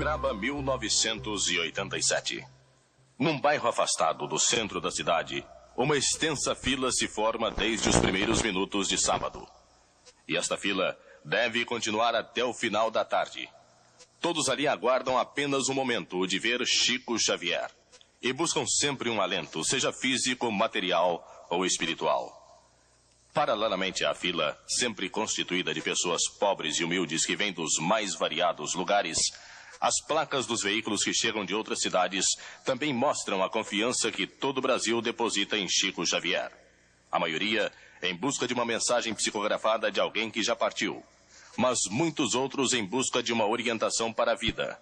Ugraba 0.00 0.32
1987. 0.32 2.42
Num 3.18 3.38
bairro 3.38 3.68
afastado 3.68 4.26
do 4.26 4.38
centro 4.38 4.80
da 4.80 4.90
cidade, 4.90 5.46
uma 5.76 5.94
extensa 5.94 6.54
fila 6.54 6.90
se 6.90 7.06
forma 7.06 7.50
desde 7.50 7.90
os 7.90 7.98
primeiros 7.98 8.40
minutos 8.40 8.88
de 8.88 8.96
sábado. 8.96 9.46
E 10.26 10.38
esta 10.38 10.56
fila 10.56 10.98
deve 11.22 11.66
continuar 11.66 12.14
até 12.14 12.42
o 12.42 12.54
final 12.54 12.90
da 12.90 13.04
tarde. 13.04 13.46
Todos 14.18 14.48
ali 14.48 14.66
aguardam 14.66 15.18
apenas 15.18 15.68
um 15.68 15.74
momento 15.74 16.26
de 16.26 16.38
ver 16.38 16.66
Chico 16.66 17.18
Xavier 17.18 17.70
e 18.22 18.32
buscam 18.32 18.64
sempre 18.66 19.10
um 19.10 19.20
alento, 19.20 19.62
seja 19.62 19.92
físico, 19.92 20.50
material 20.50 21.22
ou 21.50 21.66
espiritual. 21.66 22.34
Paralelamente 23.34 24.02
à 24.06 24.14
fila, 24.14 24.58
sempre 24.66 25.10
constituída 25.10 25.74
de 25.74 25.82
pessoas 25.82 26.26
pobres 26.26 26.80
e 26.80 26.84
humildes 26.84 27.26
que 27.26 27.36
vêm 27.36 27.52
dos 27.52 27.78
mais 27.78 28.14
variados 28.14 28.74
lugares, 28.74 29.18
as 29.80 29.94
placas 30.06 30.46
dos 30.46 30.62
veículos 30.62 31.02
que 31.02 31.14
chegam 31.14 31.44
de 31.44 31.54
outras 31.54 31.80
cidades 31.80 32.26
também 32.64 32.92
mostram 32.92 33.42
a 33.42 33.48
confiança 33.48 34.12
que 34.12 34.26
todo 34.26 34.58
o 34.58 34.62
Brasil 34.62 35.00
deposita 35.00 35.56
em 35.56 35.66
Chico 35.68 36.06
Xavier. 36.06 36.52
A 37.10 37.18
maioria 37.18 37.72
em 38.02 38.14
busca 38.14 38.46
de 38.46 38.52
uma 38.52 38.66
mensagem 38.66 39.14
psicografada 39.14 39.90
de 39.90 39.98
alguém 39.98 40.30
que 40.30 40.42
já 40.42 40.54
partiu, 40.54 41.02
mas 41.56 41.78
muitos 41.90 42.34
outros 42.34 42.74
em 42.74 42.84
busca 42.84 43.22
de 43.22 43.32
uma 43.32 43.46
orientação 43.46 44.12
para 44.12 44.32
a 44.32 44.36
vida. 44.36 44.78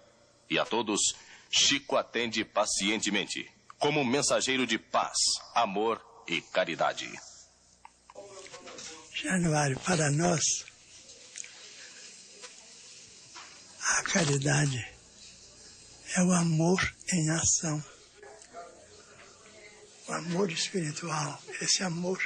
E 0.49 0.59
a 0.59 0.65
todos, 0.65 1.15
Chico 1.49 1.95
atende 1.95 2.43
pacientemente, 2.43 3.49
como 3.77 4.01
um 4.01 4.05
mensageiro 4.05 4.67
de 4.67 4.77
paz, 4.77 5.17
amor 5.55 6.01
e 6.27 6.41
caridade. 6.41 7.09
Januário, 9.13 9.79
para 9.79 10.11
nós, 10.11 10.43
a 13.97 14.03
caridade 14.03 14.87
é 16.15 16.21
o 16.21 16.31
amor 16.31 16.95
em 17.11 17.29
ação. 17.31 17.83
O 20.07 20.13
amor 20.13 20.51
espiritual, 20.51 21.41
esse 21.61 21.83
amor 21.83 22.19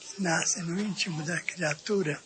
que 0.00 0.22
nasce 0.22 0.62
no 0.62 0.78
íntimo 0.80 1.22
da 1.24 1.40
criatura, 1.40 2.20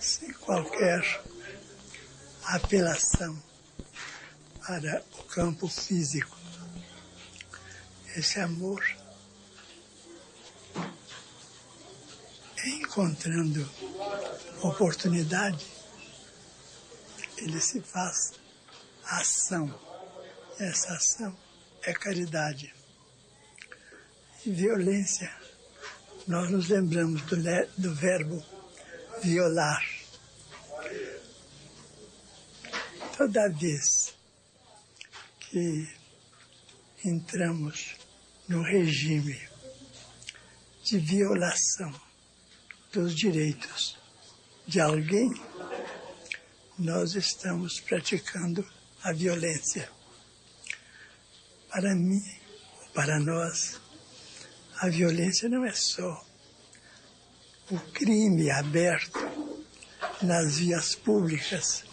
sem 0.00 0.32
qualquer 0.34 1.22
apelação 2.44 3.42
para 4.66 5.04
o 5.18 5.24
campo 5.24 5.68
físico. 5.68 6.36
Esse 8.16 8.38
amor, 8.40 8.84
encontrando 12.64 13.68
oportunidade, 14.62 15.66
ele 17.36 17.60
se 17.60 17.80
faz 17.80 18.32
ação. 19.04 19.78
Essa 20.58 20.94
ação 20.94 21.36
é 21.82 21.92
caridade. 21.92 22.74
E 24.46 24.50
violência, 24.50 25.30
nós 26.26 26.50
nos 26.50 26.68
lembramos 26.68 27.22
do, 27.22 27.36
do 27.76 27.94
verbo 27.94 28.44
violar. 29.22 29.84
Toda 33.16 33.48
vez 33.48 34.14
que 35.40 35.88
entramos 37.04 37.96
no 38.48 38.62
regime 38.62 39.40
de 40.82 40.98
violação 40.98 41.94
dos 42.94 43.12
direitos 43.12 43.98
de 44.68 44.80
alguém, 44.80 45.28
nós 46.78 47.16
estamos 47.16 47.80
praticando 47.80 48.64
a 49.02 49.12
violência. 49.12 49.90
Para 51.68 51.92
mim, 51.92 52.22
para 52.94 53.18
nós, 53.18 53.80
a 54.76 54.88
violência 54.88 55.48
não 55.48 55.64
é 55.64 55.72
só 55.72 56.24
o 57.68 57.78
crime 57.92 58.48
aberto 58.48 59.18
nas 60.22 60.58
vias 60.58 60.94
públicas, 60.94 61.84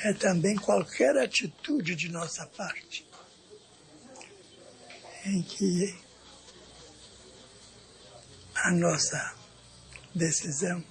é 0.00 0.12
também 0.12 0.56
qualquer 0.56 1.16
atitude 1.18 1.94
de 1.94 2.08
nossa 2.08 2.44
parte 2.48 3.06
em 5.24 5.40
que 5.42 5.96
a 8.56 8.72
nossa 8.72 9.43
decisão 10.14 10.82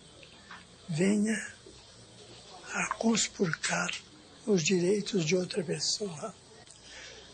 venha 0.89 1.53
a 2.73 2.87
conspurcar 2.95 3.89
os 4.45 4.63
direitos 4.63 5.25
de 5.25 5.35
outra 5.35 5.63
pessoa, 5.63 6.35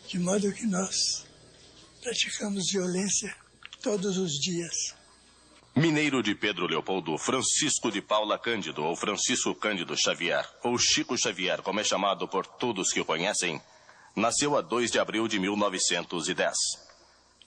de 0.06 0.18
modo 0.18 0.52
que 0.52 0.66
nós 0.66 1.26
praticamos 2.00 2.70
violência 2.70 3.34
todos 3.82 4.16
os 4.16 4.32
dias. 4.32 4.94
Mineiro 5.74 6.22
de 6.22 6.34
Pedro 6.34 6.66
Leopoldo, 6.66 7.16
Francisco 7.16 7.90
de 7.90 8.02
Paula 8.02 8.38
Cândido, 8.38 8.84
ou 8.84 8.96
Francisco 8.96 9.54
Cândido 9.54 9.96
Xavier, 9.96 10.48
ou 10.62 10.76
Chico 10.78 11.16
Xavier, 11.16 11.62
como 11.62 11.80
é 11.80 11.84
chamado 11.84 12.28
por 12.28 12.46
todos 12.46 12.92
que 12.92 13.00
o 13.00 13.04
conhecem, 13.04 13.60
nasceu 14.14 14.56
a 14.56 14.60
2 14.60 14.90
de 14.90 14.98
abril 14.98 15.26
de 15.28 15.38
1910. 15.38 16.89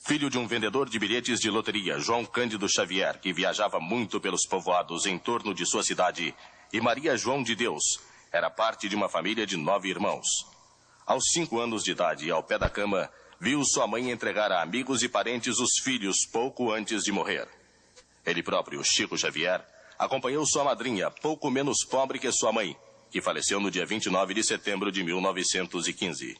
Filho 0.05 0.29
de 0.29 0.37
um 0.37 0.45
vendedor 0.45 0.89
de 0.89 0.99
bilhetes 0.99 1.39
de 1.39 1.49
loteria, 1.49 1.97
João 1.97 2.25
Cândido 2.25 2.67
Xavier, 2.67 3.21
que 3.21 3.31
viajava 3.31 3.79
muito 3.79 4.19
pelos 4.19 4.45
povoados 4.45 5.05
em 5.05 5.17
torno 5.17 5.53
de 5.53 5.65
sua 5.65 5.81
cidade 5.81 6.35
e 6.73 6.81
Maria 6.81 7.15
João 7.15 7.41
de 7.41 7.55
Deus 7.55 8.01
era 8.29 8.49
parte 8.49 8.89
de 8.89 8.95
uma 8.95 9.07
família 9.07 9.45
de 9.45 9.55
nove 9.55 9.87
irmãos. 9.87 10.25
Aos 11.05 11.23
cinco 11.31 11.57
anos 11.57 11.83
de 11.83 11.91
idade, 11.91 12.29
ao 12.29 12.43
pé 12.43 12.57
da 12.57 12.69
cama, 12.69 13.09
viu 13.39 13.63
sua 13.63 13.87
mãe 13.87 14.11
entregar 14.11 14.51
a 14.51 14.61
amigos 14.61 15.03
e 15.03 15.07
parentes 15.07 15.59
os 15.59 15.77
filhos 15.81 16.25
pouco 16.31 16.73
antes 16.73 17.03
de 17.03 17.11
morrer. 17.11 17.47
Ele 18.25 18.43
próprio, 18.43 18.83
Chico 18.83 19.17
Xavier, 19.17 19.65
acompanhou 19.97 20.45
sua 20.45 20.65
madrinha, 20.65 21.11
pouco 21.11 21.49
menos 21.49 21.85
pobre 21.85 22.19
que 22.19 22.29
sua 22.31 22.51
mãe, 22.51 22.75
que 23.09 23.21
faleceu 23.21 23.59
no 23.59 23.71
dia 23.71 23.85
29 23.85 24.33
de 24.33 24.43
setembro 24.43 24.91
de 24.91 25.01
1915. 25.01 26.37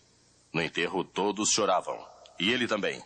No 0.51 0.61
enterro, 0.61 1.03
todos 1.03 1.51
choravam, 1.51 2.03
e 2.39 2.51
ele 2.51 2.67
também, 2.67 3.01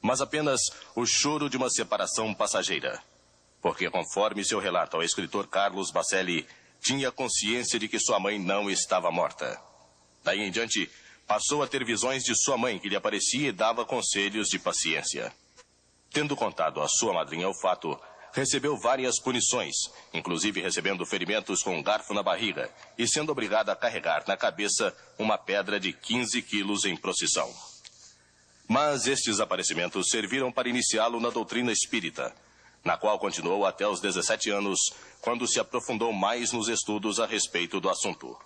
mas 0.00 0.20
apenas 0.20 0.60
o 0.94 1.04
choro 1.06 1.48
de 1.48 1.56
uma 1.56 1.70
separação 1.70 2.32
passageira. 2.34 3.02
Porque, 3.60 3.90
conforme 3.90 4.44
seu 4.44 4.58
relato 4.58 4.96
ao 4.96 5.02
escritor 5.02 5.46
Carlos 5.46 5.90
Bacelli, 5.90 6.46
tinha 6.80 7.12
consciência 7.12 7.78
de 7.78 7.88
que 7.88 7.98
sua 7.98 8.18
mãe 8.18 8.38
não 8.38 8.70
estava 8.70 9.10
morta. 9.10 9.60
Daí 10.24 10.40
em 10.40 10.50
diante, 10.50 10.90
passou 11.26 11.62
a 11.62 11.66
ter 11.66 11.84
visões 11.84 12.24
de 12.24 12.34
sua 12.34 12.56
mãe 12.56 12.78
que 12.78 12.88
lhe 12.88 12.96
aparecia 12.96 13.48
e 13.48 13.52
dava 13.52 13.84
conselhos 13.84 14.48
de 14.48 14.58
paciência. 14.58 15.32
Tendo 16.12 16.34
contado 16.34 16.80
à 16.80 16.88
sua 16.88 17.12
madrinha 17.12 17.48
o 17.48 17.54
fato, 17.54 17.98
recebeu 18.32 18.76
várias 18.78 19.20
punições, 19.20 19.76
inclusive 20.12 20.60
recebendo 20.60 21.06
ferimentos 21.06 21.62
com 21.62 21.76
um 21.76 21.82
garfo 21.82 22.14
na 22.14 22.22
barriga 22.22 22.70
e 22.98 23.06
sendo 23.06 23.30
obrigada 23.30 23.72
a 23.72 23.76
carregar 23.76 24.24
na 24.26 24.36
cabeça 24.36 24.96
uma 25.18 25.38
pedra 25.38 25.78
de 25.78 25.92
15 25.92 26.42
quilos 26.42 26.84
em 26.84 26.96
procissão. 26.96 27.52
Mas 28.72 29.08
estes 29.08 29.40
aparecimentos 29.40 30.10
serviram 30.10 30.52
para 30.52 30.68
iniciá-lo 30.68 31.18
na 31.18 31.28
doutrina 31.28 31.72
espírita, 31.72 32.32
na 32.84 32.96
qual 32.96 33.18
continuou 33.18 33.66
até 33.66 33.84
os 33.84 34.00
17 34.00 34.48
anos, 34.48 34.78
quando 35.20 35.44
se 35.48 35.58
aprofundou 35.58 36.12
mais 36.12 36.52
nos 36.52 36.68
estudos 36.68 37.18
a 37.18 37.26
respeito 37.26 37.80
do 37.80 37.90
assunto. 37.90 38.38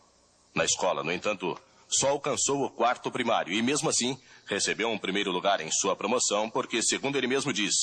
Na 0.54 0.64
escola, 0.64 1.04
no 1.04 1.12
entanto, 1.12 1.60
só 1.86 2.08
alcançou 2.08 2.64
o 2.64 2.70
quarto 2.70 3.10
primário 3.10 3.52
e, 3.52 3.60
mesmo 3.60 3.90
assim, 3.90 4.18
recebeu 4.46 4.88
um 4.88 4.96
primeiro 4.96 5.30
lugar 5.30 5.60
em 5.60 5.70
sua 5.70 5.94
promoção 5.94 6.48
porque, 6.48 6.82
segundo 6.82 7.18
ele 7.18 7.26
mesmo 7.26 7.52
diz, 7.52 7.74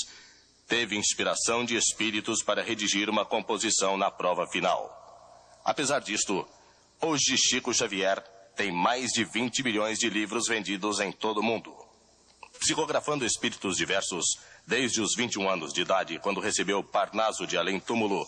teve 0.67 0.97
inspiração 0.97 1.63
de 1.63 1.75
espíritos 1.75 2.41
para 2.41 2.63
redigir 2.63 3.07
uma 3.07 3.23
composição 3.23 3.97
na 3.97 4.09
prova 4.09 4.47
final. 4.47 4.89
Apesar 5.63 5.99
disto, 5.99 6.47
hoje 6.99 7.37
Chico 7.37 7.71
Xavier 7.71 8.19
tem 8.55 8.71
mais 8.71 9.11
de 9.11 9.23
20 9.25 9.61
milhões 9.61 9.99
de 9.99 10.09
livros 10.09 10.47
vendidos 10.47 10.99
em 10.99 11.11
todo 11.11 11.39
o 11.39 11.43
mundo. 11.43 11.80
Psicografando 12.61 13.25
espíritos 13.25 13.75
diversos, 13.75 14.37
desde 14.67 15.01
os 15.01 15.15
21 15.15 15.49
anos 15.49 15.73
de 15.73 15.81
idade, 15.81 16.19
quando 16.19 16.39
recebeu 16.39 16.83
Parnaso 16.83 17.47
de 17.47 17.57
Além 17.57 17.79
Túmulo, 17.79 18.23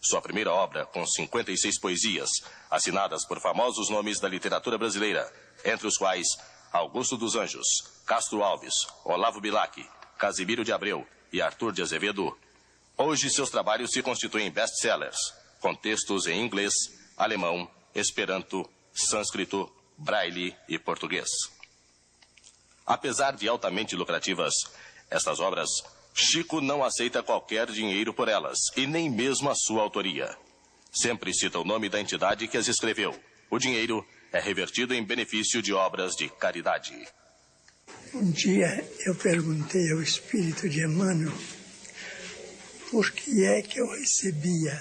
sua 0.00 0.20
primeira 0.20 0.52
obra, 0.52 0.84
com 0.86 1.06
56 1.06 1.78
poesias, 1.78 2.28
assinadas 2.68 3.24
por 3.24 3.40
famosos 3.40 3.88
nomes 3.88 4.18
da 4.18 4.28
literatura 4.28 4.76
brasileira, 4.76 5.32
entre 5.64 5.86
os 5.86 5.96
quais 5.96 6.26
Augusto 6.72 7.16
dos 7.16 7.36
Anjos, 7.36 7.64
Castro 8.04 8.42
Alves, 8.42 8.74
Olavo 9.04 9.40
Bilac, 9.40 9.88
Casimiro 10.18 10.64
de 10.64 10.72
Abreu 10.72 11.06
e 11.32 11.40
Arthur 11.40 11.72
de 11.72 11.80
Azevedo, 11.80 12.36
hoje 12.98 13.30
seus 13.30 13.50
trabalhos 13.50 13.92
se 13.92 14.02
constituem 14.02 14.50
best-sellers, 14.50 15.16
com 15.60 15.72
textos 15.72 16.26
em 16.26 16.44
inglês, 16.44 16.74
alemão, 17.16 17.70
esperanto, 17.94 18.68
sânscrito, 18.92 19.72
braille 19.96 20.56
e 20.68 20.76
português. 20.76 21.28
Apesar 22.86 23.32
de 23.32 23.48
altamente 23.48 23.96
lucrativas, 23.96 24.54
estas 25.10 25.40
obras, 25.40 25.68
Chico 26.14 26.60
não 26.60 26.84
aceita 26.84 27.22
qualquer 27.22 27.70
dinheiro 27.70 28.14
por 28.14 28.28
elas, 28.28 28.58
e 28.76 28.86
nem 28.86 29.10
mesmo 29.10 29.50
a 29.50 29.54
sua 29.54 29.82
autoria. 29.82 30.34
Sempre 30.92 31.34
cita 31.34 31.58
o 31.58 31.64
nome 31.64 31.88
da 31.88 32.00
entidade 32.00 32.48
que 32.48 32.56
as 32.56 32.68
escreveu. 32.68 33.14
O 33.50 33.58
dinheiro 33.58 34.06
é 34.32 34.40
revertido 34.40 34.94
em 34.94 35.04
benefício 35.04 35.60
de 35.60 35.72
obras 35.72 36.14
de 36.14 36.28
caridade. 36.28 37.06
Um 38.14 38.30
dia 38.30 38.88
eu 39.04 39.14
perguntei 39.14 39.92
ao 39.92 40.00
espírito 40.00 40.68
de 40.68 40.84
Emmanuel 40.84 41.32
por 42.90 43.10
que 43.12 43.44
é 43.44 43.60
que 43.62 43.80
eu 43.80 43.90
recebia 43.90 44.80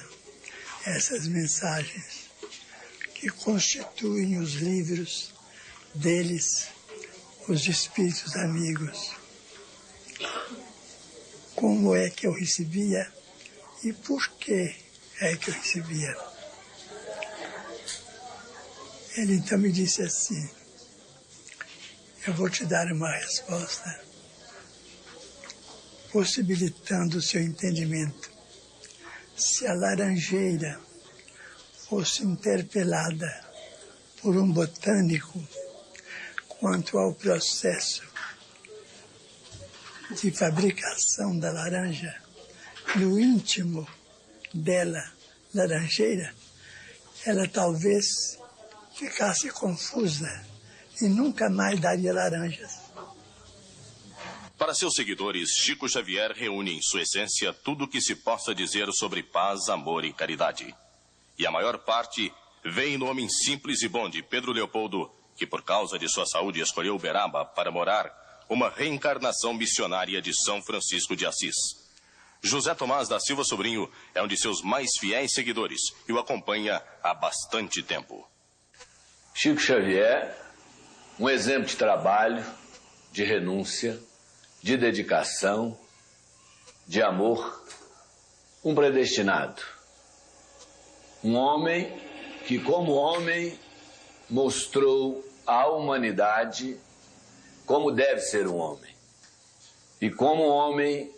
essas 0.86 1.28
mensagens 1.28 2.30
que 3.16 3.30
constituem 3.30 4.38
os 4.38 4.54
livros 4.54 5.34
deles, 5.94 6.68
os 7.48 7.68
espíritos 7.68 8.36
amigos. 8.36 9.12
Como 11.56 11.96
é 11.96 12.10
que 12.10 12.28
eu 12.28 12.34
recebia 12.34 13.12
e 13.84 13.94
por 13.94 14.28
que 14.40 14.76
é 15.22 15.36
que 15.36 15.50
eu 15.50 15.54
recebia? 15.54 16.18
Ele 19.16 19.36
então 19.36 19.58
me 19.58 19.72
disse 19.72 20.02
assim: 20.02 20.50
Eu 22.28 22.34
vou 22.34 22.50
te 22.50 22.66
dar 22.66 22.92
uma 22.92 23.12
resposta 23.12 24.04
possibilitando 26.12 27.18
o 27.18 27.22
seu 27.22 27.42
entendimento. 27.42 28.32
Se 29.38 29.68
a 29.68 29.74
laranjeira 29.74 30.80
fosse 31.88 32.24
interpelada 32.24 33.46
por 34.22 34.36
um 34.36 34.52
botânico 34.52 35.46
quanto 36.60 36.98
ao 36.98 37.14
processo 37.14 38.04
de 40.22 40.32
fabricação 40.32 41.38
da 41.38 41.52
laranja 41.52 42.22
no 42.96 43.20
íntimo 43.20 43.88
dela, 44.54 45.04
laranjeira, 45.54 46.34
ela 47.26 47.48
talvez 47.48 48.38
ficasse 48.96 49.50
confusa 49.50 50.46
e 51.02 51.08
nunca 51.08 51.50
mais 51.50 51.80
daria 51.80 52.14
laranjas. 52.14 52.86
Para 54.58 54.74
seus 54.74 54.96
seguidores, 54.96 55.50
Chico 55.50 55.90
Xavier 55.90 56.32
reúne 56.32 56.78
em 56.78 56.82
sua 56.82 57.02
essência 57.02 57.52
tudo 57.52 57.84
o 57.84 57.88
que 57.88 58.00
se 58.00 58.16
possa 58.16 58.56
dizer 58.56 58.90
sobre 58.94 59.22
paz, 59.22 59.68
amor 59.68 60.06
e 60.06 60.14
caridade. 60.14 60.74
E 61.38 61.46
a 61.46 61.52
maior 61.52 61.80
parte 61.80 62.32
vem 62.64 62.98
no 62.98 63.08
homem 63.08 63.28
simples 63.28 63.82
e 63.82 63.90
bom 63.90 64.10
de 64.10 64.24
Pedro 64.24 64.54
Leopoldo, 64.54 65.12
que 65.36 65.46
por 65.46 65.64
causa 65.64 66.00
de 66.00 66.10
sua 66.10 66.26
saúde 66.26 66.62
escolheu 66.62 66.96
Uberaba 66.96 67.46
para 67.46 67.72
morar, 67.72 68.46
uma 68.50 68.70
reencarnação 68.70 69.54
missionária 69.54 70.22
de 70.22 70.34
São 70.34 70.62
Francisco 70.62 71.16
de 71.16 71.26
Assis. 71.26 71.56
José 72.42 72.76
Tomás 72.76 73.08
da 73.08 73.20
Silva 73.20 73.44
Sobrinho 73.44 73.92
é 74.14 74.22
um 74.22 74.28
de 74.28 74.38
seus 74.38 74.62
mais 74.62 74.92
fiéis 75.00 75.34
seguidores 75.34 75.82
e 76.08 76.14
o 76.14 76.20
acompanha 76.20 76.82
há 77.02 77.14
bastante 77.14 77.82
tempo. 77.82 78.28
Chico 79.34 79.60
Xavier, 79.60 80.38
um 81.20 81.28
exemplo 81.28 81.66
de 81.66 81.76
trabalho, 81.76 82.46
de 83.12 83.24
renúncia, 83.24 84.00
de 84.62 84.78
dedicação, 84.78 85.78
de 86.88 87.02
amor, 87.02 87.64
um 88.64 88.76
predestinado. 88.76 89.62
Um 91.24 91.36
homem 91.36 91.92
que, 92.46 92.60
como 92.60 92.94
homem, 92.94 93.58
mostrou 94.30 95.25
à 95.46 95.68
humanidade 95.68 96.78
como 97.66 97.92
deve 97.92 98.22
ser 98.22 98.48
um 98.48 98.58
homem. 98.58 98.96
E 100.00 100.10
como 100.10 100.44
homem 100.44 101.12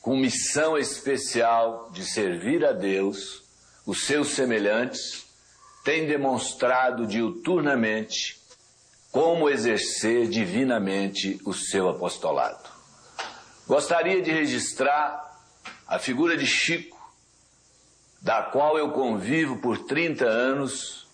com 0.00 0.16
missão 0.16 0.78
especial 0.78 1.90
de 1.90 2.04
servir 2.04 2.64
a 2.64 2.72
Deus, 2.72 3.42
os 3.86 4.06
seus 4.06 4.28
semelhantes, 4.28 5.26
tem 5.84 6.06
demonstrado 6.06 7.06
diuturnamente 7.06 8.38
como 9.10 9.48
exercer 9.48 10.28
divinamente 10.28 11.40
o 11.44 11.54
seu 11.54 11.88
apostolado. 11.88 12.68
Gostaria 13.66 14.20
de 14.20 14.30
registrar 14.30 15.42
a 15.86 15.98
figura 15.98 16.36
de 16.36 16.46
Chico, 16.46 16.98
da 18.20 18.42
qual 18.42 18.78
eu 18.78 18.90
convivo 18.92 19.56
por 19.58 19.78
30 19.78 20.26
anos, 20.26 21.07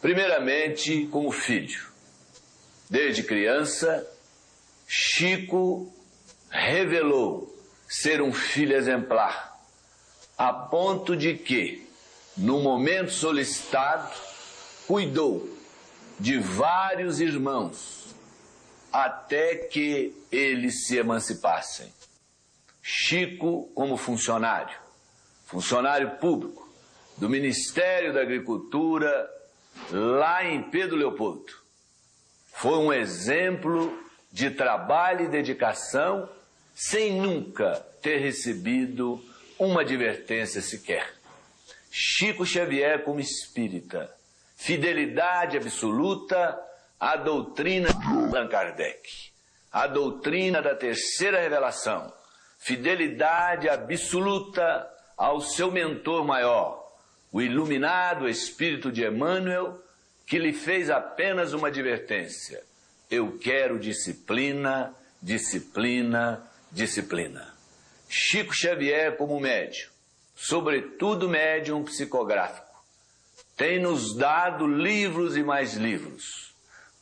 primeiramente 0.00 1.06
como 1.06 1.30
filho. 1.30 1.88
Desde 2.88 3.22
criança, 3.22 4.06
Chico 4.86 5.92
revelou 6.48 7.54
ser 7.88 8.22
um 8.22 8.32
filho 8.32 8.76
exemplar, 8.76 9.58
a 10.36 10.52
ponto 10.52 11.16
de 11.16 11.34
que, 11.34 11.86
no 12.36 12.60
momento 12.60 13.10
solicitado, 13.10 14.14
cuidou 14.86 15.48
de 16.18 16.38
vários 16.38 17.20
irmãos 17.20 18.14
até 18.92 19.56
que 19.56 20.14
eles 20.32 20.86
se 20.86 20.96
emancipassem. 20.96 21.92
Chico, 22.82 23.70
como 23.74 23.96
funcionário, 23.96 24.78
funcionário 25.44 26.16
público 26.16 26.66
do 27.18 27.28
Ministério 27.28 28.14
da 28.14 28.22
Agricultura, 28.22 29.28
lá 29.90 30.44
em 30.44 30.62
Pedro 30.62 30.96
Leopoldo, 30.96 31.52
foi 32.52 32.78
um 32.78 32.92
exemplo 32.92 34.02
de 34.32 34.50
trabalho 34.50 35.24
e 35.24 35.28
dedicação 35.28 36.28
sem 36.74 37.20
nunca 37.20 37.74
ter 38.02 38.18
recebido 38.18 39.22
uma 39.58 39.80
advertência 39.80 40.60
sequer. 40.60 41.14
Chico 41.90 42.44
Xavier, 42.44 43.02
como 43.02 43.18
espírita, 43.18 44.14
fidelidade 44.56 45.56
absoluta 45.56 46.58
a 47.00 47.16
doutrina 47.16 47.88
de 47.92 48.06
Allan 48.06 48.48
Kardec, 48.48 49.32
a 49.70 49.86
doutrina 49.86 50.60
da 50.60 50.74
terceira 50.74 51.40
revelação, 51.40 52.12
fidelidade 52.58 53.68
absoluta 53.68 54.88
ao 55.16 55.40
seu 55.40 55.70
mentor 55.70 56.24
maior, 56.24 56.87
o 57.32 57.40
iluminado 57.40 58.28
Espírito 58.28 58.90
de 58.90 59.04
Emmanuel, 59.04 59.82
que 60.26 60.38
lhe 60.38 60.52
fez 60.52 60.90
apenas 60.90 61.52
uma 61.52 61.68
advertência: 61.68 62.62
eu 63.10 63.38
quero 63.38 63.78
disciplina, 63.78 64.94
disciplina, 65.20 66.42
disciplina. 66.70 67.54
Chico 68.08 68.54
Xavier, 68.54 69.16
como 69.16 69.38
médium, 69.38 69.90
sobretudo 70.34 71.28
médium 71.28 71.84
psicográfico, 71.84 72.66
tem 73.56 73.80
nos 73.80 74.16
dado 74.16 74.66
livros 74.66 75.36
e 75.36 75.42
mais 75.42 75.74
livros 75.74 76.48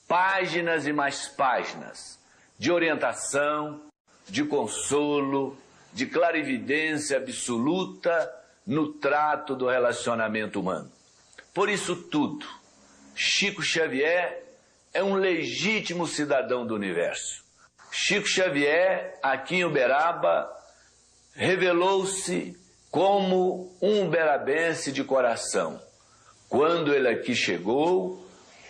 páginas 0.07 0.87
e 0.87 0.93
mais 0.93 1.29
páginas 1.29 2.19
de 2.59 2.71
orientação, 2.71 3.83
de 4.29 4.45
consolo, 4.45 5.57
de 5.93 6.07
clarividência 6.07 7.19
absoluta 7.19 8.33
no 8.67 8.93
trato 8.95 9.55
do 9.55 9.69
relacionamento 9.69 10.61
humano. 10.61 10.91
Por 11.55 11.71
isso 11.71 11.95
tudo, 11.95 12.45
Chico 13.15 13.63
Xavier 13.63 14.45
é 14.93 15.03
um 15.03 15.15
legítimo 15.15 16.07
cidadão 16.07 16.67
do 16.67 16.75
universo. 16.75 17.45
Chico 17.91 18.27
Xavier, 18.27 19.19
aqui 19.23 19.57
em 19.57 19.65
Uberaba, 19.65 20.51
revelou-se 21.35 22.59
como 22.91 23.77
um 23.81 24.07
uberabense 24.07 24.91
de 24.91 25.05
coração. 25.05 25.81
Quando 26.49 26.95
ele 26.95 27.09
aqui 27.09 27.35
chegou, 27.35 28.27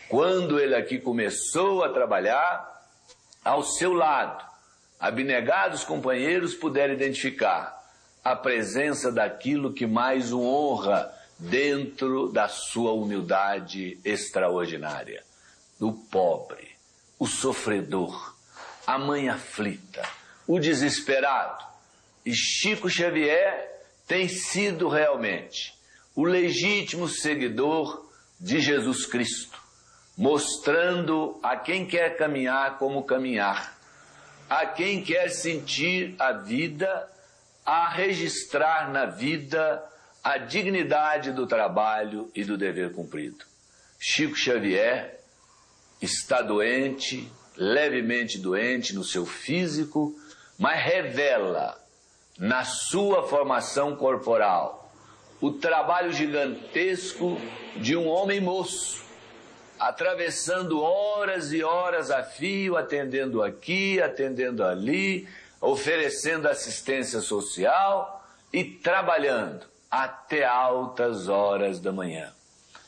quando 0.08 0.60
ele 0.60 0.74
aqui 0.74 0.98
começou 0.98 1.82
a 1.84 1.88
trabalhar, 1.88 2.76
ao 3.44 3.62
seu 3.62 3.92
lado, 3.92 4.44
abnegados 4.98 5.84
companheiros 5.84 6.54
puderam 6.54 6.94
identificar 6.94 7.76
a 8.26 8.34
presença 8.34 9.12
daquilo 9.12 9.72
que 9.72 9.86
mais 9.86 10.32
o 10.32 10.42
honra 10.42 11.12
dentro 11.38 12.28
da 12.32 12.48
sua 12.48 12.90
humildade 12.90 14.00
extraordinária. 14.04 15.22
Do 15.78 15.92
pobre, 15.92 16.72
o 17.20 17.26
sofredor, 17.28 18.34
a 18.84 18.98
mãe 18.98 19.28
aflita, 19.28 20.02
o 20.44 20.58
desesperado. 20.58 21.64
E 22.24 22.34
Chico 22.34 22.90
Xavier 22.90 23.84
tem 24.08 24.28
sido 24.28 24.88
realmente 24.88 25.72
o 26.12 26.24
legítimo 26.24 27.08
seguidor 27.08 28.10
de 28.40 28.58
Jesus 28.58 29.06
Cristo 29.06 29.56
mostrando 30.16 31.38
a 31.44 31.56
quem 31.56 31.86
quer 31.86 32.16
caminhar 32.16 32.76
como 32.78 33.04
caminhar, 33.04 33.76
a 34.50 34.64
quem 34.64 35.04
quer 35.04 35.28
sentir 35.28 36.16
a 36.18 36.32
vida, 36.32 37.08
a 37.66 37.88
registrar 37.88 38.92
na 38.92 39.06
vida 39.06 39.84
a 40.22 40.38
dignidade 40.38 41.32
do 41.32 41.46
trabalho 41.46 42.30
e 42.34 42.44
do 42.44 42.56
dever 42.56 42.92
cumprido. 42.92 43.44
Chico 43.98 44.36
Xavier 44.36 45.20
está 46.00 46.42
doente, 46.42 47.30
levemente 47.56 48.38
doente 48.38 48.94
no 48.94 49.02
seu 49.02 49.26
físico, 49.26 50.14
mas 50.56 50.80
revela 50.80 51.80
na 52.38 52.64
sua 52.64 53.26
formação 53.26 53.96
corporal 53.96 54.92
o 55.40 55.52
trabalho 55.52 56.12
gigantesco 56.12 57.38
de 57.76 57.96
um 57.96 58.06
homem 58.08 58.40
moço, 58.40 59.04
atravessando 59.78 60.80
horas 60.80 61.52
e 61.52 61.62
horas 61.62 62.10
a 62.10 62.22
fio, 62.22 62.76
atendendo 62.76 63.42
aqui, 63.42 64.00
atendendo 64.00 64.64
ali, 64.64 65.28
oferecendo 65.66 66.48
assistência 66.48 67.20
social 67.20 68.24
e 68.52 68.62
trabalhando 68.62 69.66
até 69.90 70.44
altas 70.44 71.28
horas 71.28 71.80
da 71.80 71.90
manhã. 71.90 72.32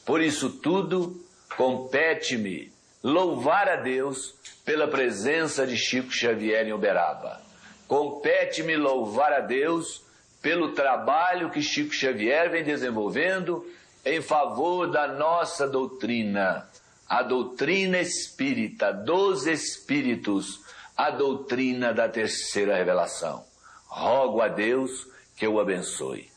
Por 0.06 0.22
isso 0.22 0.48
tudo, 0.48 1.20
compete-me 1.56 2.72
louvar 3.02 3.68
a 3.68 3.76
Deus 3.76 4.32
pela 4.64 4.86
presença 4.86 5.66
de 5.66 5.76
Chico 5.76 6.12
Xavier 6.12 6.68
em 6.68 6.72
Uberaba. 6.72 7.40
Compete-me 7.88 8.76
louvar 8.76 9.32
a 9.32 9.40
Deus 9.40 10.02
pelo 10.40 10.72
trabalho 10.72 11.50
que 11.50 11.60
Chico 11.60 11.92
Xavier 11.92 12.48
vem 12.48 12.62
desenvolvendo 12.62 13.66
em 14.04 14.22
favor 14.22 14.88
da 14.88 15.08
nossa 15.08 15.66
doutrina, 15.66 16.68
a 17.08 17.22
doutrina 17.24 17.98
espírita 17.98 18.92
dos 18.92 19.46
espíritos, 19.48 20.60
a 20.98 21.10
doutrina 21.10 21.94
da 21.94 22.08
terceira 22.08 22.76
revelação. 22.76 23.44
Rogo 23.86 24.42
a 24.42 24.48
Deus 24.48 25.06
que 25.36 25.46
o 25.46 25.60
abençoe 25.60 26.28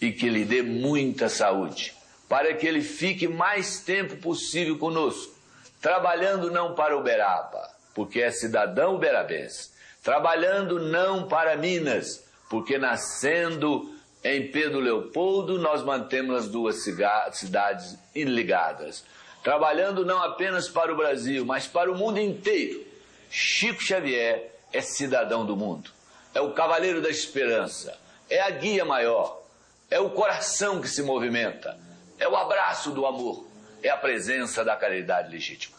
e 0.00 0.12
que 0.12 0.28
lhe 0.28 0.44
dê 0.44 0.62
muita 0.62 1.28
saúde, 1.28 1.92
para 2.28 2.54
que 2.54 2.64
ele 2.64 2.80
fique 2.80 3.26
mais 3.26 3.80
tempo 3.80 4.16
possível 4.18 4.78
conosco, 4.78 5.34
trabalhando 5.80 6.48
não 6.48 6.76
para 6.76 6.96
Uberaba, 6.96 7.68
porque 7.92 8.20
é 8.20 8.30
cidadão 8.30 8.94
uberabense, 8.94 9.70
trabalhando 10.00 10.78
não 10.78 11.26
para 11.26 11.56
Minas, 11.56 12.24
porque 12.48 12.78
nascendo 12.78 13.92
em 14.22 14.46
Pedro 14.46 14.78
Leopoldo 14.78 15.58
nós 15.58 15.82
mantemos 15.82 16.36
as 16.36 16.48
duas 16.48 16.84
cidades 16.84 17.98
ligadas, 18.14 19.04
trabalhando 19.42 20.04
não 20.04 20.22
apenas 20.22 20.68
para 20.68 20.92
o 20.92 20.96
Brasil, 20.96 21.44
mas 21.44 21.66
para 21.66 21.90
o 21.90 21.98
mundo 21.98 22.20
inteiro. 22.20 22.93
Chico 23.36 23.82
Xavier 23.82 24.54
é 24.72 24.80
cidadão 24.80 25.44
do 25.44 25.56
mundo, 25.56 25.90
é 26.32 26.40
o 26.40 26.54
cavaleiro 26.54 27.02
da 27.02 27.10
esperança, 27.10 27.98
é 28.30 28.40
a 28.40 28.48
guia 28.48 28.84
maior, 28.84 29.42
é 29.90 29.98
o 29.98 30.10
coração 30.10 30.80
que 30.80 30.86
se 30.86 31.02
movimenta, 31.02 31.76
é 32.16 32.28
o 32.28 32.36
abraço 32.36 32.92
do 32.92 33.04
amor, 33.04 33.44
é 33.82 33.90
a 33.90 33.96
presença 33.96 34.64
da 34.64 34.76
caridade 34.76 35.32
legítima. 35.32 35.76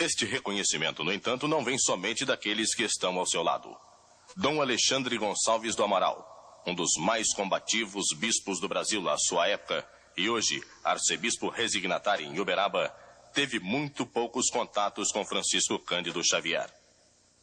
Este 0.00 0.24
reconhecimento, 0.24 1.04
no 1.04 1.12
entanto, 1.12 1.46
não 1.46 1.62
vem 1.64 1.78
somente 1.78 2.24
daqueles 2.24 2.74
que 2.74 2.82
estão 2.82 3.16
ao 3.20 3.26
seu 3.26 3.44
lado. 3.44 3.72
Dom 4.36 4.60
Alexandre 4.60 5.16
Gonçalves 5.16 5.76
do 5.76 5.84
Amaral, 5.84 6.60
um 6.66 6.74
dos 6.74 6.90
mais 6.98 7.32
combativos 7.34 8.06
bispos 8.16 8.58
do 8.60 8.68
Brasil 8.68 9.08
à 9.08 9.16
sua 9.16 9.46
época, 9.46 9.88
e 10.16 10.28
hoje 10.28 10.60
arcebispo 10.82 11.50
resignatário 11.50 12.26
em 12.26 12.40
Uberaba, 12.40 12.92
teve 13.32 13.58
muito 13.60 14.06
poucos 14.06 14.50
contatos 14.50 15.10
com 15.10 15.24
Francisco 15.24 15.78
Cândido 15.78 16.22
Xavier. 16.24 16.68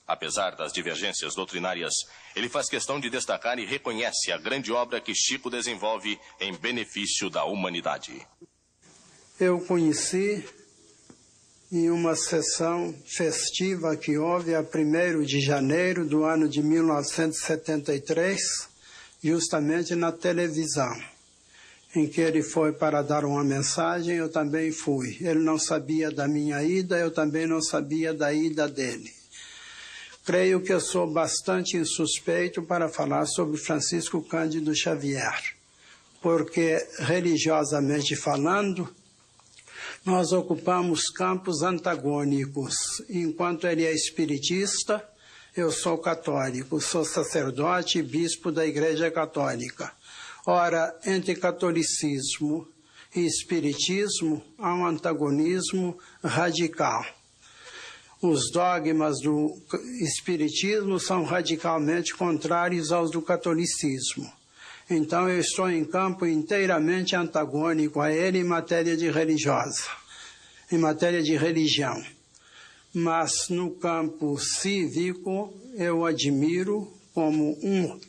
Apesar 0.08 0.56
das 0.56 0.72
divergências 0.72 1.34
doutrinárias, 1.34 1.94
ele 2.36 2.48
faz 2.48 2.70
questão 2.70 3.00
de 3.00 3.10
destacar 3.10 3.58
e 3.58 3.66
reconhece 3.66 4.32
a 4.32 4.38
grande 4.38 4.72
obra 4.72 5.02
que 5.02 5.16
Chico 5.16 5.50
desenvolve 5.50 6.20
em 6.40 6.54
benefício 6.54 7.28
da 7.30 7.44
humanidade. 7.44 8.26
Eu 9.40 9.60
conheci 9.62 10.48
em 11.72 11.90
uma 11.90 12.16
sessão 12.16 12.94
festiva 13.06 13.98
que 13.98 14.18
houve 14.18 14.54
a 14.54 14.62
1 14.62 15.24
de 15.24 15.42
janeiro 15.42 16.08
do 16.08 16.24
ano 16.24 16.48
de 16.48 16.62
1973, 16.62 18.40
justamente 19.24 19.96
na 19.96 20.12
televisão, 20.12 20.96
em 22.00 22.08
que 22.08 22.22
ele 22.22 22.44
foi 22.44 22.72
para 22.74 23.02
dar 23.02 23.26
uma 23.26 23.44
mensagem, 23.44 24.16
eu 24.16 24.30
também 24.30 24.72
fui. 24.72 25.18
Ele 25.22 25.40
não 25.40 25.58
sabia 25.58 26.12
da 26.12 26.28
minha 26.28 26.62
ida, 26.64 26.98
eu 26.98 27.12
também 27.12 27.48
não 27.48 27.62
sabia 27.62 28.14
da 28.14 28.34
ida 28.34 28.68
dele. 28.68 29.14
Creio 30.26 30.62
que 30.62 30.74
eu 30.74 30.80
sou 30.80 31.06
bastante 31.06 31.78
insuspeito 31.78 32.64
para 32.64 32.90
falar 32.90 33.26
sobre 33.26 33.58
Francisco 33.58 34.22
Cândido 34.24 34.76
Xavier, 34.76 35.56
porque, 36.22 36.86
religiosamente 37.00 38.16
falando, 38.16 38.90
nós 40.04 40.32
ocupamos 40.32 41.10
campos 41.10 41.62
antagônicos. 41.62 42.76
Enquanto 43.10 43.68
ele 43.68 43.86
é 43.86 43.94
espiritista, 43.94 45.04
eu 45.56 45.72
sou 45.72 45.98
católico, 45.98 46.82
sou 46.82 47.06
sacerdote 47.06 48.00
e 48.00 48.04
bispo 48.04 48.52
da 48.52 48.66
Igreja 48.66 49.10
Católica. 49.10 49.92
Ora, 50.46 50.98
entre 51.06 51.36
catolicismo 51.36 52.68
e 53.16 53.26
espiritismo 53.26 54.44
há 54.58 54.74
um 54.74 54.86
antagonismo 54.86 55.98
radical 56.24 57.06
os 58.22 58.50
dogmas 58.52 59.20
do 59.20 59.56
Espiritismo 60.02 61.00
são 61.00 61.24
radicalmente 61.24 62.16
contrários 62.16 62.92
aos 62.92 63.12
do 63.12 63.22
catolicismo. 63.22 64.32
Então 64.90 65.28
eu 65.30 65.40
estou 65.40 65.70
em 65.70 65.84
campo 65.84 66.26
inteiramente 66.26 67.16
antagônico 67.16 68.00
a 68.00 68.12
ele 68.12 68.40
em 68.40 68.44
matéria 68.44 68.96
de 68.96 69.10
religiosa, 69.10 69.88
em 70.72 70.78
matéria 70.78 71.22
de 71.22 71.36
religião. 71.36 72.02
Mas 72.94 73.50
no 73.50 73.72
campo 73.72 74.38
cívico 74.40 75.54
eu 75.76 76.06
admiro 76.06 76.92
como 77.14 77.58
um 77.62 78.00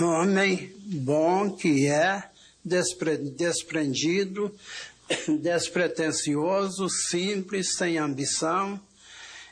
homem 0.00 0.72
bom 0.84 1.50
que 1.50 1.86
é, 1.86 2.28
desprendido, 2.64 4.54
despretensioso, 5.40 6.88
simples, 6.88 7.76
sem 7.76 7.98
ambição 7.98 8.80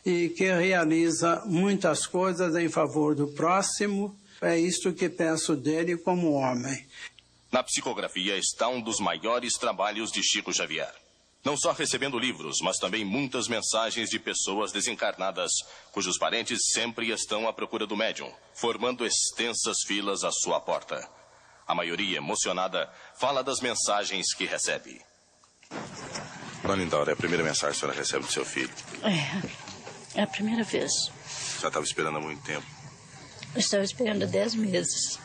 e 0.05 0.29
que 0.31 0.51
realiza 0.53 1.43
muitas 1.47 2.07
coisas 2.07 2.55
em 2.57 2.69
favor 2.69 3.15
do 3.15 3.29
próximo. 3.29 4.17
É 4.41 4.59
isto 4.59 4.93
que 4.93 5.09
penso 5.09 5.57
dele 5.57 5.97
como 5.97 6.33
homem. 6.33 6.87
Na 7.51 7.63
psicografia 7.63 8.37
está 8.37 8.69
um 8.69 8.81
dos 8.81 9.01
maiores 9.01 9.55
trabalhos 9.55 10.13
de 10.13 10.23
Chico 10.23 10.53
Xavier. 10.53 10.93
Não 11.49 11.57
só 11.57 11.73
recebendo 11.73 12.19
livros, 12.19 12.59
mas 12.61 12.77
também 12.77 13.07
muitas 13.07 13.49
mensagens 13.49 14.11
de 14.11 14.19
pessoas 14.19 14.71
desencarnadas, 14.71 15.51
cujos 15.93 16.19
parentes 16.19 16.59
sempre 16.75 17.11
estão 17.11 17.49
à 17.49 17.55
procura 17.55 17.87
do 17.87 17.97
médium, 17.97 18.31
formando 18.53 19.07
extensas 19.07 19.79
filas 19.87 20.25
à 20.25 20.31
sua 20.31 20.61
porta. 20.61 21.09
A 21.67 21.75
maioria, 21.75 22.19
emocionada, 22.19 22.93
fala 23.19 23.43
das 23.43 23.63
mensagens 23.63 24.35
que 24.35 24.45
recebe. 24.45 25.01
Dona 26.61 26.75
Lindaura, 26.75 27.13
é 27.13 27.15
a 27.15 27.17
primeira 27.17 27.43
mensagem 27.43 27.71
que 27.71 27.77
a 27.79 27.81
senhora 27.81 27.99
recebe 27.99 28.27
do 28.27 28.31
seu 28.31 28.45
filho. 28.45 28.75
É. 29.03 30.21
É 30.21 30.25
a 30.25 30.27
primeira 30.27 30.63
vez. 30.65 30.93
Já 31.63 31.69
estava 31.69 31.83
esperando 31.83 32.19
há 32.19 32.21
muito 32.21 32.43
tempo? 32.43 32.67
Eu 33.55 33.61
estava 33.61 33.85
esperando 33.85 34.27
dez 34.27 34.55
meses. 34.55 35.19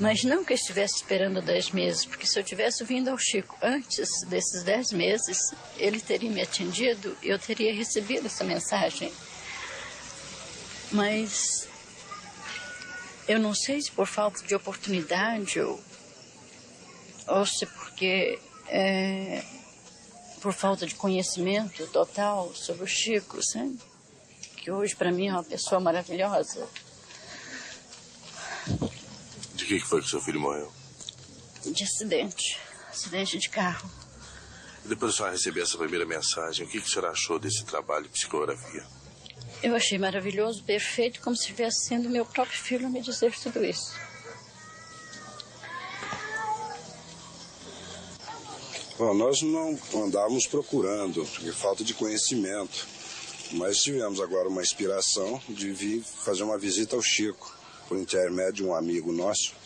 Mas 0.00 0.24
não 0.24 0.42
que 0.42 0.54
eu 0.54 0.56
estivesse 0.56 0.96
esperando 0.96 1.42
dez 1.42 1.70
meses, 1.72 2.06
porque 2.06 2.26
se 2.26 2.38
eu 2.38 2.42
tivesse 2.42 2.82
vindo 2.84 3.10
ao 3.10 3.18
Chico 3.18 3.54
antes 3.60 4.08
desses 4.28 4.62
dez 4.62 4.92
meses, 4.92 5.52
ele 5.76 6.00
teria 6.00 6.30
me 6.30 6.40
atendido 6.40 7.14
e 7.22 7.28
eu 7.28 7.38
teria 7.38 7.74
recebido 7.74 8.26
essa 8.26 8.42
mensagem. 8.42 9.12
Mas 10.90 11.68
eu 13.28 13.38
não 13.38 13.54
sei 13.54 13.82
se 13.82 13.92
por 13.92 14.06
falta 14.06 14.42
de 14.42 14.54
oportunidade 14.54 15.60
ou, 15.60 15.78
ou 17.28 17.44
se 17.44 17.66
porque 17.66 18.40
é, 18.68 19.44
por 20.40 20.54
falta 20.54 20.86
de 20.86 20.94
conhecimento 20.94 21.86
total 21.88 22.54
sobre 22.54 22.84
o 22.84 22.88
Chico, 22.88 23.42
sabe? 23.42 23.78
Que 24.56 24.70
hoje 24.70 24.96
para 24.96 25.12
mim 25.12 25.28
é 25.28 25.32
uma 25.32 25.44
pessoa 25.44 25.78
maravilhosa. 25.78 26.66
Que 29.70 29.78
foi 29.78 30.02
que 30.02 30.08
seu 30.08 30.20
filho 30.20 30.40
morreu? 30.40 30.68
De 31.64 31.84
acidente. 31.84 32.58
Acidente 32.90 33.38
de 33.38 33.48
carro. 33.48 33.88
E 34.84 34.88
depois 34.88 35.12
a 35.12 35.16
senhora 35.16 35.32
receber 35.32 35.60
essa 35.60 35.78
primeira 35.78 36.04
mensagem, 36.04 36.66
o 36.66 36.68
que, 36.68 36.80
que 36.80 36.86
a 36.88 36.90
senhora 36.90 37.10
achou 37.12 37.38
desse 37.38 37.64
trabalho 37.64 38.02
de 38.02 38.08
psicografia? 38.08 38.84
Eu 39.62 39.76
achei 39.76 39.96
maravilhoso, 39.96 40.64
perfeito, 40.64 41.20
como 41.20 41.36
se 41.36 41.42
estivesse 41.42 41.86
sendo 41.86 42.10
meu 42.10 42.26
próprio 42.26 42.58
filho 42.58 42.88
a 42.88 42.90
me 42.90 43.00
dizer 43.00 43.32
tudo 43.38 43.64
isso. 43.64 43.94
Bom, 48.98 49.14
nós 49.14 49.40
não 49.40 49.78
andávamos 50.04 50.48
procurando, 50.48 51.24
por 51.24 51.54
falta 51.54 51.84
de 51.84 51.94
conhecimento, 51.94 52.88
mas 53.52 53.76
tivemos 53.76 54.20
agora 54.20 54.48
uma 54.48 54.62
inspiração 54.62 55.40
de 55.48 55.70
vir 55.70 56.02
fazer 56.02 56.42
uma 56.42 56.58
visita 56.58 56.96
ao 56.96 57.02
Chico, 57.02 57.56
por 57.86 57.96
intermédio 57.96 58.52
de 58.52 58.64
um 58.64 58.74
amigo 58.74 59.12
nosso, 59.12 59.59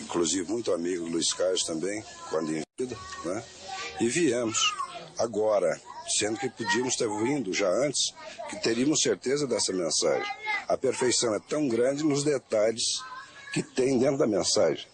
inclusive 0.00 0.50
muito 0.50 0.72
amigo, 0.72 1.06
Luiz 1.06 1.32
Carlos 1.32 1.62
também, 1.64 2.02
quando 2.30 2.52
em 2.52 2.62
vida, 2.78 2.96
né? 3.24 3.44
E 4.00 4.08
viemos 4.08 4.74
agora, 5.18 5.80
sendo 6.18 6.38
que 6.38 6.48
podíamos 6.48 6.96
ter 6.96 7.08
vindo 7.08 7.52
já 7.52 7.68
antes, 7.68 8.14
que 8.48 8.62
teríamos 8.62 9.00
certeza 9.00 9.46
dessa 9.46 9.72
mensagem. 9.72 10.30
A 10.68 10.76
perfeição 10.76 11.34
é 11.34 11.40
tão 11.40 11.68
grande 11.68 12.02
nos 12.02 12.22
detalhes 12.24 13.02
que 13.52 13.62
tem 13.62 13.98
dentro 13.98 14.18
da 14.18 14.26
mensagem 14.26 14.86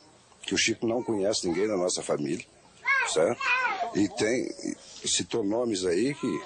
que 0.47 0.55
o 0.55 0.59
Chico 0.59 0.87
não 0.87 1.03
conhece 1.03 1.47
ninguém 1.47 1.67
da 1.67 1.77
nossa 1.77 2.03
família, 2.03 2.45
certo? 3.13 3.41
E 3.95 4.09
tem, 4.11 4.49
citou 5.05 5.45
nomes 5.45 5.85
aí 5.85 6.15
que 6.15 6.43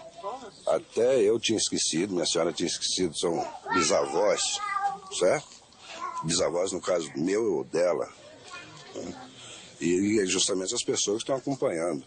até 0.66 1.20
eu 1.20 1.38
tinha 1.38 1.58
esquecido, 1.58 2.14
minha 2.14 2.26
senhora 2.26 2.52
tinha 2.52 2.66
esquecido, 2.66 3.16
são 3.18 3.44
bisavós, 3.72 4.60
certo? 5.18 5.48
Bisavós, 6.24 6.72
no 6.72 6.80
caso 6.80 7.10
meu 7.16 7.56
ou 7.56 7.64
dela. 7.64 8.08
Né? 8.94 9.30
E 9.80 10.26
justamente 10.26 10.74
as 10.74 10.82
pessoas 10.82 11.18
que 11.18 11.30
estão 11.30 11.36
acompanhando. 11.36 12.04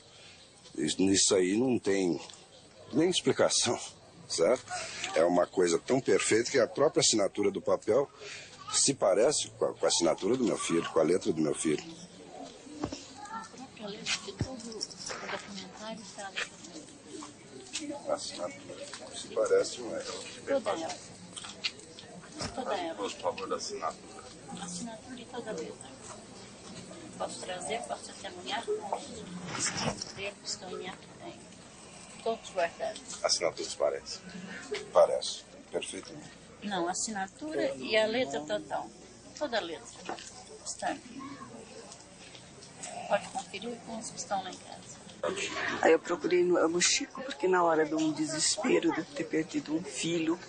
Isso 0.75 1.35
aí 1.35 1.57
não 1.57 1.77
tem 1.79 2.19
nem 2.93 3.09
explicação, 3.09 3.79
certo? 4.27 4.65
É 5.15 5.23
uma 5.23 5.47
coisa 5.47 5.79
tão 5.79 5.99
perfeita 5.99 6.51
que 6.51 6.59
a 6.59 6.67
própria 6.67 7.01
assinatura 7.01 7.51
do 7.51 7.61
papel 7.61 8.09
se 8.73 8.93
parece 8.93 9.49
com 9.49 9.65
a, 9.65 9.73
com 9.73 9.85
a 9.85 9.89
assinatura 9.89 10.37
do 10.37 10.43
meu 10.43 10.57
filho, 10.57 10.89
com 10.91 10.99
a 10.99 11.03
letra 11.03 11.31
do 11.31 11.41
meu 11.41 11.53
filho. 11.53 11.83
A 18.07 18.13
assinatura 18.13 18.85
se 19.15 19.27
parece 19.29 19.81
um 19.81 19.95
ela. 19.95 20.03
Toda 20.47 20.69
ela. 20.71 20.97
Toda 22.55 22.77
ela. 22.77 22.95
Por 22.95 23.11
favor, 23.11 23.49
da 23.49 23.55
assinatura. 23.55 24.23
Assinatura 24.61 25.19
e 25.19 25.25
toda 25.25 25.49
a 25.49 25.53
letra. 25.53 25.91
Posso 27.21 27.39
trazer, 27.41 27.79
posso 27.83 28.05
testemunhar 28.05 28.65
com 28.65 28.95
os 28.95 29.59
escritos 29.59 30.13
dele 30.13 30.35
que 30.41 30.49
estão 30.49 30.71
em 30.71 30.77
minha 30.77 30.93
frente. 31.19 31.39
Todos 32.23 32.49
guardados. 32.49 33.23
Assinaturas 33.23 33.75
parece. 33.75 34.19
Parece. 34.91 35.43
Perfeitamente. 35.71 36.31
Não, 36.63 36.87
a 36.87 36.91
assinatura 36.91 37.75
e 37.75 37.95
a 37.95 38.07
letra 38.07 38.39
total. 38.39 38.89
Toda 39.37 39.59
a 39.59 39.61
letra 39.61 40.15
está 40.65 40.87
aqui. 40.87 41.21
Pode 43.07 43.27
conferir 43.27 43.77
com 43.85 43.99
os 43.99 44.09
que 44.09 44.17
estão 44.17 44.43
lá 44.43 44.49
em 44.49 44.57
casa. 44.57 44.97
Aí 45.83 45.91
eu 45.91 45.99
procurei 45.99 46.43
no 46.43 46.57
Amo 46.57 46.81
Chico, 46.81 47.21
porque 47.21 47.47
na 47.47 47.63
hora 47.63 47.85
de 47.85 47.93
um 47.93 48.11
desespero 48.11 48.91
de 48.95 49.03
ter 49.03 49.25
perdido 49.25 49.75
um 49.75 49.83
filho, 49.83 50.39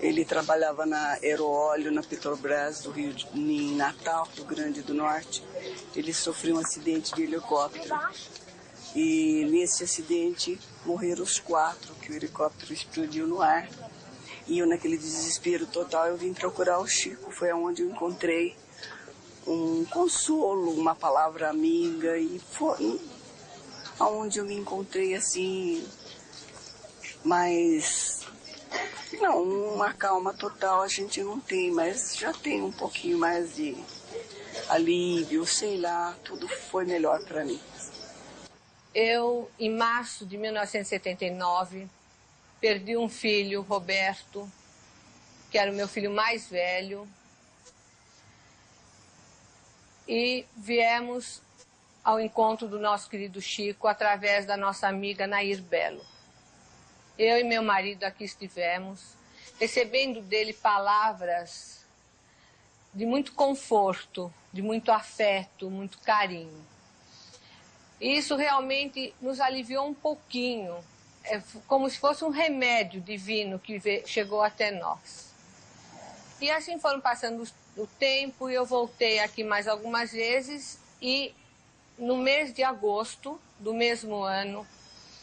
ele 0.00 0.24
trabalhava 0.24 0.86
na 0.86 1.14
Aeroóleo, 1.22 1.90
na 1.90 2.02
Petrobras, 2.02 2.80
do 2.80 2.90
Rio 2.90 3.12
de, 3.12 3.26
em 3.34 3.74
Natal, 3.74 4.28
Rio 4.34 4.44
Grande 4.44 4.82
do 4.82 4.94
Norte. 4.94 5.42
Ele 5.94 6.14
sofreu 6.14 6.56
um 6.56 6.60
acidente 6.60 7.14
de 7.14 7.22
helicóptero. 7.22 7.98
E 8.94 9.44
nesse 9.50 9.84
acidente 9.84 10.58
morreram 10.86 11.22
os 11.22 11.38
quatro, 11.38 11.94
que 11.96 12.12
o 12.12 12.14
helicóptero 12.14 12.72
explodiu 12.72 13.26
no 13.26 13.42
ar. 13.42 13.68
E 14.46 14.60
eu, 14.60 14.66
naquele 14.66 14.96
desespero 14.96 15.66
total, 15.66 16.06
eu 16.06 16.16
vim 16.16 16.32
procurar 16.32 16.78
o 16.78 16.86
Chico. 16.86 17.30
Foi 17.30 17.50
aonde 17.50 17.82
eu 17.82 17.90
encontrei 17.90 18.56
um 19.46 19.84
consolo, 19.84 20.70
uma 20.72 20.94
palavra 20.94 21.50
amiga. 21.50 22.16
E 22.16 22.40
foi 22.52 23.00
aonde 23.98 24.38
eu 24.38 24.44
me 24.44 24.54
encontrei 24.54 25.14
assim, 25.14 25.86
mais. 27.24 28.17
Não, 29.20 29.42
uma 29.42 29.92
calma 29.92 30.32
total 30.32 30.82
a 30.82 30.88
gente 30.88 31.22
não 31.22 31.40
tem, 31.40 31.70
mas 31.70 32.16
já 32.16 32.32
tem 32.32 32.62
um 32.62 32.72
pouquinho 32.72 33.18
mais 33.18 33.56
de 33.56 33.76
alívio, 34.68 35.46
sei 35.46 35.78
lá, 35.78 36.16
tudo 36.24 36.48
foi 36.48 36.84
melhor 36.84 37.22
para 37.24 37.44
mim. 37.44 37.60
Eu, 38.94 39.50
em 39.58 39.70
março 39.70 40.26
de 40.26 40.36
1979, 40.36 41.88
perdi 42.60 42.96
um 42.96 43.08
filho, 43.08 43.62
Roberto, 43.62 44.50
que 45.50 45.58
era 45.58 45.70
o 45.70 45.74
meu 45.74 45.88
filho 45.88 46.10
mais 46.10 46.48
velho, 46.48 47.08
e 50.06 50.46
viemos 50.56 51.42
ao 52.02 52.18
encontro 52.18 52.66
do 52.66 52.78
nosso 52.78 53.10
querido 53.10 53.40
Chico 53.40 53.86
através 53.86 54.46
da 54.46 54.56
nossa 54.56 54.88
amiga 54.88 55.26
Nair 55.26 55.60
Belo. 55.60 56.02
Eu 57.18 57.36
e 57.36 57.42
meu 57.42 57.64
marido 57.64 58.04
aqui 58.04 58.22
estivemos, 58.22 59.16
recebendo 59.58 60.20
dele 60.22 60.52
palavras 60.52 61.84
de 62.94 63.04
muito 63.04 63.32
conforto, 63.32 64.32
de 64.52 64.62
muito 64.62 64.92
afeto, 64.92 65.68
muito 65.68 65.98
carinho. 65.98 66.64
Isso 68.00 68.36
realmente 68.36 69.12
nos 69.20 69.40
aliviou 69.40 69.88
um 69.88 69.94
pouquinho, 69.94 70.78
é 71.24 71.42
como 71.66 71.90
se 71.90 71.98
fosse 71.98 72.24
um 72.24 72.30
remédio 72.30 73.00
divino 73.00 73.58
que 73.58 73.80
chegou 74.06 74.40
até 74.40 74.70
nós. 74.70 75.34
E 76.40 76.48
assim 76.52 76.78
foram 76.78 77.00
passando 77.00 77.42
o 77.76 77.86
tempo 77.98 78.48
e 78.48 78.54
eu 78.54 78.64
voltei 78.64 79.18
aqui 79.18 79.42
mais 79.42 79.66
algumas 79.66 80.12
vezes 80.12 80.78
e 81.02 81.34
no 81.98 82.16
mês 82.16 82.54
de 82.54 82.62
agosto 82.62 83.40
do 83.58 83.74
mesmo 83.74 84.22
ano, 84.22 84.64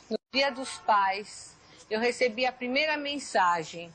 no 0.09 0.19
Dia 0.33 0.51
dos 0.51 0.71
Pais, 0.79 1.54
eu 1.89 1.99
recebi 1.99 2.45
a 2.45 2.51
primeira 2.51 2.97
mensagem. 2.97 3.91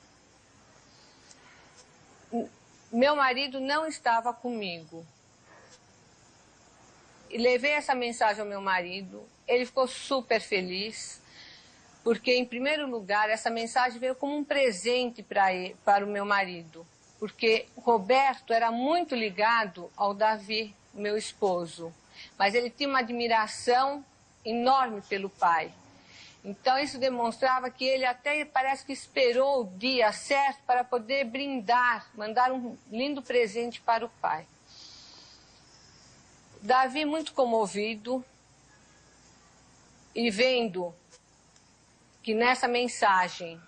Meu 2.92 3.16
marido 3.16 3.60
não 3.60 3.86
estava 3.86 4.32
comigo. 4.32 5.04
E 7.28 7.38
levei 7.38 7.72
essa 7.72 7.94
mensagem 7.94 8.42
ao 8.42 8.48
meu 8.48 8.60
marido. 8.60 9.22
Ele 9.46 9.64
ficou 9.64 9.86
super 9.86 10.40
feliz, 10.40 11.20
porque, 12.02 12.34
em 12.34 12.44
primeiro 12.44 12.88
lugar, 12.88 13.28
essa 13.28 13.50
mensagem 13.50 13.98
veio 13.98 14.14
como 14.14 14.36
um 14.36 14.44
presente 14.44 15.22
ele, 15.22 15.76
para 15.84 16.04
o 16.04 16.08
meu 16.08 16.24
marido. 16.24 16.86
Porque 17.18 17.66
Roberto 17.76 18.52
era 18.52 18.70
muito 18.70 19.14
ligado 19.14 19.90
ao 19.96 20.14
Davi, 20.14 20.74
meu 20.94 21.16
esposo. 21.16 21.92
Mas 22.38 22.54
ele 22.54 22.70
tinha 22.70 22.88
uma 22.88 23.00
admiração 23.00 24.04
enorme 24.44 25.02
pelo 25.02 25.28
pai. 25.28 25.72
Então 26.42 26.78
isso 26.78 26.98
demonstrava 26.98 27.70
que 27.70 27.84
ele 27.84 28.06
até 28.06 28.44
parece 28.44 28.84
que 28.84 28.92
esperou 28.92 29.62
o 29.62 29.78
dia 29.78 30.10
certo 30.12 30.62
para 30.66 30.82
poder 30.82 31.24
brindar, 31.24 32.08
mandar 32.14 32.50
um 32.50 32.78
lindo 32.90 33.22
presente 33.22 33.80
para 33.80 34.06
o 34.06 34.08
pai. 34.08 34.46
Davi, 36.62 37.04
muito 37.04 37.34
comovido 37.34 38.24
e 40.14 40.30
vendo 40.30 40.94
que 42.22 42.34
nessa 42.34 42.66
mensagem 42.66 43.60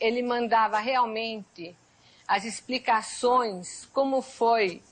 ele 0.00 0.22
mandava 0.22 0.78
realmente 0.78 1.76
as 2.26 2.44
explicações 2.44 3.86
como 3.92 4.20
foi 4.22 4.82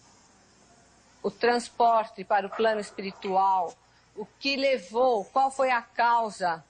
o 1.23 1.31
transporte 1.31 2.25
para 2.25 2.47
o 2.47 2.51
plano 2.51 2.81
espiritual, 2.81 3.75
o 4.15 4.25
que 4.25 4.57
levou, 4.57 5.25
qual 5.27 5.51
foi 5.51 5.71
a 5.71 5.83
causa 5.83 6.65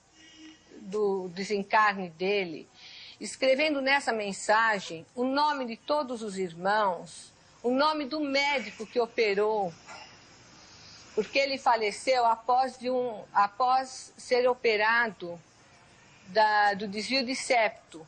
do 0.86 1.28
desencarne 1.28 2.10
dele, 2.10 2.68
escrevendo 3.20 3.80
nessa 3.80 4.12
mensagem 4.12 5.04
o 5.14 5.24
nome 5.24 5.66
de 5.66 5.76
todos 5.76 6.22
os 6.22 6.38
irmãos, 6.38 7.32
o 7.62 7.70
nome 7.70 8.04
do 8.04 8.20
médico 8.20 8.86
que 8.86 9.00
operou, 9.00 9.72
porque 11.14 11.38
ele 11.38 11.58
faleceu 11.58 12.24
após, 12.24 12.78
de 12.78 12.90
um, 12.90 13.24
após 13.32 14.12
ser 14.16 14.48
operado 14.48 15.40
da, 16.28 16.74
do 16.74 16.86
desvio 16.86 17.24
de 17.24 17.34
septo. 17.34 18.06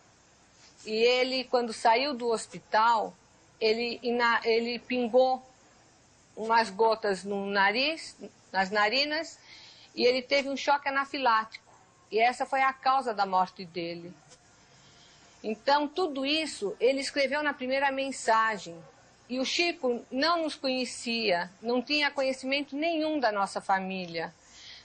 E 0.87 0.93
ele, 0.93 1.45
quando 1.45 1.73
saiu 1.73 2.15
do 2.15 2.29
hospital, 2.29 3.15
ele, 3.61 4.01
ele 4.45 4.79
pingou 4.79 5.43
umas 6.37 6.71
gotas 6.71 7.25
no 7.25 7.47
nariz, 7.47 8.17
nas 8.53 8.71
narinas, 8.71 9.39
e 9.95 10.05
ele 10.05 10.23
teve 10.23 10.49
um 10.49 10.57
choque 10.57 10.89
anafilático. 10.89 11.68
E 12.11 12.19
essa 12.19 12.47
foi 12.47 12.63
a 12.63 12.73
causa 12.73 13.13
da 13.13 13.27
morte 13.27 13.65
dele. 13.65 14.13
Então, 15.43 15.87
tudo 15.87 16.25
isso 16.27 16.77
ele 16.81 17.01
escreveu 17.01 17.43
na 17.43 17.53
primeira 17.53 17.91
mensagem. 17.93 18.77
E 19.29 19.39
o 19.39 19.45
Chico 19.45 20.05
não 20.11 20.43
nos 20.43 20.55
conhecia, 20.55 21.51
não 21.61 21.83
tinha 21.83 22.11
conhecimento 22.11 22.75
nenhum 22.75 23.21
da 23.21 23.31
nossa 23.31 23.61
família. 23.61 24.35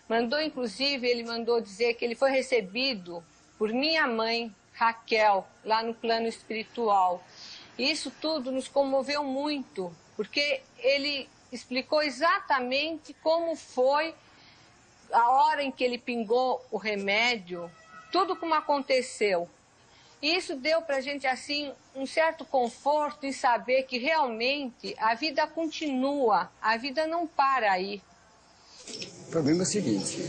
Mandou, 0.08 0.42
inclusive, 0.42 1.08
ele 1.08 1.24
mandou 1.24 1.62
dizer 1.62 1.94
que 1.94 2.04
ele 2.04 2.14
foi 2.14 2.30
recebido 2.30 3.24
por 3.58 3.70
minha 3.70 4.06
mãe, 4.06 4.54
Raquel, 4.74 5.48
lá 5.64 5.82
no 5.82 5.94
plano 5.94 6.28
espiritual. 6.28 7.24
Isso 7.78 8.12
tudo 8.22 8.52
nos 8.52 8.68
comoveu 8.68 9.24
muito, 9.24 9.96
porque 10.18 10.62
ele 10.78 11.30
explicou 11.52 12.04
exatamente 12.04 13.14
como 13.24 13.56
foi 13.56 14.14
a 15.14 15.30
hora 15.30 15.64
em 15.64 15.72
que 15.72 15.84
ele 15.84 15.98
pingou 15.98 16.66
o 16.72 16.78
remédio, 16.78 17.70
tudo 18.12 18.36
como 18.36 18.54
aconteceu. 18.54 19.48
E 20.22 20.36
isso 20.38 20.56
deu 20.56 20.82
para 20.82 20.98
a 20.98 21.02
gente, 21.02 21.28
assim, 21.28 21.72
um 21.94 22.06
certo 22.06 22.46
conforto 22.46 23.26
em 23.26 23.34
saber 23.34 23.84
que 23.84 23.98
realmente 23.98 24.96
a 24.98 25.14
vida 25.16 25.46
continua, 25.46 26.50
a 26.62 26.78
vida 26.78 27.06
não 27.06 27.28
para 27.28 27.72
aí. 27.74 28.02
O 29.28 29.32
problema 29.32 29.62
é 29.62 29.64
o 29.64 29.66
seguinte, 29.66 30.22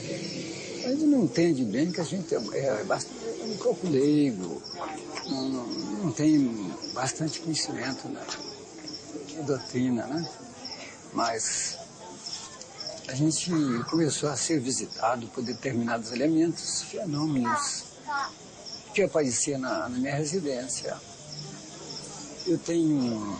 a 0.84 0.88
gente 0.88 1.04
não 1.04 1.24
entende 1.24 1.64
bem 1.64 1.92
que 1.92 2.00
a 2.00 2.04
gente 2.04 2.34
é, 2.34 2.38
é, 2.58 2.84
bastante, 2.84 3.40
é 3.40 3.44
um 3.44 3.56
pouco 3.58 3.88
leigo, 3.88 4.60
não, 5.28 5.48
não, 5.48 5.66
não, 5.66 6.12
tem 6.12 6.72
bastante 6.92 7.40
conhecimento 7.40 8.08
na 8.08 8.24
doutrina, 9.42 10.06
né? 10.06 10.28
Mas 11.12 11.78
a 13.06 13.14
gente 13.14 13.50
começou 13.90 14.28
a 14.28 14.36
ser 14.36 14.58
visitado 14.60 15.26
por 15.28 15.42
determinados 15.44 16.10
elementos, 16.12 16.82
fenômenos 16.82 17.84
que 18.94 19.02
apareciam 19.02 19.60
na, 19.60 19.88
na 19.88 19.98
minha 19.98 20.14
residência. 20.14 20.96
Eu 22.46 22.58
tenho 22.58 23.36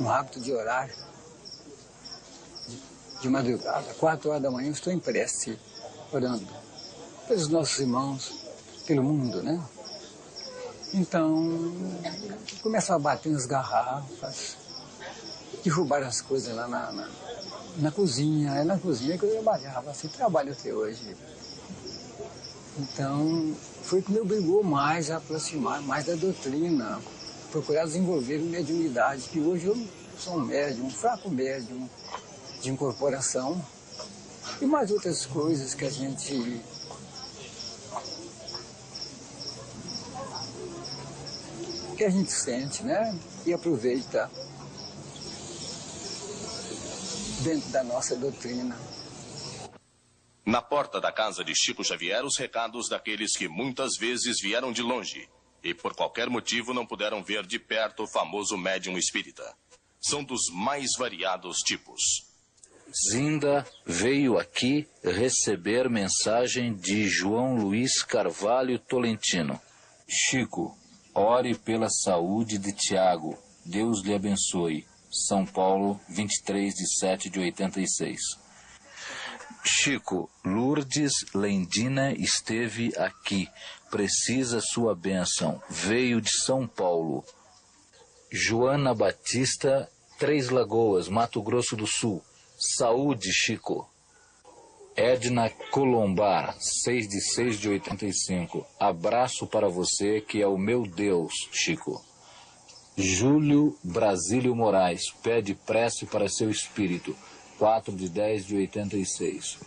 um, 0.00 0.10
hábito 0.10 0.40
de 0.40 0.52
orar 0.52 0.88
de, 2.68 2.82
de 3.20 3.28
madrugada, 3.28 3.94
quatro 3.94 4.30
horas 4.30 4.42
da 4.42 4.50
manhã, 4.50 4.68
eu 4.68 4.72
estou 4.72 4.92
em 4.92 4.98
prece, 4.98 5.58
orando 6.12 6.48
pelos 7.28 7.48
nossos 7.48 7.78
irmãos, 7.78 8.32
pelo 8.86 9.02
mundo, 9.04 9.42
né? 9.42 9.62
Então, 10.92 11.72
começam 12.62 12.96
a 12.96 12.98
bater 12.98 13.30
nas 13.30 13.46
garrafas, 13.46 14.56
derrubar 15.62 16.02
as 16.02 16.20
coisas 16.20 16.54
lá 16.54 16.66
na, 16.66 16.90
na, 16.90 17.08
na 17.76 17.90
cozinha. 17.90 18.54
É 18.54 18.64
na 18.64 18.78
cozinha 18.78 19.18
que 19.18 19.24
eu 19.24 19.30
trabalhava, 19.30 19.90
assim, 19.90 20.08
trabalho 20.08 20.52
até 20.52 20.72
hoje. 20.72 21.16
Então, 22.78 23.54
foi 23.82 24.00
que 24.00 24.12
me 24.12 24.20
obrigou 24.20 24.62
mais 24.62 25.10
a 25.10 25.16
aproximar 25.16 25.82
mais 25.82 26.06
da 26.06 26.14
doutrina, 26.14 27.00
procurar 27.50 27.84
desenvolver 27.84 28.38
mediunidade, 28.38 29.28
que 29.28 29.40
hoje 29.40 29.66
eu 29.66 29.88
sou 30.18 30.36
um 30.36 30.44
médium, 30.44 30.86
um 30.86 30.90
fraco 30.90 31.28
médium 31.30 31.88
de 32.62 32.70
incorporação, 32.70 33.60
e 34.60 34.66
mais 34.66 34.90
outras 34.90 35.26
coisas 35.26 35.74
que 35.74 35.84
a 35.84 35.90
gente 35.90 36.60
que 41.96 42.04
a 42.04 42.10
gente 42.10 42.32
sente, 42.32 42.82
né? 42.82 43.14
E 43.44 43.52
aproveita 43.52 44.30
dentro 47.40 47.70
da 47.70 47.82
nossa 47.82 48.16
doutrina. 48.16 48.76
Na 50.44 50.60
porta 50.60 51.00
da 51.00 51.12
casa 51.12 51.44
de 51.44 51.54
Chico 51.54 51.84
Xavier, 51.84 52.24
os 52.24 52.36
recados 52.36 52.88
daqueles 52.88 53.36
que 53.36 53.48
muitas 53.48 53.96
vezes 53.96 54.40
vieram 54.40 54.72
de 54.72 54.82
longe 54.82 55.28
e 55.62 55.74
por 55.74 55.94
qualquer 55.94 56.28
motivo 56.28 56.72
não 56.72 56.86
puderam 56.86 57.22
ver 57.22 57.46
de 57.46 57.58
perto 57.58 58.04
o 58.04 58.08
famoso 58.08 58.56
médium 58.56 58.96
espírita. 58.96 59.54
São 60.00 60.24
dos 60.24 60.48
mais 60.52 60.90
variados 60.98 61.58
tipos. 61.58 62.00
Zinda 63.10 63.64
veio 63.86 64.38
aqui 64.38 64.88
receber 65.04 65.88
mensagem 65.88 66.74
de 66.74 67.08
João 67.08 67.54
Luiz 67.54 68.02
Carvalho 68.02 68.78
Tolentino. 68.78 69.60
Chico, 70.08 70.76
ore 71.14 71.54
pela 71.54 71.88
saúde 71.88 72.58
de 72.58 72.72
Tiago. 72.72 73.38
Deus 73.64 74.02
lhe 74.02 74.14
abençoe. 74.14 74.86
São 75.10 75.44
Paulo, 75.44 76.00
23 76.08 76.72
de 76.72 76.98
7 76.98 77.28
de 77.28 77.40
86. 77.40 78.20
Chico, 79.64 80.30
Lourdes 80.44 81.12
Lendina 81.34 82.12
esteve 82.12 82.92
aqui. 82.96 83.48
Precisa 83.90 84.60
sua 84.60 84.94
bênção. 84.94 85.60
Veio 85.68 86.20
de 86.20 86.30
São 86.30 86.66
Paulo. 86.66 87.24
Joana 88.30 88.94
Batista, 88.94 89.90
Três 90.18 90.48
Lagoas, 90.48 91.08
Mato 91.08 91.42
Grosso 91.42 91.74
do 91.74 91.86
Sul. 91.86 92.22
Saúde, 92.56 93.32
Chico. 93.32 93.90
Edna 94.96 95.50
Colombar, 95.70 96.54
6 96.60 97.08
de 97.08 97.20
6 97.20 97.58
de 97.58 97.68
85. 97.68 98.66
Abraço 98.78 99.46
para 99.46 99.68
você 99.68 100.20
que 100.20 100.40
é 100.40 100.46
o 100.46 100.58
meu 100.58 100.82
Deus, 100.82 101.32
Chico. 101.52 102.09
Júlio 103.00 103.76
Brasílio 103.82 104.54
Moraes, 104.54 105.10
pede 105.22 105.54
prece 105.54 106.04
para 106.06 106.28
seu 106.28 106.50
espírito, 106.50 107.16
4 107.58 107.94
de 107.96 108.08
10 108.08 108.46
de 108.46 108.56
86. 108.56 109.58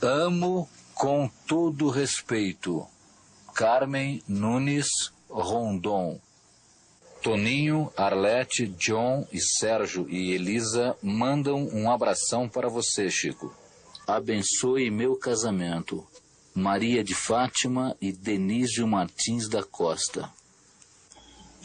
Amo 0.00 0.68
com 0.94 1.30
todo 1.46 1.90
respeito. 1.90 2.86
Carmen 3.54 4.22
Nunes 4.26 4.86
Rondon. 5.28 6.18
Toninho, 7.22 7.92
Arlete, 7.96 8.66
John 8.66 9.26
e 9.32 9.40
Sérgio 9.40 10.08
e 10.08 10.32
Elisa 10.32 10.96
mandam 11.02 11.68
um 11.72 11.90
abração 11.90 12.48
para 12.48 12.68
você, 12.68 13.10
Chico. 13.10 13.52
Abençoe 14.06 14.90
meu 14.90 15.16
casamento. 15.16 16.06
Maria 16.54 17.02
de 17.02 17.14
Fátima 17.14 17.96
e 18.00 18.12
Denísio 18.12 18.86
Martins 18.86 19.48
da 19.48 19.62
Costa. 19.62 20.30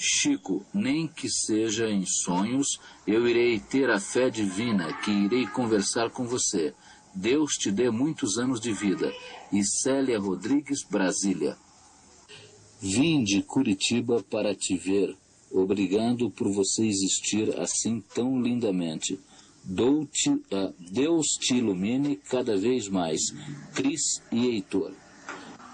Chico, 0.04 0.66
nem 0.74 1.08
que 1.08 1.30
seja 1.30 1.88
em 1.88 2.04
sonhos, 2.08 2.80
eu 3.06 3.28
irei 3.28 3.60
ter 3.60 3.88
a 3.92 4.00
fé 4.00 4.32
divina 4.32 4.92
que 5.02 5.12
irei 5.12 5.46
conversar 5.46 6.10
com 6.10 6.26
você. 6.26 6.74
Deus 7.14 7.54
te 7.54 7.72
dê 7.72 7.92
muitos 7.92 8.40
anos 8.40 8.60
de 8.60 8.74
vida. 8.74 9.14
E 9.54 9.64
Célia 9.64 10.18
Rodrigues, 10.18 10.84
Brasília. 10.90 11.56
Vim 12.82 13.24
de 13.24 13.44
Curitiba 13.44 14.24
para 14.24 14.56
te 14.56 14.76
ver. 14.76 15.16
Obrigado 15.52 16.32
por 16.32 16.52
você 16.52 16.84
existir 16.84 17.60
assim 17.60 18.02
tão 18.16 18.42
lindamente. 18.42 19.20
Dou-te, 19.64 20.32
uh, 20.32 20.74
Deus 20.80 21.28
te 21.40 21.58
ilumine 21.58 22.16
cada 22.16 22.58
vez 22.58 22.88
mais. 22.88 23.22
Cris 23.76 24.20
e 24.32 24.48
Heitor. 24.48 24.94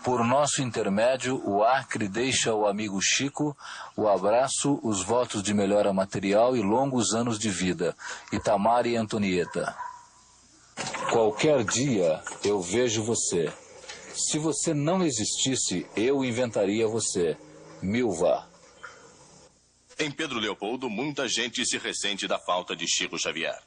Por 0.07 0.23
nosso 0.23 0.61
intermédio, 0.61 1.45
o 1.45 1.61
Acre 1.65 2.07
deixa 2.07 2.51
ao 2.51 2.65
amigo 2.65 2.97
Chico 3.01 3.53
o 3.93 4.07
abraço, 4.07 4.79
os 4.81 5.03
votos 5.03 5.43
de 5.43 5.53
melhora 5.53 5.91
material 5.91 6.55
e 6.55 6.61
longos 6.61 7.13
anos 7.13 7.37
de 7.37 7.49
vida. 7.49 7.93
Itamar 8.31 8.87
e 8.87 8.95
Antonieta. 8.95 9.75
Qualquer 11.11 11.65
dia 11.65 12.23
eu 12.41 12.61
vejo 12.61 13.03
você. 13.03 13.51
Se 14.15 14.37
você 14.37 14.73
não 14.73 15.03
existisse, 15.03 15.85
eu 15.93 16.23
inventaria 16.23 16.87
você. 16.87 17.35
Milva. 17.81 18.47
Em 19.99 20.09
Pedro 20.09 20.39
Leopoldo, 20.39 20.89
muita 20.89 21.27
gente 21.27 21.65
se 21.65 21.77
ressente 21.77 22.29
da 22.29 22.39
falta 22.39 22.77
de 22.77 22.87
Chico 22.87 23.19
Xavier. 23.19 23.61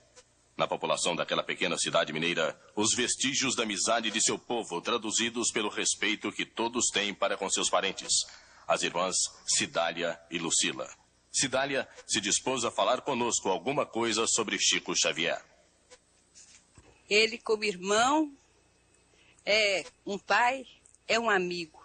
Na 0.60 0.68
população 0.68 1.16
daquela 1.16 1.42
pequena 1.42 1.78
cidade 1.78 2.12
mineira, 2.12 2.54
os 2.76 2.94
vestígios 2.94 3.56
da 3.56 3.62
amizade 3.62 4.10
de 4.10 4.22
seu 4.22 4.38
povo, 4.38 4.78
traduzidos 4.82 5.50
pelo 5.50 5.70
respeito 5.70 6.30
que 6.30 6.44
todos 6.44 6.88
têm 6.92 7.14
para 7.14 7.34
com 7.34 7.48
seus 7.48 7.70
parentes, 7.70 8.12
as 8.68 8.82
irmãs 8.82 9.16
Cidália 9.46 10.20
e 10.30 10.38
Lucila. 10.38 10.86
Cidália 11.32 11.88
se 12.06 12.20
dispôs 12.20 12.62
a 12.62 12.70
falar 12.70 13.00
conosco 13.00 13.48
alguma 13.48 13.86
coisa 13.86 14.26
sobre 14.26 14.58
Chico 14.58 14.94
Xavier. 14.94 15.42
Ele, 17.08 17.38
como 17.38 17.64
irmão, 17.64 18.30
é 19.46 19.86
um 20.04 20.18
pai, 20.18 20.66
é 21.08 21.18
um 21.18 21.30
amigo 21.30 21.82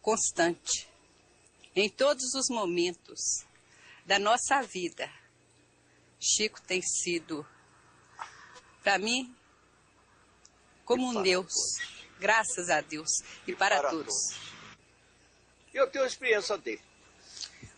constante. 0.00 0.88
Em 1.74 1.88
todos 1.88 2.32
os 2.32 2.48
momentos 2.48 3.44
da 4.06 4.20
nossa 4.20 4.62
vida, 4.62 5.10
Chico 6.20 6.60
tem 6.60 6.82
sido, 6.82 7.46
para 8.82 8.98
mim, 8.98 9.34
como 10.84 11.08
um 11.08 11.22
Deus, 11.22 11.54
graças 12.18 12.68
a 12.68 12.82
Deus 12.82 13.08
e 13.46 13.54
para, 13.54 13.80
para 13.80 13.90
todos. 13.90 14.14
todos. 14.14 14.50
Eu 15.72 15.88
tenho 15.88 16.04
experiência 16.04 16.58
dele. 16.58 16.82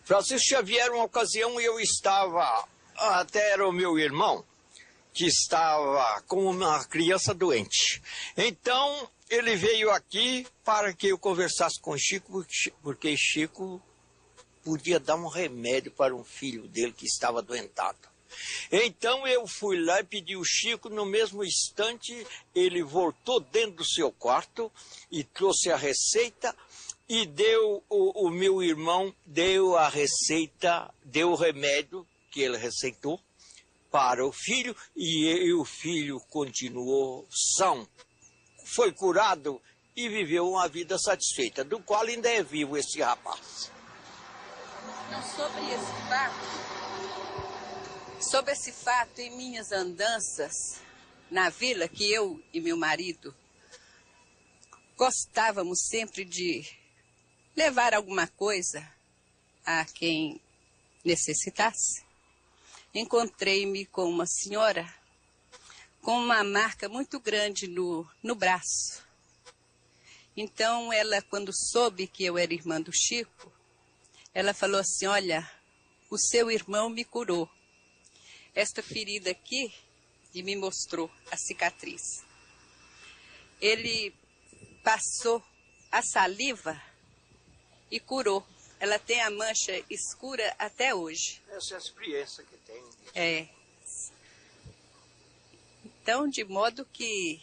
Francisco 0.05 0.49
Xavier, 0.49 0.91
uma 0.91 1.05
ocasião 1.05 1.61
eu 1.61 1.79
estava, 1.79 2.67
até 2.97 3.53
era 3.53 3.69
o 3.69 3.73
meu 3.73 3.97
irmão, 3.97 4.45
que 5.13 5.27
estava 5.27 6.21
com 6.23 6.45
uma 6.47 6.85
criança 6.87 7.33
doente. 7.33 8.03
Então, 8.37 9.09
ele 9.31 9.55
veio 9.55 9.91
aqui 9.91 10.47
para 10.65 10.93
que 10.93 11.09
eu 11.09 11.19
conversasse 11.19 11.81
com 11.81 11.97
Chico, 11.97 12.45
porque 12.83 13.17
Chico 13.17 13.81
podia 14.65 14.99
dar 14.99 15.15
um 15.15 15.29
remédio 15.29 15.93
para 15.93 16.15
um 16.15 16.25
filho 16.25 16.67
dele 16.67 16.93
que 16.93 17.07
estava 17.07 17.41
doentado. 17.41 18.12
Então 18.71 19.27
eu 19.27 19.47
fui 19.47 19.79
lá 19.83 20.01
e 20.01 20.05
pedi 20.05 20.37
o 20.37 20.45
Chico, 20.45 20.89
no 20.89 21.05
mesmo 21.05 21.45
instante 21.45 22.27
ele 22.55 22.83
voltou 22.83 23.41
dentro 23.41 23.77
do 23.77 23.85
seu 23.85 24.11
quarto 24.13 24.71
e 25.11 25.25
trouxe 25.25 25.71
a 25.71 25.77
receita 25.77 26.55
e 27.09 27.27
deu, 27.27 27.83
o, 27.89 28.27
o 28.27 28.31
meu 28.31 28.63
irmão 28.63 29.15
deu 29.27 29.77
a 29.77 29.89
receita, 29.89 30.93
deu 31.05 31.33
o 31.33 31.37
remédio 31.37 32.07
que 32.31 32.41
ele 32.41 32.57
receitou 32.57 33.21
para 33.91 34.25
o 34.27 34.33
filho 34.33 34.75
e, 34.97 35.27
e 35.29 35.53
o 35.53 35.65
filho 35.65 36.19
continuou 36.31 37.27
são, 37.31 37.87
foi 38.65 38.91
curado 38.93 39.61
e 39.95 40.09
viveu 40.09 40.49
uma 40.49 40.67
vida 40.67 40.99
satisfeita, 40.99 41.63
do 41.63 41.79
qual 41.81 42.03
ainda 42.03 42.31
é 42.31 42.43
vivo 42.43 42.77
esse 42.77 43.01
rapaz. 43.03 43.71
Sobre 45.37 45.63
esse 45.71 45.93
fato, 46.09 46.35
Sobre 48.23 48.53
esse 48.53 48.73
fato, 48.73 49.19
em 49.19 49.37
minhas 49.37 49.73
andanças 49.73 50.81
na 51.31 51.51
vila, 51.51 51.89
que 51.89 52.11
eu 52.11 52.41
e 52.53 52.61
meu 52.61 52.77
marido 52.77 53.35
gostávamos 54.97 55.87
sempre 55.89 56.25
de 56.25 56.65
levar 57.57 57.93
alguma 57.93 58.29
coisa 58.29 58.89
a 59.67 59.85
quem 59.85 60.41
necessitasse. 61.05 62.05
Encontrei-me 62.95 63.85
com 63.87 64.05
uma 64.05 64.27
senhora 64.27 64.89
com 66.01 66.19
uma 66.19 66.43
marca 66.43 66.89
muito 66.89 67.19
grande 67.21 67.67
no, 67.69 68.09
no 68.23 68.35
braço. 68.35 69.03
Então, 70.37 70.93
ela, 70.93 71.23
quando 71.23 71.53
soube 71.53 72.07
que 72.07 72.25
eu 72.25 72.39
era 72.39 72.55
irmã 72.55 72.81
do 72.81 72.93
Chico, 72.93 73.53
ela 74.33 74.55
falou 74.55 74.81
assim: 74.81 75.07
Olha, 75.07 75.49
o 76.11 76.19
seu 76.19 76.51
irmão 76.51 76.89
me 76.89 77.05
curou. 77.05 77.49
Esta 78.55 78.83
ferida 78.83 79.31
aqui, 79.31 79.73
e 80.35 80.43
me 80.43 80.57
mostrou 80.57 81.11
a 81.31 81.37
cicatriz. 81.37 82.03
Ele 83.61 84.15
passou 84.83 85.43
a 85.91 86.03
saliva 86.03 86.81
e 87.91 88.01
curou. 88.01 88.45
Ela 88.81 88.99
tem 88.99 89.21
a 89.21 89.31
mancha 89.31 89.85
escura 89.89 90.55
até 90.59 90.95
hoje. 90.95 91.41
Essa 91.49 91.75
é 91.75 91.77
a 91.77 91.79
experiência 91.79 92.45
que 92.45 92.57
tem. 92.59 92.85
É. 93.15 93.49
Então, 95.85 96.29
de 96.29 96.43
modo 96.45 96.85
que 96.87 97.41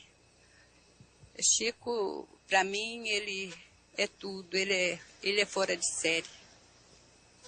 Chico, 1.42 2.28
para 2.48 2.64
mim, 2.64 3.08
ele 3.08 3.54
é 3.96 4.08
tudo, 4.08 4.56
ele 4.56 4.74
é, 4.74 5.00
ele 5.24 5.40
é 5.40 5.46
fora 5.46 5.78
de 5.78 5.86
série. 5.86 6.28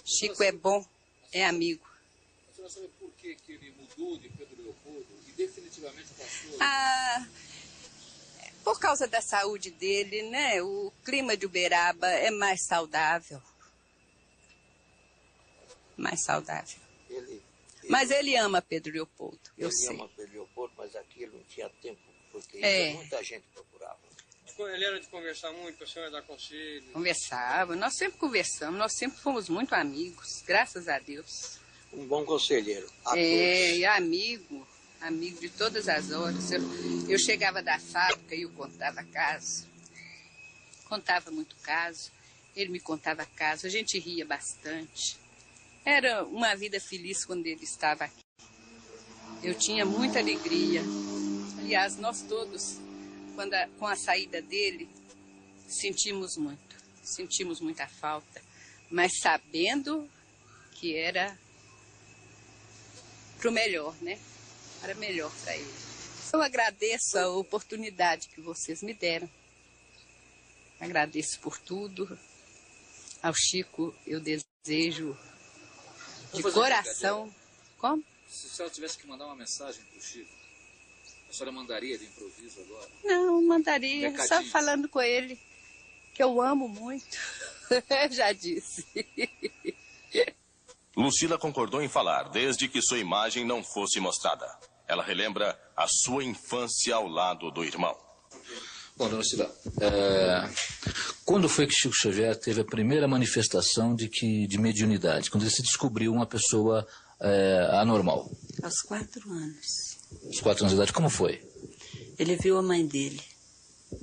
Chico 0.04 0.42
é 0.42 0.52
bom, 0.52 0.86
é 1.32 1.44
amigo. 1.44 1.86
Que, 3.22 3.36
que 3.36 3.52
ele 3.52 3.70
mudou 3.78 4.18
de 4.18 4.28
Pedro 4.30 4.60
Leopoldo 4.60 5.06
e 5.28 5.32
definitivamente 5.32 6.08
passou? 6.18 6.56
Ah, 6.60 7.24
por 8.64 8.80
causa 8.80 9.06
da 9.06 9.20
saúde 9.22 9.70
dele, 9.70 10.22
né? 10.28 10.60
O 10.60 10.92
clima 11.04 11.36
de 11.36 11.46
Uberaba 11.46 12.08
é 12.08 12.32
mais 12.32 12.66
saudável. 12.66 13.40
Mais 15.96 16.20
saudável. 16.24 16.78
Ele, 17.08 17.40
Mas 17.88 18.10
ele 18.10 18.36
ama 18.36 18.60
Pedro 18.60 18.92
Leopoldo, 18.92 19.38
eu 19.56 19.68
ele 19.68 19.76
sei. 19.76 19.94
ama 19.94 20.08
Pedro 20.16 20.32
Leopoldo, 20.32 20.74
mas 20.76 20.96
aqui 20.96 21.22
ele 21.22 21.36
não 21.36 21.44
tinha 21.44 21.68
tempo, 21.80 22.00
porque 22.32 22.58
É. 22.58 22.94
muita 22.94 23.22
gente 23.22 23.44
procurava. 23.54 24.00
Ele 24.58 24.84
era 24.84 25.00
de 25.00 25.06
conversar 25.08 25.52
muito, 25.52 25.82
a 25.82 25.86
senhora 25.86 26.10
dar 26.10 26.22
conselho. 26.22 26.92
Conversava, 26.92 27.74
nós 27.76 27.96
sempre 27.96 28.18
conversamos, 28.18 28.78
nós 28.78 28.92
sempre 28.96 29.18
fomos 29.20 29.48
muito 29.48 29.74
amigos, 29.74 30.42
graças 30.44 30.88
a 30.88 30.98
Deus. 30.98 31.61
Um 31.92 32.06
bom 32.06 32.24
conselheiro. 32.24 32.88
A 33.04 33.18
É, 33.18 33.76
e 33.76 33.84
amigo, 33.84 34.66
amigo 35.00 35.40
de 35.40 35.48
todas 35.50 35.88
as 35.88 36.10
horas. 36.10 36.50
Eu, 36.50 36.60
eu 37.08 37.18
chegava 37.18 37.62
da 37.62 37.78
fábrica 37.78 38.34
e 38.34 38.42
eu 38.42 38.50
contava 38.50 39.02
caso. 39.04 39.66
Contava 40.84 41.30
muito 41.30 41.56
caso, 41.56 42.10
ele 42.54 42.70
me 42.70 42.80
contava 42.80 43.24
caso, 43.24 43.66
a 43.66 43.70
gente 43.70 43.98
ria 43.98 44.26
bastante. 44.26 45.16
Era 45.84 46.22
uma 46.24 46.54
vida 46.54 46.78
feliz 46.80 47.24
quando 47.24 47.46
ele 47.46 47.64
estava 47.64 48.04
aqui. 48.04 48.22
Eu 49.42 49.54
tinha 49.54 49.84
muita 49.84 50.18
alegria. 50.18 50.82
Aliás, 51.58 51.96
nós 51.96 52.22
todos, 52.22 52.78
quando 53.34 53.54
a- 53.54 53.68
com 53.78 53.86
a 53.86 53.96
saída 53.96 54.40
dele, 54.42 54.88
sentimos 55.66 56.36
muito. 56.36 56.76
Sentimos 57.02 57.58
muita 57.60 57.88
falta. 57.88 58.40
Mas 58.90 59.12
sabendo 59.20 60.08
que 60.74 60.94
era 60.94 61.36
para 63.42 63.50
o 63.50 63.52
melhor, 63.52 63.94
né? 64.00 64.18
Para 64.80 64.94
melhor 64.94 65.32
para 65.42 65.56
ele. 65.56 65.74
Eu 66.32 66.40
agradeço 66.40 67.18
a 67.18 67.28
oportunidade 67.28 68.28
que 68.28 68.40
vocês 68.40 68.82
me 68.82 68.94
deram. 68.94 69.28
Agradeço 70.80 71.40
por 71.40 71.58
tudo. 71.58 72.18
Ao 73.20 73.34
Chico 73.34 73.94
eu 74.06 74.20
desejo 74.20 75.18
de 76.32 76.42
coração. 76.42 77.32
Como? 77.78 78.02
Se 78.28 78.46
a 78.46 78.50
senhora 78.50 78.74
tivesse 78.74 78.98
que 78.98 79.06
mandar 79.08 79.26
uma 79.26 79.36
mensagem 79.36 79.82
para 79.84 79.98
o 79.98 80.02
Chico, 80.02 80.30
a 81.28 81.32
senhora 81.32 81.52
mandaria 81.52 81.98
de 81.98 82.04
improviso 82.04 82.60
agora? 82.60 82.88
Não, 83.04 83.42
mandaria, 83.42 84.10
só 84.10 84.22
Recadinho. 84.22 84.50
falando 84.52 84.88
com 84.88 85.02
ele 85.02 85.38
que 86.14 86.22
eu 86.22 86.40
amo 86.40 86.68
muito. 86.68 87.18
Já 88.10 88.32
disse. 88.32 88.86
Lucila 90.96 91.38
concordou 91.38 91.82
em 91.82 91.88
falar, 91.88 92.28
desde 92.30 92.68
que 92.68 92.82
sua 92.82 92.98
imagem 92.98 93.44
não 93.44 93.62
fosse 93.62 93.98
mostrada. 93.98 94.46
Ela 94.86 95.02
relembra 95.02 95.58
a 95.76 95.86
sua 95.88 96.22
infância 96.22 96.94
ao 96.94 97.08
lado 97.08 97.50
do 97.50 97.64
irmão. 97.64 97.96
Bom, 98.96 99.08
dona 99.08 99.24
Cila, 99.24 99.50
é, 99.80 100.48
quando 101.24 101.48
foi 101.48 101.66
que 101.66 101.72
Chico 101.72 101.94
Xavier 101.94 102.36
teve 102.38 102.60
a 102.60 102.64
primeira 102.64 103.08
manifestação 103.08 103.94
de, 103.94 104.08
que, 104.08 104.46
de 104.46 104.58
mediunidade? 104.58 105.30
Quando 105.30 105.44
ele 105.44 105.50
se 105.50 105.62
descobriu 105.62 106.12
uma 106.12 106.26
pessoa 106.26 106.86
é, 107.20 107.68
anormal? 107.72 108.30
Aos 108.62 108.82
quatro 108.82 109.30
anos. 109.30 109.98
Aos 110.26 110.40
quatro 110.40 110.64
anos 110.64 110.72
de 110.72 110.76
idade, 110.76 110.92
como 110.92 111.08
foi? 111.08 111.40
Ele 112.18 112.36
viu 112.36 112.58
a 112.58 112.62
mãe 112.62 112.86
dele, 112.86 113.20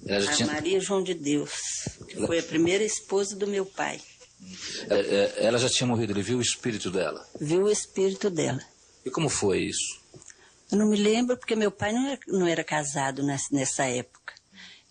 a 0.09 0.33
tinha, 0.33 0.47
Maria 0.47 0.79
João 0.79 1.03
de 1.03 1.13
Deus, 1.13 1.51
que 2.07 2.15
foi 2.25 2.39
a 2.39 2.43
primeira 2.43 2.83
esposa 2.83 3.35
do 3.35 3.45
meu 3.45 3.65
pai. 3.65 4.01
É, 4.89 4.95
é, 4.95 5.45
ela 5.45 5.57
já 5.57 5.69
tinha 5.69 5.87
morrido, 5.87 6.13
ele 6.13 6.21
viu 6.23 6.37
o 6.37 6.41
espírito 6.41 6.89
dela. 6.89 7.25
Viu 7.39 7.63
o 7.63 7.71
espírito 7.71 8.29
dela. 8.29 8.61
E 9.05 9.09
como 9.09 9.29
foi 9.29 9.63
isso? 9.63 9.99
Eu 10.71 10.77
não 10.77 10.87
me 10.87 10.97
lembro 10.97 11.37
porque 11.37 11.55
meu 11.55 11.71
pai 11.71 11.91
não 11.93 12.07
era, 12.07 12.19
não 12.27 12.47
era 12.47 12.63
casado 12.63 13.23
nes- 13.23 13.49
nessa 13.51 13.85
época. 13.85 14.33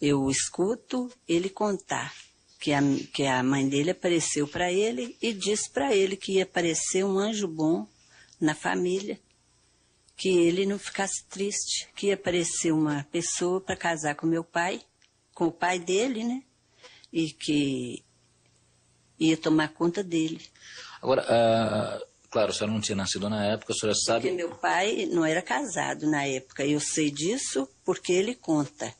Eu 0.00 0.30
escuto 0.30 1.10
ele 1.28 1.48
contar 1.48 2.12
que 2.60 2.72
a, 2.72 2.80
que 3.12 3.24
a 3.24 3.42
mãe 3.42 3.68
dele 3.68 3.90
apareceu 3.90 4.46
para 4.46 4.72
ele 4.72 5.16
e 5.22 5.32
disse 5.32 5.70
para 5.70 5.94
ele 5.94 6.16
que 6.16 6.32
ia 6.32 6.42
aparecer 6.42 7.04
um 7.04 7.18
anjo 7.18 7.46
bom 7.46 7.86
na 8.40 8.54
família, 8.54 9.18
que 10.16 10.28
ele 10.28 10.66
não 10.66 10.78
ficasse 10.78 11.24
triste, 11.26 11.88
que 11.94 12.08
ia 12.08 12.14
aparecer 12.14 12.72
uma 12.72 13.06
pessoa 13.12 13.60
para 13.60 13.76
casar 13.76 14.16
com 14.16 14.26
meu 14.26 14.42
pai, 14.42 14.80
com 15.34 15.46
o 15.46 15.52
pai 15.52 15.78
dele, 15.78 16.24
né? 16.24 16.42
E 17.12 17.30
que 17.30 18.02
ia 19.18 19.36
tomar 19.36 19.68
conta 19.68 20.02
dele. 20.02 20.40
Agora, 21.02 21.24
ah, 21.28 22.00
claro, 22.30 22.50
a 22.50 22.54
senhora 22.54 22.72
não 22.72 22.80
tinha 22.80 22.96
nascido 22.96 23.28
na 23.28 23.44
época, 23.46 23.72
a 23.72 23.76
senhora 23.76 23.94
Porque 23.96 24.04
sabe... 24.28 24.30
meu 24.32 24.50
pai 24.50 25.06
não 25.12 25.24
era 25.24 25.40
casado 25.42 26.06
na 26.10 26.24
época. 26.26 26.64
Eu 26.66 26.80
sei 26.80 27.10
disso 27.10 27.68
porque 27.84 28.12
ele 28.12 28.34
conta. 28.34 28.92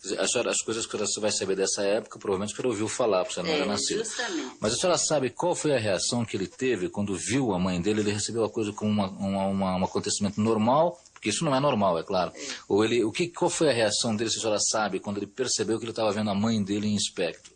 Dizer, 0.00 0.20
a 0.20 0.28
senhora- 0.28 0.50
as 0.52 0.62
coisas 0.62 0.86
que 0.86 0.94
a 0.96 0.98
senhora 1.04 1.20
vai 1.22 1.32
saber 1.32 1.56
dessa 1.56 1.82
época, 1.82 2.20
provavelmente 2.20 2.54
que 2.54 2.64
ouviu 2.64 2.86
falar, 2.88 3.24
porque 3.24 3.40
a 3.40 3.42
senhora 3.42 3.50
não 3.50 3.64
era 3.64 3.72
É, 3.72 3.74
nascida. 3.74 4.04
justamente. 4.04 4.56
Mas 4.60 4.72
a 4.72 4.76
senhora 4.76 4.96
sabe 4.98 5.30
qual 5.30 5.56
foi 5.56 5.74
a 5.74 5.78
reação 5.78 6.24
que 6.24 6.36
ele 6.36 6.46
teve 6.46 6.88
quando 6.88 7.16
viu 7.16 7.52
a 7.52 7.58
mãe 7.58 7.80
dele? 7.80 8.00
Ele 8.02 8.12
recebeu 8.12 8.44
a 8.44 8.48
coisa 8.48 8.72
como 8.72 8.88
uma, 8.92 9.08
uma- 9.08 9.46
uma- 9.46 9.76
um 9.76 9.84
acontecimento 9.84 10.40
normal, 10.40 11.02
porque 11.12 11.30
isso 11.30 11.44
não 11.44 11.52
é 11.54 11.58
normal, 11.58 11.98
é 11.98 12.04
claro. 12.04 12.32
Ou 12.68 12.84
ele, 12.84 13.02
o 13.02 13.10
que, 13.10 13.26
qual 13.26 13.50
foi 13.50 13.70
a 13.70 13.72
reação 13.72 14.14
dele, 14.14 14.30
se 14.30 14.38
a 14.38 14.40
senhora 14.40 14.60
sabe, 14.60 15.00
quando 15.00 15.16
ele 15.16 15.26
percebeu 15.26 15.78
que 15.80 15.84
ele 15.84 15.90
estava 15.90 16.12
vendo 16.12 16.30
a 16.30 16.34
mãe 16.34 16.62
dele 16.62 16.86
em 16.86 16.94
espectro? 16.94 17.52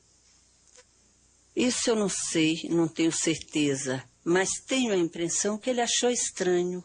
Isso 1.54 1.90
eu 1.90 1.96
não 1.96 2.08
sei, 2.08 2.62
não 2.70 2.88
tenho 2.88 3.12
certeza. 3.12 4.02
Mas 4.24 4.50
tenho 4.66 4.92
a 4.92 4.96
impressão 4.96 5.58
que 5.58 5.68
ele 5.68 5.80
achou 5.80 6.08
estranho 6.10 6.82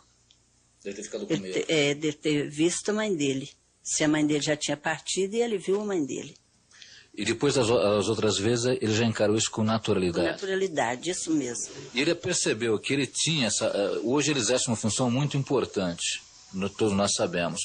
Deve 0.84 0.96
ter 0.98 1.04
ficado 1.04 1.26
com 1.28 1.34
ele 1.34 1.42
medo. 1.44 1.54
ter, 1.54 1.66
é, 1.72 1.94
de 1.94 2.14
ter 2.14 2.50
visto 2.50 2.90
a 2.90 2.94
mãe 2.94 3.16
dele. 3.16 3.50
Se 3.84 4.04
a 4.04 4.08
mãe 4.08 4.26
dele 4.26 4.42
já 4.42 4.56
tinha 4.56 4.76
partido 4.76 5.36
e 5.36 5.42
ele 5.42 5.58
viu 5.58 5.80
a 5.82 5.86
mãe 5.86 6.04
dele. 6.06 6.36
E 7.16 7.26
depois 7.26 7.56
das 7.56 7.70
outras 7.70 8.38
vezes, 8.38 8.66
ele 8.66 8.94
já 8.94 9.04
encarou 9.06 9.36
isso 9.36 9.50
com 9.50 9.58
Com 9.62 9.64
naturalidade. 9.64 10.28
naturalidade, 10.32 11.10
isso 11.10 11.32
mesmo. 11.34 11.74
E 11.94 12.00
ele 12.02 12.14
percebeu 12.14 12.78
que 12.78 12.94
ele 12.94 13.08
tinha 13.08 13.48
essa. 13.48 13.66
eh, 13.66 14.00
Hoje 14.04 14.30
ele 14.32 14.40
exerce 14.40 14.68
uma 14.68 14.76
função 14.76 15.10
muito 15.10 15.36
importante, 15.38 16.22
no- 16.54 16.70
todos 16.70 16.96
nós 16.96 17.14
sabemos. 17.14 17.62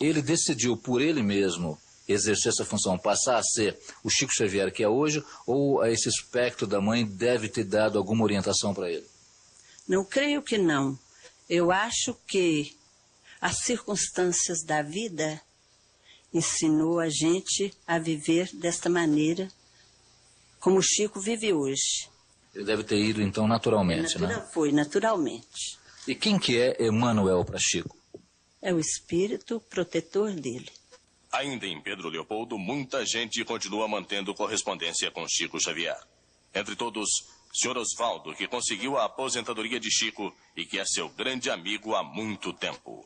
Ele 0.00 0.20
decidiu 0.20 0.76
por 0.76 1.00
ele 1.00 1.22
mesmo 1.22 1.78
exercer 2.08 2.52
essa 2.52 2.64
função, 2.64 2.98
passar 2.98 3.38
a 3.38 3.42
ser 3.42 3.78
o 4.04 4.10
Chico 4.10 4.32
Xavier 4.32 4.72
que 4.72 4.82
é 4.82 4.88
hoje, 4.88 5.24
ou 5.46 5.80
a 5.80 5.90
esse 5.90 6.08
espectro 6.08 6.66
da 6.66 6.80
mãe 6.80 7.04
deve 7.04 7.48
ter 7.48 7.64
dado 7.64 7.98
alguma 7.98 8.24
orientação 8.24 8.72
para 8.74 8.90
ele? 8.90 9.06
Não 9.88 10.04
creio 10.04 10.42
que 10.42 10.58
não. 10.58 10.98
Eu 11.48 11.70
acho 11.70 12.14
que 12.26 12.76
as 13.40 13.58
circunstâncias 13.60 14.64
da 14.64 14.82
vida 14.82 15.40
ensinou 16.32 16.98
a 17.00 17.08
gente 17.08 17.72
a 17.86 17.98
viver 17.98 18.50
desta 18.54 18.88
maneira 18.88 19.48
como 20.60 20.78
o 20.78 20.82
Chico 20.82 21.20
vive 21.20 21.52
hoje. 21.52 22.08
Ele 22.54 22.64
deve 22.64 22.82
ter 22.82 22.98
ido 22.98 23.22
então 23.22 23.46
naturalmente, 23.46 24.18
Natura- 24.18 24.40
né? 24.40 24.48
Foi 24.52 24.72
naturalmente. 24.72 25.78
E 26.08 26.14
quem 26.14 26.38
que 26.38 26.58
é 26.58 26.86
Emmanuel 26.86 27.44
para 27.44 27.58
Chico? 27.58 27.96
É 28.62 28.72
o 28.72 28.80
espírito 28.80 29.60
protetor 29.68 30.32
dele. 30.32 30.70
Ainda 31.32 31.66
em 31.66 31.80
Pedro 31.80 32.08
Leopoldo, 32.08 32.58
muita 32.58 33.04
gente 33.04 33.44
continua 33.44 33.88
mantendo 33.88 34.34
correspondência 34.34 35.10
com 35.10 35.26
Chico 35.28 35.60
Xavier. 35.60 35.98
Entre 36.54 36.76
todos, 36.76 37.08
Sr. 37.52 37.78
Osvaldo, 37.78 38.34
que 38.34 38.46
conseguiu 38.46 38.96
a 38.96 39.04
aposentadoria 39.04 39.80
de 39.80 39.90
Chico 39.90 40.34
e 40.56 40.64
que 40.64 40.78
é 40.78 40.84
seu 40.84 41.08
grande 41.08 41.50
amigo 41.50 41.94
há 41.94 42.02
muito 42.02 42.52
tempo. 42.52 43.04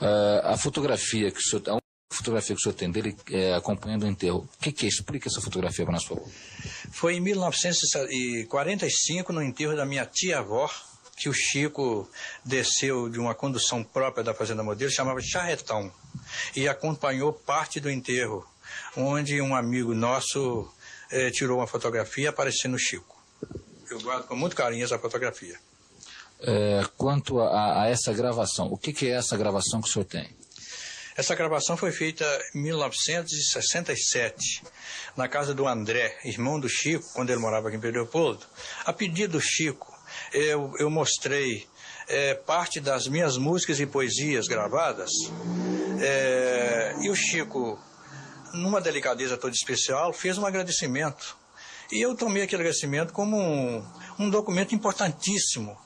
Ah, 0.00 0.52
a 0.52 0.56
fotografia 0.56 1.30
que 1.30 1.38
o 1.38 1.42
senhor, 1.42 1.62
a 1.68 1.78
fotografia 2.14 2.54
que 2.54 2.60
o 2.60 2.62
senhor 2.62 2.74
tem 2.74 2.90
dele 2.90 3.16
é, 3.30 3.54
acompanhando 3.54 4.04
o 4.04 4.08
enterro. 4.08 4.38
O 4.38 4.62
que, 4.62 4.72
que 4.72 4.86
é? 4.86 4.88
Explica 4.88 5.28
essa 5.28 5.40
fotografia 5.40 5.84
para 5.84 5.94
nós, 5.94 6.04
por 6.04 6.18
favor. 6.18 6.32
Foi 6.92 7.14
em 7.14 7.20
1945, 7.20 9.32
no 9.32 9.42
enterro 9.42 9.76
da 9.76 9.84
minha 9.84 10.06
tia-avó, 10.06 10.70
que 11.18 11.28
o 11.28 11.32
Chico 11.32 12.08
desceu 12.44 13.08
de 13.08 13.18
uma 13.18 13.34
condução 13.34 13.82
própria 13.82 14.24
da 14.24 14.32
Fazenda 14.32 14.62
Modelo, 14.62 14.90
chamava 14.90 15.20
Charretão, 15.20 15.92
e 16.54 16.68
acompanhou 16.68 17.32
parte 17.32 17.80
do 17.80 17.90
enterro, 17.90 18.46
onde 18.96 19.40
um 19.40 19.54
amigo 19.54 19.94
nosso 19.94 20.70
eh, 21.10 21.30
tirou 21.30 21.58
uma 21.58 21.66
fotografia 21.66 22.30
aparecendo 22.30 22.74
o 22.74 22.78
Chico. 22.78 23.16
Eu 23.90 24.00
guardo 24.00 24.26
com 24.26 24.36
muito 24.36 24.54
carinho 24.54 24.84
essa 24.84 24.98
fotografia. 24.98 25.58
É, 26.40 26.84
quanto 26.96 27.40
a, 27.40 27.82
a, 27.82 27.88
essa 27.88 28.12
gravação, 28.12 28.66
o 28.66 28.78
que, 28.78 28.92
que 28.92 29.06
é 29.06 29.16
essa 29.16 29.36
gravação 29.36 29.80
que 29.80 29.88
o 29.88 29.92
senhor 29.92 30.04
tem? 30.04 30.36
Essa 31.16 31.34
gravação 31.34 31.76
foi 31.76 31.90
feita 31.90 32.24
em 32.54 32.62
1967, 32.62 34.62
na 35.16 35.26
casa 35.26 35.52
do 35.52 35.66
André, 35.66 36.16
irmão 36.24 36.60
do 36.60 36.68
Chico, 36.68 37.12
quando 37.12 37.30
ele 37.30 37.40
morava 37.40 37.66
aqui 37.66 37.76
em 37.76 37.80
Pedro 37.80 38.02
Leopoldo. 38.02 38.46
A 38.84 38.92
pedido 38.92 39.32
do 39.32 39.40
Chico, 39.40 39.97
eu, 40.32 40.72
eu 40.78 40.90
mostrei 40.90 41.66
é, 42.08 42.34
parte 42.34 42.80
das 42.80 43.06
minhas 43.06 43.36
músicas 43.36 43.80
e 43.80 43.86
poesias 43.86 44.46
gravadas. 44.46 45.10
É, 46.00 46.94
e 47.00 47.10
o 47.10 47.14
Chico, 47.14 47.78
numa 48.54 48.80
delicadeza 48.80 49.36
toda 49.36 49.54
especial, 49.54 50.12
fez 50.12 50.38
um 50.38 50.46
agradecimento. 50.46 51.36
E 51.90 52.04
eu 52.04 52.14
tomei 52.14 52.42
aquele 52.42 52.62
agradecimento 52.62 53.12
como 53.12 53.36
um, 53.36 53.84
um 54.18 54.30
documento 54.30 54.74
importantíssimo, 54.74 55.76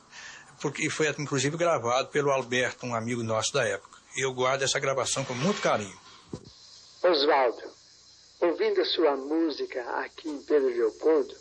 porque 0.61 0.89
foi 0.89 1.07
inclusive 1.17 1.57
gravado 1.57 2.09
pelo 2.09 2.31
Alberto, 2.31 2.85
um 2.85 2.93
amigo 2.93 3.23
nosso 3.23 3.53
da 3.53 3.63
época 3.65 3.93
e 4.15 4.21
eu 4.21 4.33
guardo 4.33 4.61
essa 4.61 4.79
gravação 4.79 5.25
com 5.25 5.33
muito 5.33 5.61
carinho. 5.61 5.97
Oswaldo, 7.03 7.63
ouvindo 8.39 8.81
a 8.81 8.85
sua 8.85 9.15
música 9.15 9.81
aqui 9.99 10.29
em 10.29 10.41
Pedro 10.43 10.69
Leopoldo, 10.69 11.35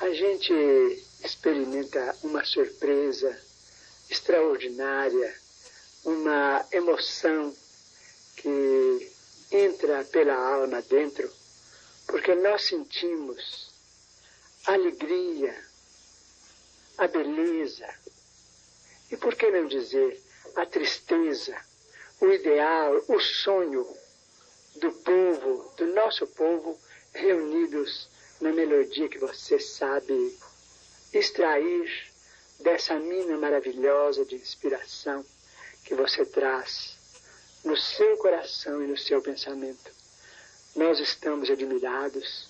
a 0.00 0.10
gente 0.10 1.03
experimenta 1.24 2.16
uma 2.22 2.44
surpresa 2.44 3.34
extraordinária, 4.10 5.34
uma 6.04 6.66
emoção 6.70 7.54
que 8.36 9.12
entra 9.50 10.04
pela 10.04 10.34
alma 10.34 10.82
dentro, 10.82 11.32
porque 12.06 12.34
nós 12.34 12.66
sentimos 12.66 13.72
a 14.66 14.74
alegria, 14.74 15.56
a 16.98 17.08
beleza, 17.08 17.88
e 19.10 19.16
por 19.16 19.34
que 19.34 19.50
não 19.50 19.66
dizer 19.66 20.20
a 20.56 20.66
tristeza, 20.66 21.56
o 22.20 22.26
ideal, 22.26 23.02
o 23.08 23.18
sonho 23.18 23.86
do 24.76 24.92
povo, 24.92 25.72
do 25.76 25.86
nosso 25.86 26.26
povo, 26.26 26.78
reunidos 27.14 28.08
na 28.40 28.52
melodia 28.52 29.08
que 29.08 29.18
você 29.18 29.58
sabe 29.58 30.36
extrair 31.18 31.90
dessa 32.60 32.94
mina 32.98 33.36
maravilhosa 33.36 34.24
de 34.24 34.36
inspiração 34.36 35.24
que 35.84 35.94
você 35.94 36.24
traz 36.24 36.96
no 37.64 37.76
seu 37.76 38.16
coração 38.18 38.82
e 38.82 38.86
no 38.86 38.96
seu 38.96 39.20
pensamento. 39.22 39.90
Nós 40.76 40.98
estamos 40.98 41.50
admirados 41.50 42.48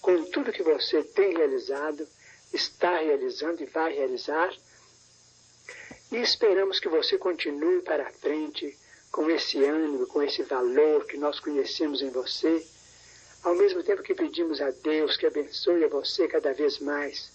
com 0.00 0.24
tudo 0.26 0.52
que 0.52 0.62
você 0.62 1.02
tem 1.02 1.36
realizado, 1.36 2.06
está 2.52 2.98
realizando 2.98 3.62
e 3.62 3.66
vai 3.66 3.92
realizar 3.92 4.52
e 6.10 6.16
esperamos 6.16 6.80
que 6.80 6.88
você 6.88 7.18
continue 7.18 7.82
para 7.82 8.10
frente 8.12 8.76
com 9.10 9.30
esse 9.30 9.62
ânimo, 9.62 10.06
com 10.06 10.22
esse 10.22 10.42
valor 10.42 11.04
que 11.06 11.16
nós 11.16 11.40
conhecemos 11.40 12.00
em 12.02 12.10
você, 12.10 12.66
ao 13.42 13.54
mesmo 13.54 13.82
tempo 13.82 14.02
que 14.02 14.14
pedimos 14.14 14.60
a 14.60 14.70
Deus 14.70 15.16
que 15.16 15.26
abençoe 15.26 15.84
a 15.84 15.88
você 15.88 16.28
cada 16.28 16.52
vez 16.52 16.78
mais, 16.78 17.30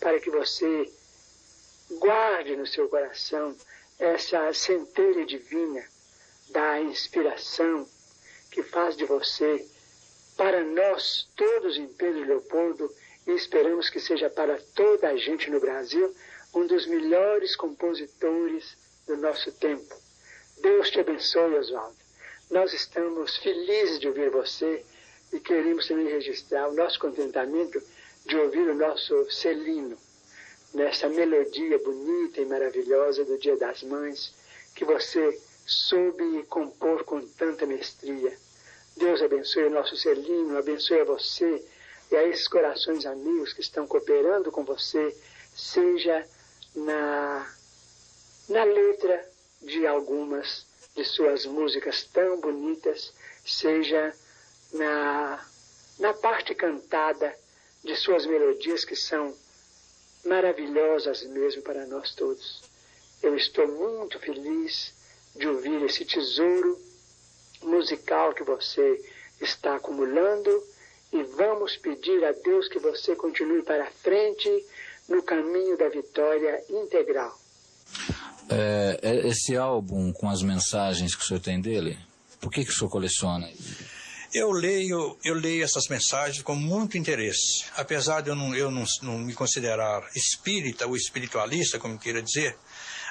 para 0.00 0.20
que 0.20 0.30
você 0.30 0.90
guarde 1.98 2.56
no 2.56 2.66
seu 2.66 2.88
coração 2.88 3.56
essa 3.98 4.52
centelha 4.52 5.24
divina 5.24 5.84
da 6.50 6.80
inspiração 6.80 7.88
que 8.50 8.62
faz 8.62 8.96
de 8.96 9.04
você, 9.04 9.66
para 10.36 10.62
nós 10.64 11.28
todos 11.36 11.76
em 11.76 11.88
Pedro 11.88 12.24
Leopoldo, 12.24 12.92
e 13.26 13.32
esperamos 13.32 13.88
que 13.88 14.00
seja 14.00 14.28
para 14.28 14.60
toda 14.74 15.08
a 15.08 15.16
gente 15.16 15.50
no 15.50 15.60
Brasil, 15.60 16.14
um 16.54 16.66
dos 16.66 16.86
melhores 16.86 17.56
compositores 17.56 18.76
do 19.06 19.16
nosso 19.16 19.50
tempo. 19.52 19.94
Deus 20.60 20.90
te 20.90 21.00
abençoe, 21.00 21.58
Oswaldo. 21.58 21.96
Nós 22.50 22.72
estamos 22.72 23.36
felizes 23.38 23.98
de 23.98 24.08
ouvir 24.08 24.30
você 24.30 24.84
e 25.32 25.40
queremos 25.40 25.88
também 25.88 26.06
registrar 26.06 26.68
o 26.68 26.74
nosso 26.74 26.98
contentamento 27.00 27.82
de 28.24 28.36
ouvir 28.36 28.68
o 28.68 28.74
nosso 28.74 29.30
Celino 29.30 29.96
nessa 30.72 31.08
melodia 31.08 31.78
bonita 31.78 32.40
e 32.40 32.46
maravilhosa 32.46 33.24
do 33.24 33.38
Dia 33.38 33.56
das 33.56 33.82
Mães 33.82 34.34
que 34.74 34.84
você 34.84 35.40
soube 35.66 36.42
compor 36.44 37.04
com 37.04 37.20
tanta 37.20 37.64
mestria. 37.64 38.36
Deus 38.96 39.22
abençoe 39.22 39.64
o 39.64 39.70
nosso 39.70 39.96
Celino, 39.96 40.58
abençoe 40.58 41.00
a 41.00 41.04
você 41.04 41.64
e 42.10 42.16
a 42.16 42.24
esses 42.24 42.48
corações 42.48 43.06
amigos 43.06 43.52
que 43.52 43.60
estão 43.60 43.86
cooperando 43.86 44.50
com 44.50 44.64
você, 44.64 45.16
seja 45.54 46.26
na, 46.74 47.54
na 48.48 48.64
letra 48.64 49.28
de 49.62 49.86
algumas 49.86 50.66
de 50.94 51.04
suas 51.04 51.44
músicas 51.44 52.04
tão 52.04 52.40
bonitas, 52.40 53.12
seja 53.44 54.14
na, 54.72 55.44
na 55.98 56.12
parte 56.14 56.54
cantada 56.54 57.34
de 57.84 57.94
suas 57.96 58.26
melodias 58.26 58.84
que 58.84 58.96
são 58.96 59.34
maravilhosas 60.24 61.22
mesmo 61.24 61.62
para 61.62 61.86
nós 61.86 62.14
todos. 62.14 62.62
Eu 63.22 63.36
estou 63.36 63.66
muito 63.68 64.18
feliz 64.18 64.92
de 65.36 65.46
ouvir 65.46 65.82
esse 65.82 66.04
tesouro 66.04 66.78
musical 67.62 68.34
que 68.34 68.42
você 68.42 69.00
está 69.40 69.76
acumulando 69.76 70.50
e 71.12 71.22
vamos 71.22 71.76
pedir 71.76 72.24
a 72.24 72.32
Deus 72.32 72.68
que 72.68 72.78
você 72.78 73.14
continue 73.14 73.62
para 73.62 73.90
frente 73.90 74.48
no 75.08 75.22
caminho 75.22 75.76
da 75.76 75.88
vitória 75.88 76.64
integral. 76.68 77.38
É, 78.48 78.98
é, 79.02 79.28
esse 79.28 79.56
álbum 79.56 80.12
com 80.12 80.28
as 80.28 80.42
mensagens 80.42 81.14
que 81.14 81.22
o 81.22 81.26
senhor 81.26 81.40
tem 81.40 81.60
dele, 81.60 81.98
por 82.40 82.50
que, 82.50 82.64
que 82.64 82.70
o 82.70 82.74
senhor 82.74 82.90
coleciona? 82.90 83.48
Eu 84.34 84.50
leio, 84.50 85.16
eu 85.22 85.32
leio 85.32 85.62
essas 85.62 85.86
mensagens 85.86 86.42
com 86.42 86.56
muito 86.56 86.98
interesse. 86.98 87.66
Apesar 87.76 88.20
de 88.20 88.30
eu 88.30 88.34
não, 88.34 88.52
eu 88.52 88.68
não, 88.68 88.84
não 89.00 89.16
me 89.16 89.32
considerar 89.32 90.02
espírita 90.12 90.88
ou 90.88 90.96
espiritualista, 90.96 91.78
como 91.78 91.96
queira 91.96 92.20
dizer, 92.20 92.58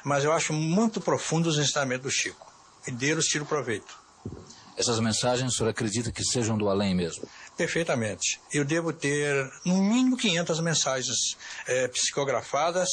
mas 0.04 0.26
eu 0.26 0.34
acho 0.34 0.52
muito 0.52 1.00
profundo 1.00 1.48
os 1.48 1.58
ensinamentos 1.58 2.04
do 2.04 2.12
Chico. 2.12 2.52
E 2.86 2.92
deles 2.92 3.28
tiro 3.28 3.46
proveito. 3.46 3.98
Essas 4.76 5.00
mensagens 5.00 5.54
o 5.54 5.56
senhor 5.56 5.70
acredita 5.70 6.12
que 6.12 6.26
sejam 6.26 6.58
do 6.58 6.68
além 6.68 6.94
mesmo? 6.94 7.26
Perfeitamente. 7.56 8.42
Eu 8.52 8.66
devo 8.66 8.92
ter, 8.92 9.50
no 9.64 9.78
mínimo, 9.82 10.18
500 10.18 10.60
mensagens 10.60 11.38
é, 11.66 11.88
psicografadas, 11.88 12.90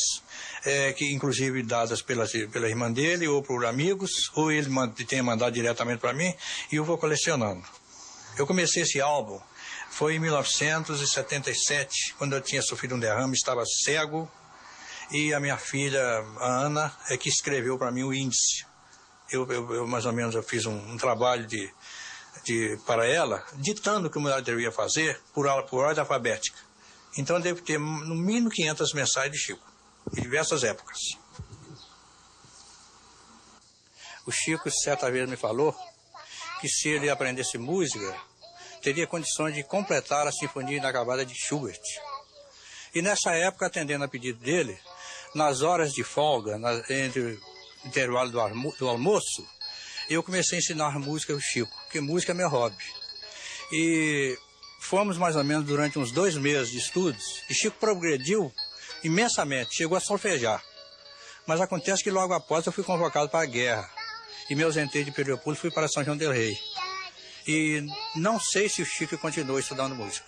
é, 0.65 0.93
que 0.93 1.13
inclusive 1.13 1.65
dadas 1.65 2.01
pela, 2.01 2.27
pela 2.53 2.69
irmã 2.69 2.93
dele, 2.93 3.27
ou 3.27 3.43
por 3.43 3.67
amigos, 3.67 4.31
ou 4.37 4.53
ele 4.53 4.69
tenha 5.09 5.23
mandado 5.23 5.55
diretamente 5.55 5.99
para 5.99 6.13
mim, 6.13 6.33
e 6.71 6.77
eu 6.77 6.85
vou 6.85 6.97
colecionando. 6.97 7.80
Eu 8.37 8.47
comecei 8.47 8.83
esse 8.83 9.01
álbum, 9.01 9.41
foi 9.91 10.15
em 10.15 10.19
1977, 10.19 12.15
quando 12.17 12.35
eu 12.35 12.41
tinha 12.41 12.63
sofrido 12.63 12.95
um 12.95 12.99
derrame, 12.99 13.35
estava 13.35 13.65
cego, 13.67 14.31
e 15.11 15.35
a 15.35 15.41
minha 15.41 15.57
filha, 15.57 16.01
a 16.39 16.47
Ana, 16.47 16.97
é 17.09 17.17
que 17.17 17.29
escreveu 17.29 17.77
para 17.77 17.91
mim 17.91 18.05
o 18.05 18.15
índice. 18.15 18.65
Eu, 19.31 19.51
eu, 19.51 19.75
eu, 19.75 19.87
mais 19.87 20.07
ou 20.07 20.13
menos, 20.13 20.35
eu 20.35 20.43
fiz 20.43 20.67
um, 20.67 20.77
um 20.93 20.97
trabalho 20.97 21.47
de 21.47 21.73
de, 22.45 22.79
para 22.87 23.07
ela, 23.07 23.45
ditando 23.55 24.09
o 24.09 24.11
que 24.11 24.19
ela 24.19 24.41
deveria 24.41 24.73
fazer 24.73 25.21
por, 25.33 25.47
por 25.65 25.85
ordem 25.85 26.01
alfabética. 26.01 26.59
Então 27.17 27.41
deve 27.41 27.61
ter 27.61 27.79
no 27.79 28.15
mínimo 28.15 28.51
500 28.51 28.93
mensagens 28.93 29.33
de 29.33 29.39
Chico, 29.39 29.67
de 30.13 30.21
diversas 30.21 30.65
épocas. 30.65 30.99
O 34.27 34.31
Chico 34.31 34.71
certa 34.71 35.11
vez 35.11 35.29
me 35.29 35.37
falou 35.37 35.77
que 36.61 36.69
se 36.69 36.89
ele 36.89 37.09
aprendesse 37.09 37.57
música, 37.59 38.15
teria 38.83 39.07
condições 39.07 39.55
de 39.55 39.63
completar 39.63 40.27
a 40.27 40.33
Sinfonia 40.33 40.77
Inacabada 40.77 41.25
de 41.25 41.35
Schubert. 41.35 41.81
E 42.95 43.03
nessa 43.03 43.33
época, 43.33 43.67
atendendo 43.67 44.05
a 44.05 44.09
pedido 44.09 44.39
dele, 44.41 44.79
nas 45.35 45.63
horas 45.63 45.93
de 45.93 46.03
folga, 46.03 46.59
na, 46.59 46.83
entre 46.91 47.21
o 47.21 47.41
intervalo 47.85 48.31
do, 48.31 48.41
almo 48.41 48.75
do 48.79 48.89
almoço, 48.89 49.47
eu 50.09 50.23
comecei 50.23 50.59
a 50.59 50.61
ensinar 50.61 50.99
música 50.99 51.33
ao 51.33 51.41
Chico, 51.41 51.71
porque 51.83 52.01
música 52.01 52.33
é 52.33 52.35
meu 52.35 52.49
hobby. 52.49 52.85
E 53.73 54.37
fomos 54.81 55.17
mais 55.17 55.37
ou 55.37 55.45
menos 55.45 55.65
durante 55.65 55.99
uns 55.99 56.11
dois 56.11 56.35
meses 56.35 56.71
de 56.71 56.79
estudos, 56.79 57.43
e 57.49 57.55
Chico 57.55 57.77
progrediu 57.79 58.53
imensamente, 59.05 59.77
chegou 59.77 59.97
a 59.97 60.01
solfejar. 60.01 60.63
Mas 61.47 61.61
acontece 61.61 62.03
que 62.03 62.11
logo 62.11 62.35
após 62.35 62.67
eu 62.67 62.73
fui 62.73 62.83
convocado 62.83 63.29
para 63.29 63.45
a 63.45 63.47
guerra, 63.47 63.89
e 64.51 64.55
me 64.57 64.65
ausentei 64.65 65.05
de 65.05 65.13
Pernambuco 65.13 65.53
e 65.53 65.57
fui 65.57 65.71
para 65.71 65.87
São 65.87 66.05
João 66.05 66.17
del 66.17 66.33
Rei. 66.33 66.59
E 67.47 67.87
não 68.17 68.41
sei 68.41 68.69
se 68.69 68.83
o 68.83 68.85
Chico 68.85 69.17
continuou 69.17 69.61
estudando 69.61 69.95
música. 69.95 70.27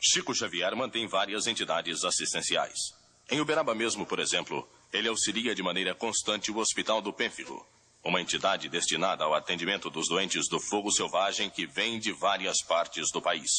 Chico 0.00 0.34
Xavier 0.34 0.76
mantém 0.76 1.08
várias 1.08 1.46
entidades 1.46 2.04
assistenciais. 2.04 2.78
Em 3.30 3.40
Uberaba 3.40 3.74
mesmo, 3.74 4.04
por 4.04 4.18
exemplo, 4.18 4.68
ele 4.92 5.08
auxilia 5.08 5.54
de 5.54 5.62
maneira 5.62 5.94
constante 5.94 6.50
o 6.50 6.58
Hospital 6.58 7.00
do 7.00 7.12
Pênfigo, 7.12 7.66
uma 8.04 8.20
entidade 8.20 8.68
destinada 8.68 9.24
ao 9.24 9.34
atendimento 9.34 9.88
dos 9.88 10.08
doentes 10.08 10.46
do 10.48 10.60
fogo 10.60 10.92
selvagem 10.92 11.48
que 11.48 11.66
vem 11.66 11.98
de 11.98 12.12
várias 12.12 12.62
partes 12.62 13.10
do 13.10 13.22
país. 13.22 13.50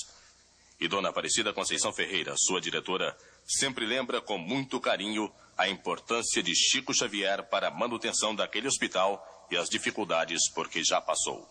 E 0.80 0.88
Dona 0.88 1.10
Aparecida 1.10 1.54
Conceição 1.54 1.94
Ferreira, 1.94 2.36
sua 2.38 2.62
diretora, 2.62 3.16
sempre 3.46 3.86
lembra 3.86 4.22
com 4.22 4.38
muito 4.38 4.80
carinho 4.80 5.32
a 5.58 5.68
importância 5.68 6.42
de 6.42 6.56
Chico 6.56 6.94
Xavier 6.94 7.44
para 7.50 7.68
a 7.68 7.72
manutenção 7.72 8.36
daquele 8.36 8.68
hospital 8.68 9.41
e 9.52 9.58
as 9.58 9.70
dificuldades 9.70 10.50
por 10.50 10.70
que 10.70 10.82
já 10.82 11.02
passou. 11.02 11.48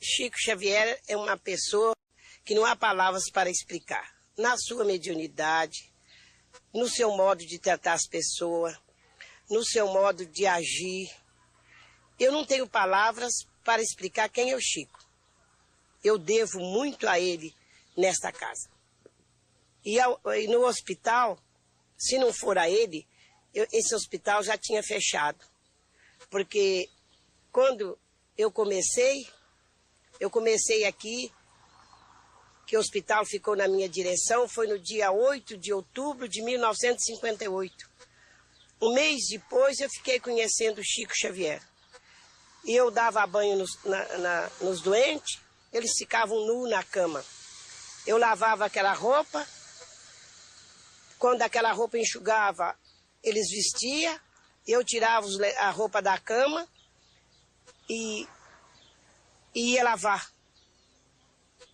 Chico 0.00 0.36
Xavier 0.38 1.00
é 1.08 1.16
uma 1.16 1.36
pessoa 1.36 1.94
que 2.44 2.54
não 2.54 2.66
há 2.66 2.76
palavras 2.76 3.30
para 3.30 3.50
explicar. 3.50 4.14
Na 4.36 4.56
sua 4.58 4.84
mediunidade, 4.84 5.90
no 6.72 6.88
seu 6.88 7.10
modo 7.16 7.44
de 7.44 7.58
tratar 7.58 7.94
as 7.94 8.06
pessoas, 8.06 8.76
no 9.48 9.64
seu 9.64 9.88
modo 9.88 10.24
de 10.26 10.46
agir. 10.46 11.10
Eu 12.18 12.32
não 12.32 12.44
tenho 12.44 12.68
palavras 12.68 13.32
para 13.64 13.82
explicar 13.82 14.28
quem 14.28 14.50
é 14.50 14.56
o 14.56 14.60
Chico. 14.60 14.98
Eu 16.04 16.16
devo 16.16 16.60
muito 16.60 17.08
a 17.08 17.18
ele 17.18 17.54
nesta 17.96 18.30
casa. 18.32 18.70
E, 19.84 19.98
ao, 19.98 20.20
e 20.34 20.46
no 20.46 20.66
hospital, 20.66 21.38
se 21.98 22.18
não 22.18 22.32
for 22.32 22.56
a 22.56 22.68
ele, 22.68 23.06
eu, 23.54 23.66
esse 23.72 23.94
hospital 23.94 24.42
já 24.42 24.56
tinha 24.56 24.82
fechado. 24.82 25.44
Porque 26.30 26.88
quando 27.50 27.98
eu 28.36 28.50
comecei, 28.50 29.26
eu 30.18 30.30
comecei 30.30 30.84
aqui, 30.84 31.32
que 32.66 32.76
o 32.76 32.80
hospital 32.80 33.26
ficou 33.26 33.56
na 33.56 33.66
minha 33.66 33.88
direção, 33.88 34.48
foi 34.48 34.68
no 34.68 34.78
dia 34.78 35.10
8 35.10 35.56
de 35.56 35.72
outubro 35.72 36.28
de 36.28 36.40
1958. 36.40 37.90
Um 38.80 38.94
mês 38.94 39.26
depois 39.28 39.80
eu 39.80 39.90
fiquei 39.90 40.20
conhecendo 40.20 40.80
Chico 40.82 41.12
Xavier. 41.14 41.60
E 42.64 42.74
eu 42.74 42.90
dava 42.90 43.26
banho 43.26 43.56
nos, 43.56 43.76
na, 43.84 44.18
na, 44.18 44.50
nos 44.60 44.80
doentes, 44.82 45.40
eles 45.72 45.90
ficavam 45.98 46.46
nu 46.46 46.68
na 46.68 46.84
cama. 46.84 47.24
Eu 48.06 48.16
lavava 48.18 48.66
aquela 48.66 48.92
roupa, 48.92 49.46
quando 51.18 51.42
aquela 51.42 51.72
roupa 51.72 51.98
enxugava, 51.98 52.78
eles 53.22 53.50
vestiam, 53.50 54.18
eu 54.66 54.84
tirava 54.84 55.26
a 55.58 55.70
roupa 55.70 56.00
da 56.00 56.18
cama 56.18 56.68
e, 57.88 58.26
e 59.54 59.74
ia 59.74 59.84
lavar. 59.84 60.30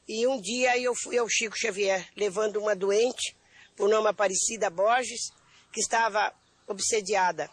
E 0.08 0.26
um 0.26 0.40
dia 0.40 0.78
eu 0.78 0.94
fui 0.94 1.18
ao 1.18 1.28
Chico 1.28 1.58
Xavier, 1.58 2.08
levando 2.16 2.58
uma 2.58 2.76
doente, 2.76 3.36
por 3.76 3.88
nome 3.88 4.08
Aparecida 4.08 4.70
Borges, 4.70 5.32
que 5.72 5.80
estava 5.80 6.32
obsediada. 6.66 7.50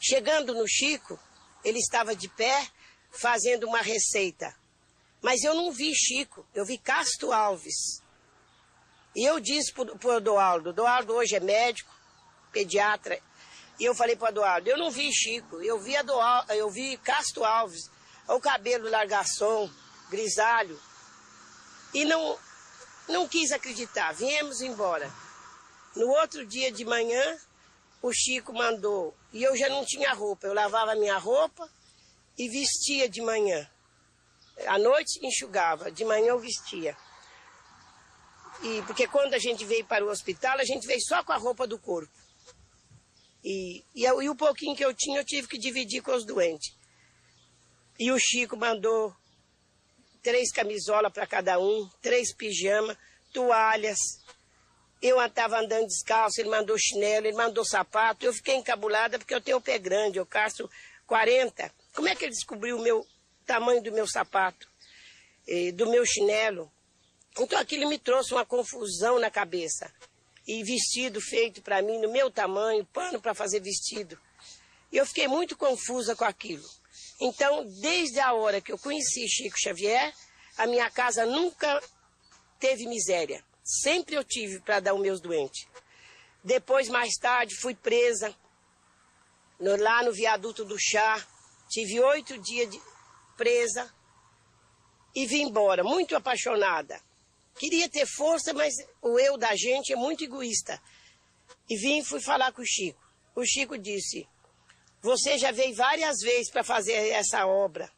Chegando 0.00 0.54
no 0.54 0.66
Chico, 0.66 1.18
ele 1.64 1.78
estava 1.78 2.16
de 2.16 2.28
pé, 2.28 2.68
fazendo 3.10 3.66
uma 3.66 3.82
receita. 3.82 4.54
Mas 5.20 5.44
eu 5.44 5.54
não 5.54 5.70
vi 5.70 5.94
Chico, 5.94 6.44
eu 6.54 6.64
vi 6.64 6.78
Casto 6.78 7.30
Alves. 7.32 8.02
E 9.14 9.24
eu 9.24 9.38
disse 9.38 9.72
para 9.72 10.08
o 10.08 10.16
Eduardo, 10.16 10.70
Eduardo 10.70 11.14
hoje 11.14 11.36
é 11.36 11.40
médico, 11.40 11.91
pediatra, 12.52 13.18
e 13.80 13.84
eu 13.84 13.94
falei 13.94 14.14
para 14.14 14.26
o 14.26 14.28
Eduardo, 14.28 14.68
eu 14.68 14.78
não 14.78 14.90
vi 14.90 15.12
Chico, 15.12 15.60
eu 15.62 15.80
vi, 15.80 15.94
Eduardo, 15.94 16.52
eu 16.52 16.70
vi 16.70 16.96
Casto 16.98 17.44
Alves, 17.44 17.90
o 18.28 18.38
cabelo 18.38 18.88
largação, 18.88 19.70
grisalho, 20.10 20.78
e 21.92 22.04
não, 22.04 22.38
não 23.08 23.26
quis 23.26 23.50
acreditar, 23.50 24.12
viemos 24.12 24.60
embora. 24.60 25.10
No 25.96 26.08
outro 26.08 26.46
dia 26.46 26.70
de 26.70 26.84
manhã, 26.84 27.38
o 28.00 28.12
Chico 28.12 28.52
mandou, 28.52 29.14
e 29.32 29.42
eu 29.42 29.56
já 29.56 29.68
não 29.68 29.84
tinha 29.84 30.12
roupa, 30.12 30.46
eu 30.46 30.54
lavava 30.54 30.94
minha 30.94 31.18
roupa 31.18 31.68
e 32.38 32.48
vestia 32.48 33.08
de 33.08 33.20
manhã. 33.20 33.68
À 34.66 34.78
noite 34.78 35.24
enxugava, 35.26 35.90
de 35.90 36.04
manhã 36.04 36.28
eu 36.28 36.38
vestia. 36.38 36.96
E, 38.62 38.82
porque 38.82 39.08
quando 39.08 39.34
a 39.34 39.38
gente 39.38 39.64
veio 39.64 39.84
para 39.84 40.04
o 40.04 40.08
hospital, 40.08 40.58
a 40.58 40.64
gente 40.64 40.86
veio 40.86 41.00
só 41.00 41.22
com 41.24 41.32
a 41.32 41.36
roupa 41.36 41.66
do 41.66 41.78
corpo. 41.78 42.21
E, 43.44 43.84
e, 43.94 44.04
e 44.04 44.28
o 44.28 44.36
pouquinho 44.36 44.76
que 44.76 44.84
eu 44.84 44.94
tinha, 44.94 45.18
eu 45.20 45.24
tive 45.24 45.48
que 45.48 45.58
dividir 45.58 46.02
com 46.02 46.14
os 46.14 46.24
doentes. 46.24 46.74
E 47.98 48.10
o 48.10 48.18
Chico 48.18 48.56
mandou 48.56 49.14
três 50.22 50.52
camisolas 50.52 51.12
para 51.12 51.26
cada 51.26 51.58
um, 51.58 51.88
três 52.00 52.34
pijamas, 52.34 52.96
toalhas. 53.32 53.98
Eu 55.00 55.20
estava 55.20 55.58
andando 55.58 55.88
descalço, 55.88 56.40
ele 56.40 56.48
mandou 56.48 56.78
chinelo, 56.78 57.26
ele 57.26 57.36
mandou 57.36 57.64
sapato. 57.64 58.24
Eu 58.24 58.32
fiquei 58.32 58.54
encabulada 58.54 59.18
porque 59.18 59.34
eu 59.34 59.40
tenho 59.40 59.56
o 59.56 59.60
pé 59.60 59.78
grande, 59.78 60.18
eu 60.18 60.26
caço 60.26 60.70
40. 61.06 61.72
Como 61.94 62.08
é 62.08 62.14
que 62.14 62.24
ele 62.24 62.32
descobriu 62.32 62.78
o 62.78 62.82
meu 62.82 63.04
tamanho 63.44 63.82
do 63.82 63.90
meu 63.90 64.06
sapato, 64.06 64.68
do 65.74 65.90
meu 65.90 66.06
chinelo? 66.06 66.72
Então 67.38 67.58
aquilo 67.58 67.88
me 67.88 67.98
trouxe 67.98 68.32
uma 68.32 68.46
confusão 68.46 69.18
na 69.18 69.30
cabeça. 69.30 69.92
E 70.46 70.62
vestido 70.64 71.20
feito 71.20 71.62
para 71.62 71.82
mim 71.82 71.98
no 72.00 72.10
meu 72.10 72.30
tamanho, 72.30 72.84
pano 72.86 73.20
para 73.20 73.34
fazer 73.34 73.60
vestido. 73.60 74.18
E 74.90 74.96
eu 74.96 75.06
fiquei 75.06 75.28
muito 75.28 75.56
confusa 75.56 76.16
com 76.16 76.24
aquilo. 76.24 76.68
Então, 77.20 77.64
desde 77.80 78.18
a 78.20 78.32
hora 78.32 78.60
que 78.60 78.72
eu 78.72 78.78
conheci 78.78 79.28
Chico 79.28 79.58
Xavier, 79.58 80.12
a 80.58 80.66
minha 80.66 80.90
casa 80.90 81.24
nunca 81.24 81.80
teve 82.58 82.86
miséria. 82.86 83.44
Sempre 83.64 84.16
eu 84.16 84.24
tive 84.24 84.60
para 84.60 84.80
dar 84.80 84.94
os 84.94 85.00
meus 85.00 85.20
doentes. 85.20 85.66
Depois, 86.42 86.88
mais 86.88 87.14
tarde, 87.14 87.54
fui 87.56 87.74
presa 87.74 88.34
no, 89.58 89.76
lá 89.76 90.02
no 90.02 90.12
viaduto 90.12 90.64
do 90.64 90.76
chá. 90.78 91.24
Tive 91.70 92.00
oito 92.00 92.36
dias 92.38 92.68
de 92.68 92.80
presa 93.36 93.92
e 95.14 95.26
vim 95.26 95.42
embora, 95.42 95.84
muito 95.84 96.16
apaixonada. 96.16 97.00
Queria 97.58 97.88
ter 97.88 98.06
força, 98.06 98.52
mas 98.52 98.74
o 99.00 99.18
eu 99.18 99.36
da 99.36 99.54
gente 99.54 99.92
é 99.92 99.96
muito 99.96 100.24
egoísta. 100.24 100.80
E 101.68 101.76
vim 101.76 102.02
fui 102.02 102.20
falar 102.20 102.52
com 102.52 102.62
o 102.62 102.66
Chico. 102.66 103.00
O 103.34 103.44
Chico 103.44 103.78
disse: 103.78 104.26
Você 105.00 105.38
já 105.38 105.50
veio 105.50 105.74
várias 105.74 106.18
vezes 106.20 106.50
para 106.50 106.64
fazer 106.64 106.92
essa 107.10 107.46
obra. 107.46 107.90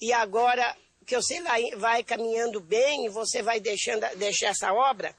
E 0.00 0.12
agora 0.12 0.76
que 1.06 1.16
você 1.16 1.40
vai, 1.42 1.70
vai 1.76 2.04
caminhando 2.04 2.60
bem 2.60 3.06
e 3.06 3.08
você 3.08 3.42
vai 3.42 3.60
deixando 3.60 4.06
deixar 4.16 4.48
essa 4.48 4.72
obra, 4.72 5.14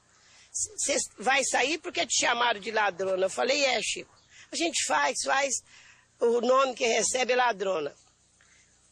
você 0.50 0.96
vai 1.18 1.44
sair 1.44 1.78
porque 1.78 2.06
te 2.06 2.20
chamaram 2.20 2.60
de 2.60 2.70
ladrona. 2.70 3.26
Eu 3.26 3.30
falei: 3.30 3.64
É, 3.64 3.80
Chico. 3.82 4.14
A 4.50 4.56
gente 4.56 4.84
faz, 4.84 5.16
faz. 5.24 5.54
O 6.18 6.40
nome 6.40 6.74
que 6.74 6.86
recebe 6.86 7.32
é 7.32 7.36
ladrona. 7.36 7.94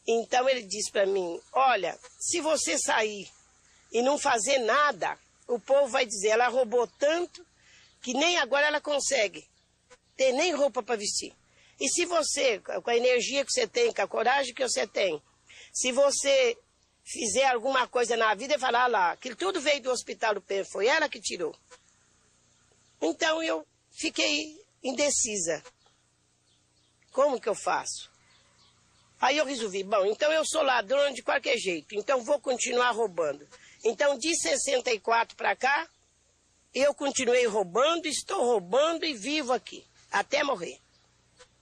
Então 0.07 0.47
ele 0.47 0.61
disse 0.63 0.91
para 0.91 1.05
mim: 1.05 1.39
Olha, 1.51 1.97
se 2.19 2.39
você 2.39 2.77
sair 2.77 3.27
e 3.95 4.01
não 4.01 4.19
fazer 4.19 4.57
nada, 4.59 5.17
o 5.47 5.57
povo 5.57 5.87
vai 5.87 6.05
dizer, 6.05 6.27
ela 6.27 6.49
roubou 6.49 6.85
tanto 6.85 7.47
que 8.01 8.13
nem 8.13 8.37
agora 8.37 8.67
ela 8.67 8.81
consegue 8.81 9.47
ter 10.17 10.33
nem 10.33 10.53
roupa 10.53 10.83
para 10.83 10.97
vestir. 10.97 11.33
E 11.79 11.87
se 11.87 12.03
você, 12.03 12.59
com 12.59 12.89
a 12.89 12.97
energia 12.97 13.45
que 13.45 13.53
você 13.53 13.65
tem, 13.65 13.93
com 13.93 14.01
a 14.01 14.07
coragem 14.07 14.53
que 14.53 14.67
você 14.67 14.85
tem, 14.85 15.23
se 15.73 15.93
você 15.93 16.57
fizer 17.05 17.45
alguma 17.45 17.87
coisa 17.87 18.17
na 18.17 18.35
vida 18.35 18.55
e 18.55 18.59
falar 18.59 18.83
ah 18.83 18.87
lá, 18.87 19.15
que 19.15 19.33
tudo 19.33 19.61
veio 19.61 19.81
do 19.81 19.91
hospital 19.91 20.33
do 20.33 20.41
pé, 20.41 20.65
foi 20.65 20.87
ela 20.87 21.07
que 21.07 21.21
tirou. 21.21 21.55
Então 23.01 23.41
eu 23.41 23.65
fiquei 23.91 24.59
indecisa. 24.83 25.63
Como 27.13 27.39
que 27.39 27.47
eu 27.47 27.55
faço? 27.55 28.11
Aí 29.21 29.37
eu 29.37 29.45
resolvi, 29.45 29.83
bom, 29.85 30.05
então 30.05 30.29
eu 30.33 30.43
sou 30.45 30.61
ladrão 30.63 31.13
de 31.13 31.23
qualquer 31.23 31.57
jeito, 31.57 31.95
então 31.95 32.25
vou 32.25 32.41
continuar 32.41 32.91
roubando. 32.91 33.47
Então, 33.87 34.17
de 34.17 34.35
64 34.35 35.37
para 35.37 35.55
cá, 35.55 35.87
eu 36.73 36.91
continuei 36.95 37.45
roubando, 37.45 38.07
estou 38.07 38.43
roubando 38.43 39.05
e 39.05 39.13
vivo 39.13 39.53
aqui, 39.53 39.85
até 40.11 40.43
morrer. 40.43 40.79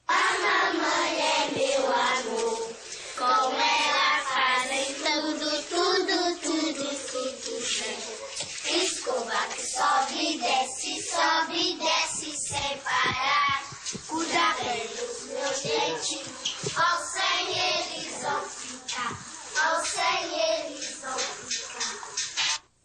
A 0.08 0.14
mamãe 0.14 1.20
é 1.20 1.52
meu 1.52 1.86
amor, 1.86 2.76
com 3.18 3.60
ela 3.60 4.24
fazem 4.24 4.94
tudo, 4.96 5.64
tudo, 5.64 6.40
tudo, 6.40 6.86
tudo 7.12 7.52
bem. 7.82 8.84
Escova 8.84 9.48
que 9.54 9.66
sobe 9.66 10.34
e 10.34 10.40
desce, 10.40 11.04
sobe 11.04 11.74
e 11.74 11.78
desce 11.78 12.38
sem 12.38 12.78
parar. 12.80 13.64
Cuida 14.08 14.56
bem 14.64 14.88
dos 14.88 15.24
meus 15.26 15.62
dentes, 15.62 16.78
ao 16.78 17.04
sem 17.04 17.60
eles 17.60 18.22
vão 18.22 18.42
ficar, 18.50 19.33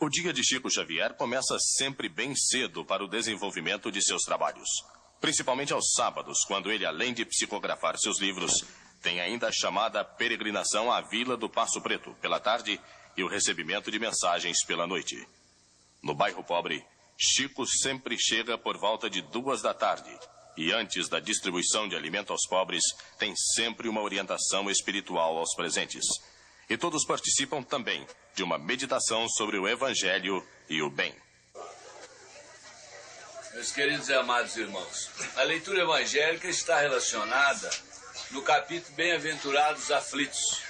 O 0.00 0.08
dia 0.08 0.32
de 0.32 0.44
Chico 0.44 0.70
Xavier 0.70 1.14
começa 1.14 1.58
sempre 1.58 2.08
bem 2.08 2.34
cedo 2.34 2.84
para 2.84 3.04
o 3.04 3.08
desenvolvimento 3.08 3.90
de 3.90 4.00
seus 4.00 4.22
trabalhos. 4.22 4.68
Principalmente 5.20 5.72
aos 5.72 5.92
sábados, 5.92 6.44
quando 6.46 6.70
ele, 6.70 6.86
além 6.86 7.12
de 7.12 7.24
psicografar 7.24 7.98
seus 7.98 8.20
livros, 8.20 8.64
tem 9.02 9.20
ainda 9.20 9.48
a 9.48 9.52
chamada 9.52 10.04
peregrinação 10.04 10.90
à 10.92 11.00
Vila 11.00 11.36
do 11.36 11.48
Passo 11.48 11.80
Preto 11.80 12.14
pela 12.20 12.38
tarde 12.38 12.80
e 13.16 13.24
o 13.24 13.28
recebimento 13.28 13.90
de 13.90 13.98
mensagens 13.98 14.64
pela 14.64 14.86
noite. 14.86 15.26
No 16.02 16.14
bairro 16.14 16.44
pobre, 16.44 16.84
Chico 17.16 17.66
sempre 17.66 18.16
chega 18.16 18.56
por 18.56 18.78
volta 18.78 19.10
de 19.10 19.20
duas 19.20 19.60
da 19.60 19.74
tarde. 19.74 20.16
E 20.56 20.72
antes 20.72 21.08
da 21.08 21.18
distribuição 21.18 21.88
de 21.88 21.96
alimento 21.96 22.32
aos 22.32 22.46
pobres, 22.46 22.84
tem 23.18 23.34
sempre 23.34 23.88
uma 23.88 24.02
orientação 24.02 24.70
espiritual 24.70 25.36
aos 25.36 25.54
presentes. 25.54 26.04
E 26.68 26.76
todos 26.76 27.04
participam 27.04 27.62
também 27.62 28.06
de 28.34 28.42
uma 28.42 28.58
meditação 28.58 29.28
sobre 29.28 29.58
o 29.58 29.66
Evangelho 29.66 30.46
e 30.68 30.82
o 30.82 30.90
bem. 30.90 31.14
Meus 33.54 33.72
queridos 33.72 34.08
e 34.08 34.14
amados 34.14 34.56
irmãos, 34.56 35.10
a 35.34 35.42
leitura 35.42 35.82
evangélica 35.82 36.46
está 36.46 36.78
relacionada 36.78 37.68
no 38.30 38.42
capítulo 38.42 38.94
Bem-aventurados 38.94 39.90
aflitos, 39.90 40.62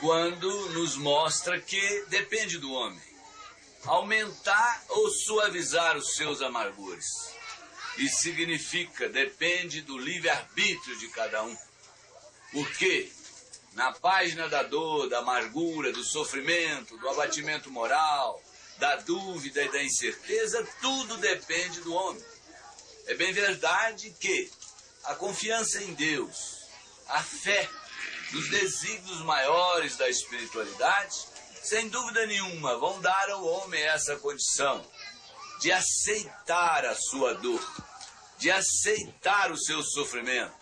quando 0.00 0.68
nos 0.70 0.96
mostra 0.96 1.60
que 1.60 2.04
depende 2.08 2.58
do 2.58 2.72
homem 2.72 3.08
aumentar 3.84 4.84
ou 4.88 5.08
suavizar 5.10 5.96
os 5.96 6.14
seus 6.14 6.42
amargores. 6.42 7.06
Isso 7.96 8.22
significa, 8.22 9.08
depende 9.08 9.80
do 9.80 9.96
livre-arbítrio 9.96 10.98
de 10.98 11.08
cada 11.08 11.42
um. 11.42 11.56
Porque 12.52 13.10
na 13.78 13.92
página 13.92 14.48
da 14.48 14.64
dor, 14.64 15.08
da 15.08 15.20
amargura, 15.20 15.92
do 15.92 16.02
sofrimento, 16.02 16.98
do 16.98 17.08
abatimento 17.10 17.70
moral, 17.70 18.42
da 18.76 18.96
dúvida 18.96 19.62
e 19.62 19.70
da 19.70 19.80
incerteza, 19.80 20.66
tudo 20.80 21.16
depende 21.18 21.80
do 21.82 21.94
homem. 21.94 22.24
É 23.06 23.14
bem 23.14 23.32
verdade 23.32 24.10
que 24.18 24.50
a 25.04 25.14
confiança 25.14 25.80
em 25.80 25.94
Deus, 25.94 26.66
a 27.06 27.22
fé 27.22 27.70
nos 28.32 28.50
desígnios 28.50 29.20
maiores 29.20 29.96
da 29.96 30.08
espiritualidade, 30.08 31.16
sem 31.62 31.88
dúvida 31.88 32.26
nenhuma, 32.26 32.76
vão 32.78 33.00
dar 33.00 33.30
ao 33.30 33.46
homem 33.46 33.80
essa 33.80 34.16
condição 34.16 34.84
de 35.60 35.70
aceitar 35.70 36.84
a 36.84 36.96
sua 36.96 37.34
dor, 37.34 37.64
de 38.38 38.50
aceitar 38.50 39.52
o 39.52 39.56
seu 39.56 39.84
sofrimento, 39.84 40.57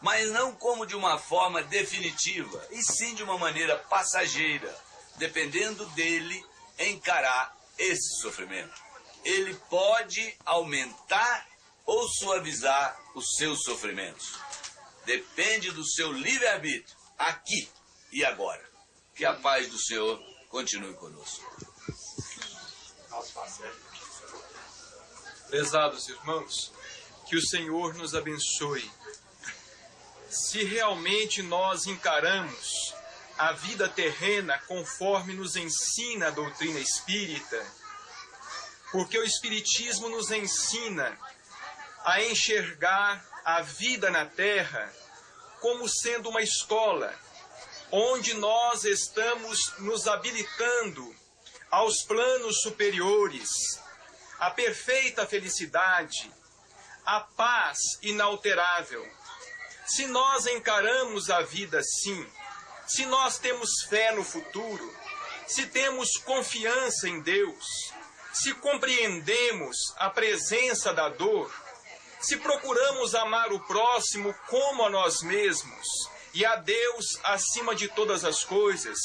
mas 0.00 0.30
não 0.30 0.54
como 0.54 0.86
de 0.86 0.96
uma 0.96 1.18
forma 1.18 1.62
definitiva, 1.62 2.66
e 2.70 2.82
sim 2.82 3.14
de 3.14 3.22
uma 3.22 3.38
maneira 3.38 3.76
passageira, 3.76 4.74
dependendo 5.16 5.84
dele 5.90 6.44
encarar 6.78 7.56
esse 7.78 8.20
sofrimento. 8.20 8.74
Ele 9.24 9.54
pode 9.68 10.36
aumentar 10.44 11.46
ou 11.84 12.08
suavizar 12.08 12.98
os 13.14 13.36
seus 13.36 13.62
sofrimentos. 13.62 14.38
Depende 15.04 15.70
do 15.72 15.84
seu 15.84 16.12
livre-arbítrio, 16.12 16.96
aqui 17.18 17.68
e 18.12 18.24
agora. 18.24 18.64
Que 19.14 19.24
a 19.24 19.34
paz 19.34 19.68
do 19.68 19.78
Senhor 19.78 20.22
continue 20.48 20.94
conosco. 20.94 21.44
Prezados 25.48 26.08
irmãos, 26.08 26.72
que 27.26 27.36
o 27.36 27.46
Senhor 27.46 27.94
nos 27.94 28.14
abençoe. 28.14 28.90
Se 30.30 30.62
realmente 30.62 31.42
nós 31.42 31.86
encaramos 31.86 32.94
a 33.36 33.52
vida 33.52 33.88
terrena 33.88 34.58
conforme 34.68 35.34
nos 35.34 35.56
ensina 35.56 36.28
a 36.28 36.30
doutrina 36.30 36.78
espírita, 36.78 37.60
porque 38.92 39.18
o 39.18 39.24
Espiritismo 39.24 40.08
nos 40.08 40.30
ensina 40.30 41.18
a 42.04 42.22
enxergar 42.22 43.24
a 43.44 43.60
vida 43.62 44.08
na 44.10 44.24
Terra 44.24 44.92
como 45.60 45.88
sendo 45.88 46.28
uma 46.28 46.42
escola, 46.42 47.12
onde 47.90 48.34
nós 48.34 48.84
estamos 48.84 49.72
nos 49.78 50.06
habilitando 50.06 51.12
aos 51.70 52.04
planos 52.04 52.62
superiores, 52.62 53.80
a 54.38 54.50
perfeita 54.50 55.26
felicidade, 55.26 56.32
a 57.04 57.20
paz 57.20 57.78
inalterável. 58.02 59.19
Se 59.90 60.06
nós 60.06 60.46
encaramos 60.46 61.30
a 61.30 61.42
vida 61.42 61.80
assim, 61.80 62.24
se 62.86 63.04
nós 63.06 63.38
temos 63.38 63.82
fé 63.88 64.12
no 64.12 64.22
futuro, 64.22 64.94
se 65.48 65.66
temos 65.66 66.16
confiança 66.18 67.08
em 67.08 67.20
Deus, 67.20 67.92
se 68.32 68.54
compreendemos 68.54 69.76
a 69.96 70.08
presença 70.08 70.94
da 70.94 71.08
dor, 71.08 71.52
se 72.20 72.36
procuramos 72.36 73.16
amar 73.16 73.52
o 73.52 73.58
próximo 73.66 74.32
como 74.46 74.84
a 74.84 74.90
nós 74.90 75.22
mesmos 75.22 75.88
e 76.32 76.46
a 76.46 76.54
Deus 76.54 77.18
acima 77.24 77.74
de 77.74 77.88
todas 77.88 78.24
as 78.24 78.44
coisas, 78.44 78.96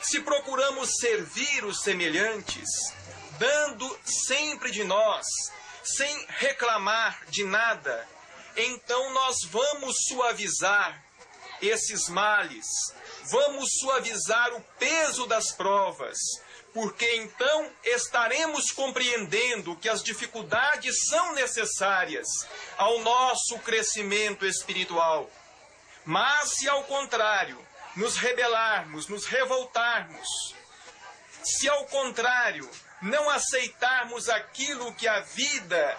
se 0.00 0.20
procuramos 0.20 0.96
servir 1.00 1.66
os 1.66 1.82
semelhantes, 1.82 2.70
dando 3.38 3.98
sempre 4.02 4.70
de 4.70 4.84
nós, 4.84 5.26
sem 5.82 6.26
reclamar 6.28 7.26
de 7.26 7.44
nada, 7.44 8.08
então 8.56 9.12
nós 9.12 9.44
vamos 9.44 9.96
suavizar 10.08 11.02
esses 11.60 12.08
males, 12.08 12.66
vamos 13.24 13.68
suavizar 13.80 14.52
o 14.54 14.60
peso 14.78 15.26
das 15.26 15.52
provas, 15.52 16.18
porque 16.72 17.16
então 17.16 17.70
estaremos 17.84 18.70
compreendendo 18.72 19.76
que 19.76 19.88
as 19.88 20.02
dificuldades 20.02 21.06
são 21.08 21.32
necessárias 21.32 22.26
ao 22.76 23.00
nosso 23.00 23.58
crescimento 23.60 24.44
espiritual. 24.44 25.30
Mas 26.04 26.56
se 26.56 26.68
ao 26.68 26.82
contrário, 26.84 27.58
nos 27.96 28.16
rebelarmos, 28.16 29.06
nos 29.06 29.24
revoltarmos, 29.24 30.54
se 31.42 31.68
ao 31.68 31.86
contrário, 31.86 32.68
não 33.00 33.30
aceitarmos 33.30 34.28
aquilo 34.28 34.94
que 34.94 35.06
a 35.06 35.20
vida 35.20 35.96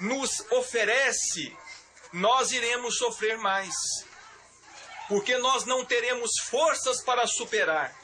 nos 0.00 0.40
oferece, 0.50 1.56
nós 2.14 2.52
iremos 2.52 2.96
sofrer 2.96 3.36
mais 3.38 3.74
porque 5.08 5.36
nós 5.36 5.64
não 5.64 5.84
teremos 5.84 6.30
forças 6.48 7.02
para 7.02 7.26
superar, 7.26 7.94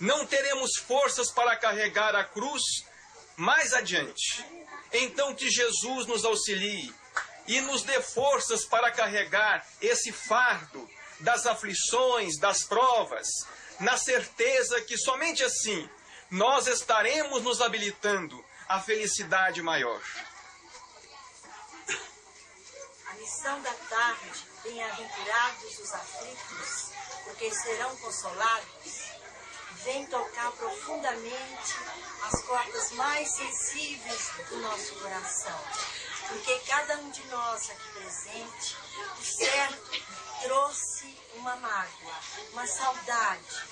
não 0.00 0.26
teremos 0.26 0.76
forças 0.76 1.32
para 1.32 1.56
carregar 1.56 2.14
a 2.14 2.24
cruz 2.24 2.62
mais 3.36 3.72
adiante. 3.72 4.44
Então, 4.92 5.34
que 5.34 5.48
Jesus 5.48 6.06
nos 6.06 6.24
auxilie 6.24 6.92
e 7.46 7.60
nos 7.60 7.82
dê 7.82 8.02
forças 8.02 8.64
para 8.64 8.90
carregar 8.90 9.64
esse 9.80 10.10
fardo 10.12 10.90
das 11.20 11.46
aflições, 11.46 12.36
das 12.38 12.64
provas, 12.64 13.28
na 13.78 13.96
certeza 13.96 14.80
que 14.82 14.98
somente 14.98 15.44
assim 15.44 15.88
nós 16.30 16.66
estaremos 16.66 17.42
nos 17.42 17.60
habilitando 17.60 18.44
à 18.68 18.80
felicidade 18.80 19.62
maior. 19.62 20.02
Missão 23.30 23.62
da 23.62 23.72
tarde 23.72 24.44
Bem-aventurados 24.64 25.78
os 25.78 25.92
aflitos, 25.94 26.90
porque 27.22 27.48
serão 27.54 27.96
consolados. 27.98 29.12
Vem 29.84 30.04
tocar 30.06 30.50
profundamente 30.50 31.76
as 32.24 32.42
cordas 32.42 32.90
mais 32.92 33.30
sensíveis 33.30 34.30
do 34.48 34.56
nosso 34.56 34.96
coração. 34.96 35.58
Porque 36.26 36.58
cada 36.66 36.96
um 36.98 37.10
de 37.10 37.24
nós 37.28 37.70
aqui 37.70 37.88
presente, 37.92 38.76
o 39.16 39.24
certo, 39.24 40.02
trouxe 40.42 41.16
uma 41.36 41.54
mágoa, 41.54 42.14
uma 42.52 42.66
saudade. 42.66 43.64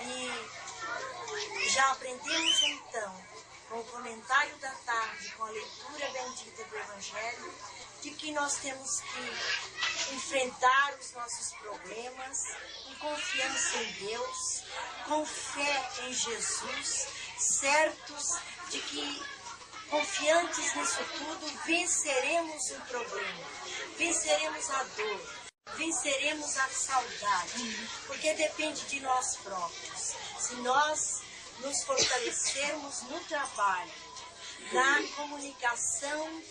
E 0.00 1.68
já 1.70 1.92
aprendemos 1.92 2.62
então, 2.64 3.24
com 3.68 3.78
o 3.78 3.84
comentário 3.84 4.56
da 4.56 4.72
tarde, 4.84 5.30
com 5.36 5.44
a 5.44 5.50
leitura 5.50 6.10
bendita 6.10 6.64
do 6.64 6.76
Evangelho, 6.76 7.54
de 8.02 8.10
que 8.12 8.32
nós 8.32 8.56
temos 8.56 9.00
que 9.00 10.14
enfrentar 10.14 10.94
os 10.98 11.12
nossos 11.12 11.52
problemas 11.60 12.38
com 12.84 13.08
confiança 13.08 13.76
em 13.78 13.92
Deus, 13.92 14.62
com 15.06 15.26
fé 15.26 15.90
em 16.04 16.12
Jesus, 16.12 17.06
certos 17.38 18.38
de 18.70 18.80
que, 18.80 19.22
confiantes 19.90 20.74
nisso 20.74 21.04
tudo, 21.18 21.64
venceremos 21.64 22.70
o 22.70 22.80
problema, 22.82 23.46
venceremos 23.96 24.70
a 24.70 24.82
dor, 24.84 25.34
venceremos 25.76 26.56
a 26.56 26.68
saudade, 26.68 27.88
porque 28.06 28.34
depende 28.34 28.82
de 28.86 29.00
nós 29.00 29.36
próprios. 29.36 30.14
Se 30.38 30.54
nós 30.56 31.20
nos 31.60 31.82
fortalecermos 31.84 33.02
no 33.02 33.20
trabalho, 33.24 33.92
na 34.72 35.02
comunicação 35.16 36.42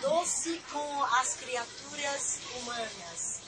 doce 0.00 0.62
com 0.70 1.04
as 1.04 1.34
criaturas 1.34 2.38
humanas. 2.54 3.40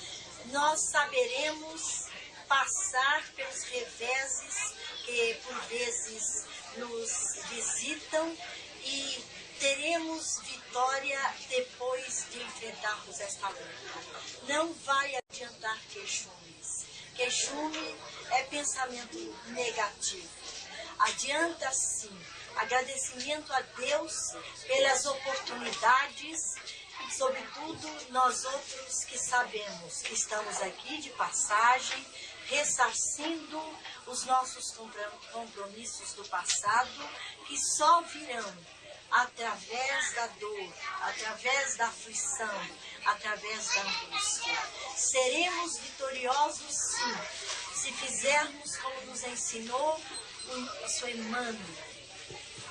Nós 0.47 0.81
saberemos 0.91 2.07
passar 2.49 3.25
pelos 3.35 3.63
reveses 3.65 4.75
que 5.05 5.35
por 5.45 5.61
vezes 5.63 6.45
nos 6.77 7.37
visitam 7.49 8.37
e 8.85 9.25
teremos 9.59 10.41
vitória 10.41 11.35
depois 11.49 12.27
de 12.31 12.43
enfrentarmos 12.43 13.21
esta 13.21 13.49
luta. 13.49 13.65
Não 14.49 14.73
vai 14.85 15.15
adiantar 15.17 15.79
queixumes. 15.91 16.87
Queixume 17.15 17.97
é 18.31 18.43
pensamento 18.45 19.19
negativo. 19.47 20.29
adianta 20.99 21.73
sim 21.73 22.17
agradecimento 22.57 23.53
a 23.53 23.61
Deus 23.61 24.13
pelas 24.67 25.05
oportunidades, 25.07 26.55
sobretudo 27.17 27.89
nós 28.11 28.45
outros 28.45 29.05
que 29.05 29.19
sabemos 29.19 30.03
que 30.03 30.15
estamos 30.15 30.61
aqui 30.63 31.01
de 31.01 31.11
passagem, 31.11 32.07
ressarcindo 32.47 33.61
os 34.07 34.25
nossos 34.25 34.73
compromissos 35.33 36.13
do 36.15 36.25
passado, 36.29 37.09
que 37.47 37.57
só 37.59 38.03
virão 38.03 38.55
através 39.11 40.15
da 40.15 40.27
dor, 40.27 40.75
através 41.03 41.77
da 41.77 41.87
aflição, 41.87 42.69
através 43.07 43.67
da 43.75 43.83
angústia. 43.83 44.59
Seremos 44.97 45.79
vitoriosos 45.79 46.75
sim, 46.75 47.81
se 47.81 47.93
fizermos 47.93 48.77
como 48.79 49.01
nos 49.03 49.23
ensinou 49.23 50.01
o 50.85 50.89
seu 50.89 51.09
Emmanuel. 51.09 51.94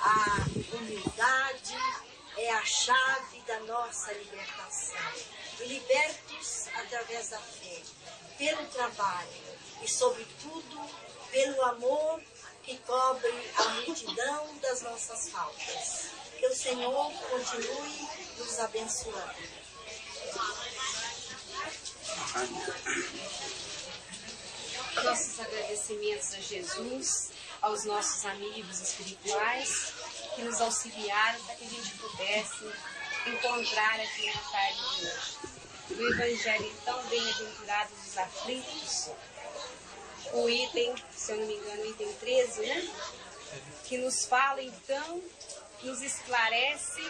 A 0.06 0.76
humildade 0.76 1.74
é 2.36 2.50
a 2.50 2.62
chave 2.62 3.40
da 3.46 3.60
nossa 3.60 4.12
libertação. 4.12 5.12
Libertos 5.60 6.68
através 6.74 7.30
da 7.30 7.38
fé, 7.38 7.80
pelo 8.36 8.66
trabalho 8.66 9.58
e, 9.82 9.88
sobretudo, 9.88 10.90
pelo 11.30 11.62
amor 11.62 12.20
que 12.62 12.76
cobre 12.80 13.50
a 13.56 13.68
multidão 13.86 14.54
das 14.58 14.82
nossas 14.82 15.30
faltas. 15.30 16.10
Que 16.38 16.46
o 16.48 16.54
Senhor 16.54 17.12
continue 17.30 18.08
nos 18.36 18.58
abençoando. 18.60 19.64
Nossos 25.02 25.40
agradecimentos 25.40 26.34
a 26.34 26.40
Jesus, 26.40 27.33
aos 27.64 27.84
nossos 27.86 28.26
amigos 28.26 28.78
espirituais 28.78 29.94
que 30.34 30.42
nos 30.42 30.60
auxiliaram 30.60 31.42
para 31.44 31.54
que 31.54 31.64
a 31.64 31.68
gente 31.68 31.94
pudesse 31.96 32.70
encontrar 33.26 34.00
aqui 34.00 34.26
na 34.26 34.40
tarde 34.50 34.78
de 34.78 35.06
hoje. 35.06 35.36
O 35.90 36.12
Evangelho 36.12 36.76
tão 36.84 37.06
bem-aventurados 37.06 38.06
os 38.06 38.18
aflitos, 38.18 39.10
o 40.34 40.48
item, 40.48 40.94
se 41.10 41.32
eu 41.32 41.38
não 41.38 41.46
me 41.46 41.54
engano, 41.54 41.86
item 41.86 42.12
13, 42.12 42.66
né? 42.66 42.88
Que 43.84 43.96
nos 43.96 44.26
fala 44.26 44.62
então, 44.62 45.22
nos 45.82 46.02
esclarece 46.02 47.00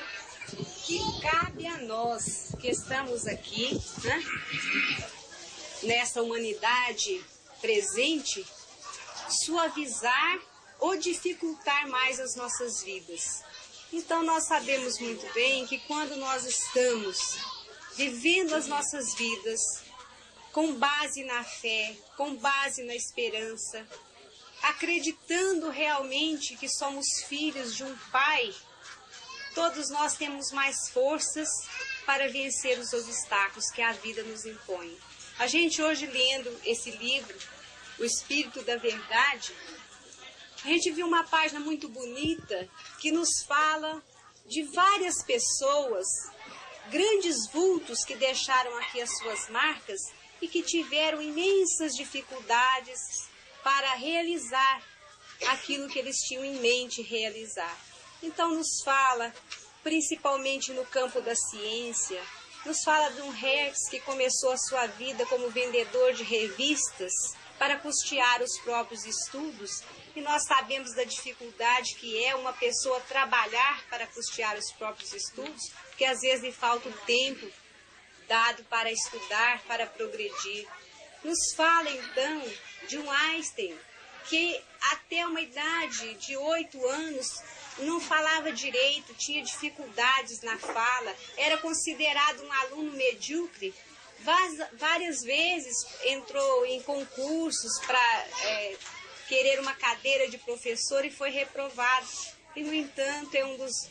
que 0.85 1.01
cabe 1.21 1.67
a 1.67 1.79
nós 1.79 2.53
que 2.61 2.69
estamos 2.69 3.27
aqui, 3.27 3.73
né? 4.05 4.23
Nessa 5.83 6.23
humanidade 6.23 7.25
presente, 7.61 8.47
suavizar 9.29 10.41
ou 10.79 10.97
dificultar 10.97 11.89
mais 11.89 12.21
as 12.21 12.35
nossas 12.37 12.83
vidas. 12.83 13.43
Então 13.93 14.23
nós 14.23 14.47
sabemos 14.47 14.99
muito 14.99 15.33
bem 15.33 15.67
que 15.67 15.79
quando 15.81 16.17
nós 16.17 16.45
estamos 16.45 17.39
vivendo 17.95 18.55
as 18.55 18.67
nossas 18.67 19.15
vidas 19.15 19.61
com 20.53 20.75
base 20.75 21.25
na 21.25 21.43
fé, 21.45 21.97
com 22.17 22.37
base 22.37 22.83
na 22.85 22.95
esperança, 22.95 23.87
acreditando 24.63 25.69
realmente 25.71 26.57
que 26.57 26.69
somos 26.69 27.07
filhos 27.29 27.75
de 27.75 27.85
um 27.85 27.97
Pai, 28.11 28.55
todos 29.55 29.91
nós 29.91 30.15
temos 30.15 30.51
mais 30.53 30.89
forças 30.91 31.49
para 32.05 32.29
vencer 32.29 32.79
os 32.79 32.93
obstáculos 32.93 33.71
que 33.71 33.83
a 33.83 33.93
vida 33.93 34.23
nos 34.23 34.45
impõe. 34.45 34.97
A 35.39 35.47
gente 35.47 35.83
hoje 35.83 36.07
lendo 36.07 36.57
esse 36.65 36.91
livro, 36.93 37.37
O 37.99 38.05
Espírito 38.05 38.63
da 38.63 38.77
Verdade, 38.77 39.55
a 40.65 40.69
gente 40.69 40.91
viu 40.91 41.07
uma 41.07 41.25
página 41.25 41.61
muito 41.61 41.89
bonita 41.89 42.69
que 42.99 43.13
nos 43.13 43.29
fala 43.47 44.03
de 44.47 44.63
várias 44.65 45.23
pessoas, 45.25 46.07
grandes 46.91 47.47
vultos 47.53 48.05
que 48.05 48.17
deixaram 48.17 48.77
aqui 48.79 49.01
as 49.01 49.17
suas 49.19 49.49
marcas 49.49 50.01
e 50.41 50.49
que 50.49 50.63
tiveram 50.63 51.23
imensas 51.23 51.95
dificuldades 51.95 52.99
para 53.63 53.95
realizar 53.95 54.83
aquilo 55.49 55.89
que 55.89 55.99
eles 55.99 56.17
tinham 56.27 56.45
em 56.45 56.57
mente 56.57 57.01
realizar. 57.03 57.79
Então 58.23 58.55
nos 58.55 58.83
fala, 58.85 59.33
principalmente 59.83 60.73
no 60.73 60.85
campo 60.87 61.21
da 61.21 61.35
ciência, 61.35 62.23
nos 62.67 62.83
fala 62.83 63.11
de 63.11 63.23
um 63.23 63.31
Hertz 63.31 63.89
que 63.89 64.01
começou 64.01 64.51
a 64.51 64.59
sua 64.59 64.87
vida 64.87 65.25
como 65.27 65.51
vendedor 65.51 66.13
de 66.15 66.23
revistas 66.23 67.13
para 67.59 67.77
custear 67.79 68.43
os 68.43 68.59
próprios 68.59 69.05
estudos, 69.05 69.83
e 70.15 70.21
nós 70.21 70.45
sabemos 70.47 70.95
da 70.95 71.05
dificuldade 71.05 71.95
que 71.97 72.25
é 72.25 72.35
uma 72.35 72.53
pessoa 72.53 73.01
trabalhar 73.01 73.85
para 73.89 74.07
custear 74.07 74.57
os 74.57 74.73
próprios 74.73 75.13
estudos, 75.13 75.71
porque 75.89 76.05
às 76.05 76.21
vezes 76.21 76.45
lhe 76.45 76.53
falta 76.53 76.89
o 76.89 76.93
tempo 77.05 77.51
dado 78.29 78.65
para 78.65 78.91
estudar, 78.91 79.63
para 79.63 79.87
progredir. 79.87 80.67
Nos 81.23 81.55
fala 81.57 81.91
então 81.91 82.43
de 82.89 82.99
um 82.99 83.11
Einstein 83.11 83.77
que 84.29 84.61
até 84.93 85.27
uma 85.27 85.41
idade 85.41 86.15
de 86.15 86.37
oito 86.37 86.85
anos 86.87 87.43
não 87.79 88.01
falava 88.01 88.53
direito, 88.53 89.15
tinha 89.15 89.43
dificuldades 89.43 90.41
na 90.43 90.57
fala, 90.59 91.15
era 91.37 91.59
considerado 91.59 92.43
um 92.43 92.53
aluno 92.53 92.93
medíocre. 92.93 93.75
Várias 94.79 95.23
vezes 95.23 95.77
entrou 96.05 96.67
em 96.67 96.81
concursos 96.83 97.79
para 97.87 98.27
é, 98.43 98.77
querer 99.29 99.61
uma 99.61 99.75
cadeira 99.75 100.29
de 100.29 100.39
professor 100.39 101.05
e 101.05 101.11
foi 101.11 101.31
reprovado. 101.31 102.07
E, 102.57 102.63
no 102.63 102.73
entanto, 102.73 103.35
é 103.35 103.45
um 103.45 103.57
dos, 103.57 103.89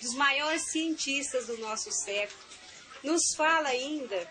dos 0.00 0.14
maiores 0.14 0.70
cientistas 0.70 1.46
do 1.46 1.58
nosso 1.58 1.90
século 1.92 2.50
nos 3.02 3.34
fala 3.34 3.68
ainda, 3.68 4.28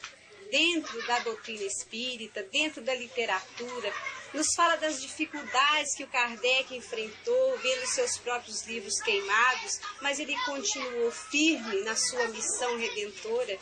dentro 0.51 1.05
da 1.05 1.19
doutrina 1.19 1.63
espírita, 1.63 2.43
dentro 2.43 2.81
da 2.81 2.93
literatura, 2.93 3.93
nos 4.33 4.53
fala 4.55 4.75
das 4.77 5.01
dificuldades 5.01 5.95
que 5.95 6.03
o 6.03 6.07
Kardec 6.07 6.75
enfrentou, 6.75 7.57
vendo 7.57 7.87
seus 7.87 8.17
próprios 8.17 8.63
livros 8.65 9.01
queimados, 9.01 9.79
mas 10.01 10.19
ele 10.19 10.35
continuou 10.45 11.11
firme 11.11 11.81
na 11.81 11.95
sua 11.95 12.27
missão 12.27 12.77
redentora. 12.77 13.57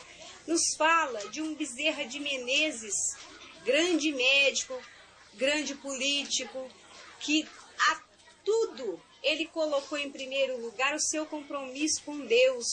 Nos 0.48 0.74
fala 0.78 1.28
de 1.28 1.42
um 1.42 1.54
Bezerra 1.54 2.06
de 2.06 2.18
Menezes, 2.18 2.94
grande 3.66 4.10
médico, 4.10 4.82
grande 5.34 5.74
político, 5.74 6.70
que 7.20 7.46
a 7.90 8.00
tudo 8.42 8.98
ele 9.22 9.44
colocou 9.44 9.98
em 9.98 10.10
primeiro 10.10 10.58
lugar 10.58 10.94
o 10.94 11.00
seu 11.00 11.26
compromisso 11.26 12.02
com 12.02 12.24
Deus, 12.24 12.66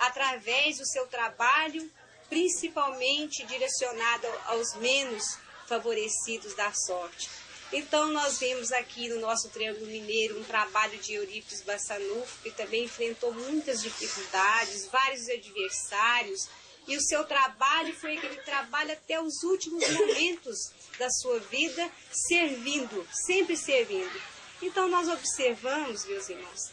através 0.00 0.78
do 0.78 0.86
seu 0.86 1.06
trabalho, 1.06 1.88
principalmente 2.28 3.46
direcionado 3.46 4.26
aos 4.46 4.74
menos 4.74 5.38
favorecidos 5.68 6.52
da 6.54 6.72
sorte. 6.72 7.30
Então, 7.72 8.08
nós 8.08 8.40
vemos 8.40 8.72
aqui 8.72 9.08
no 9.08 9.20
nosso 9.20 9.48
Triângulo 9.50 9.86
Mineiro 9.86 10.40
um 10.40 10.42
trabalho 10.42 10.98
de 10.98 11.14
Eurípides 11.14 11.62
Bassanufo, 11.62 12.42
que 12.42 12.50
também 12.50 12.86
enfrentou 12.86 13.32
muitas 13.32 13.80
dificuldades, 13.80 14.86
vários 14.86 15.28
adversários, 15.28 16.48
e 16.86 16.96
o 16.96 17.00
seu 17.00 17.24
trabalho 17.24 17.94
foi 17.94 18.16
aquele 18.16 18.36
trabalho 18.42 18.92
até 18.92 19.20
os 19.20 19.42
últimos 19.42 19.88
momentos 19.90 20.72
da 20.98 21.08
sua 21.10 21.38
vida, 21.40 21.90
servindo, 22.10 23.06
sempre 23.12 23.56
servindo. 23.56 24.22
Então, 24.62 24.88
nós 24.88 25.08
observamos, 25.08 26.04
meus 26.04 26.28
irmãos, 26.28 26.72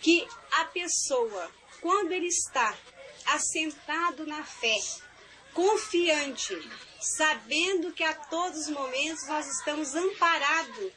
que 0.00 0.26
a 0.52 0.66
pessoa 0.66 1.50
quando 1.84 2.12
ele 2.12 2.28
está 2.28 2.74
assentado 3.26 4.26
na 4.26 4.42
fé, 4.42 4.74
confiante, 5.52 6.56
sabendo 6.98 7.92
que 7.92 8.02
a 8.02 8.14
todos 8.14 8.60
os 8.60 8.68
momentos 8.70 9.28
nós 9.28 9.46
estamos 9.46 9.94
amparados 9.94 10.90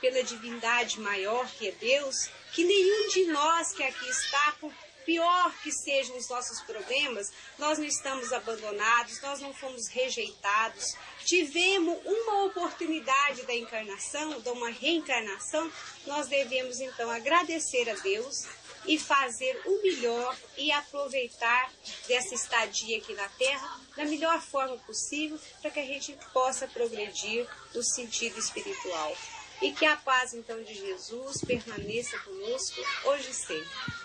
pela 0.00 0.24
divindade 0.24 0.98
maior 0.98 1.48
que 1.52 1.68
é 1.68 1.70
Deus, 1.70 2.28
que 2.52 2.64
nenhum 2.64 3.08
de 3.10 3.26
nós 3.26 3.72
que 3.72 3.84
aqui 3.84 4.08
está, 4.08 4.56
pior 5.04 5.52
que 5.62 5.72
sejam 5.72 6.16
os 6.16 6.28
nossos 6.28 6.60
problemas, 6.62 7.32
nós 7.58 7.78
não 7.78 7.86
estamos 7.86 8.32
abandonados, 8.32 9.20
nós 9.22 9.40
não 9.40 9.52
fomos 9.52 9.88
rejeitados. 9.88 10.94
Tivemos 11.24 11.98
uma 12.04 12.44
oportunidade 12.44 13.42
da 13.42 13.54
encarnação, 13.54 14.40
de 14.40 14.48
uma 14.50 14.70
reencarnação, 14.70 15.70
nós 16.06 16.28
devemos 16.28 16.80
então 16.80 17.10
agradecer 17.10 17.88
a 17.90 17.94
Deus 17.94 18.46
e 18.86 18.98
fazer 18.98 19.60
o 19.66 19.82
melhor 19.82 20.36
e 20.56 20.72
aproveitar 20.72 21.70
dessa 22.08 22.34
estadia 22.34 22.98
aqui 22.98 23.14
na 23.14 23.28
Terra 23.30 23.80
da 23.96 24.04
melhor 24.04 24.40
forma 24.40 24.76
possível 24.78 25.38
para 25.60 25.70
que 25.70 25.80
a 25.80 25.84
gente 25.84 26.16
possa 26.32 26.66
progredir 26.66 27.46
no 27.74 27.82
sentido 27.82 28.38
espiritual. 28.38 29.16
E 29.60 29.72
que 29.72 29.84
a 29.84 29.96
paz 29.96 30.32
então 30.32 30.62
de 30.62 30.74
Jesus 30.74 31.42
permaneça 31.44 32.18
conosco 32.20 32.80
hoje 33.04 33.30
e 33.30 33.34
sempre. 33.34 33.99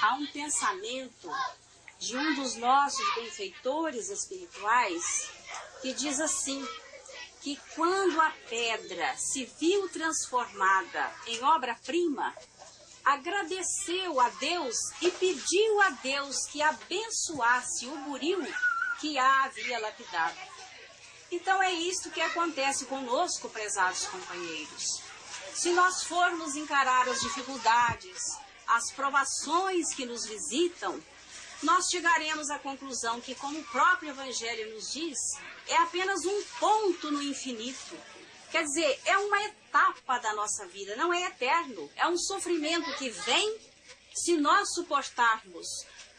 Há 0.00 0.14
um 0.14 0.26
pensamento 0.26 1.30
de 1.98 2.16
um 2.16 2.34
dos 2.34 2.56
nossos 2.56 3.14
benfeitores 3.14 4.10
espirituais 4.10 5.30
que 5.80 5.92
diz 5.92 6.20
assim: 6.20 6.66
que 7.44 7.60
quando 7.74 8.18
a 8.22 8.30
pedra 8.48 9.14
se 9.18 9.44
viu 9.60 9.86
transformada 9.90 11.12
em 11.26 11.42
obra-prima, 11.42 12.34
agradeceu 13.04 14.18
a 14.18 14.30
Deus 14.30 14.74
e 15.02 15.10
pediu 15.10 15.80
a 15.82 15.90
Deus 15.90 16.46
que 16.46 16.62
abençoasse 16.62 17.86
o 17.86 17.96
buril 17.98 18.40
que 18.98 19.18
a 19.18 19.44
havia 19.44 19.78
lapidado. 19.78 20.38
Então 21.30 21.62
é 21.62 21.70
isto 21.70 22.10
que 22.10 22.20
acontece 22.20 22.86
conosco, 22.86 23.50
prezados 23.50 24.06
companheiros. 24.06 25.02
Se 25.52 25.70
nós 25.72 26.02
formos 26.04 26.56
encarar 26.56 27.06
as 27.08 27.20
dificuldades, 27.20 28.38
as 28.66 28.90
provações 28.92 29.94
que 29.94 30.06
nos 30.06 30.26
visitam, 30.26 31.00
nós 31.62 31.88
chegaremos 31.88 32.50
à 32.50 32.58
conclusão 32.58 33.20
que, 33.20 33.34
como 33.34 33.58
o 33.58 33.64
próprio 33.64 34.10
Evangelho 34.10 34.74
nos 34.74 34.92
diz, 34.92 35.18
é 35.66 35.76
apenas 35.78 36.24
um 36.24 36.42
ponto 36.60 37.10
no 37.10 37.22
infinito. 37.22 37.96
Quer 38.50 38.64
dizer, 38.64 39.00
é 39.04 39.16
uma 39.18 39.42
etapa 39.42 40.18
da 40.18 40.32
nossa 40.34 40.66
vida, 40.66 40.94
não 40.94 41.12
é 41.12 41.22
eterno. 41.24 41.90
É 41.96 42.06
um 42.06 42.16
sofrimento 42.16 42.94
que 42.96 43.08
vem, 43.08 43.58
se 44.14 44.36
nós 44.36 44.74
suportarmos 44.74 45.66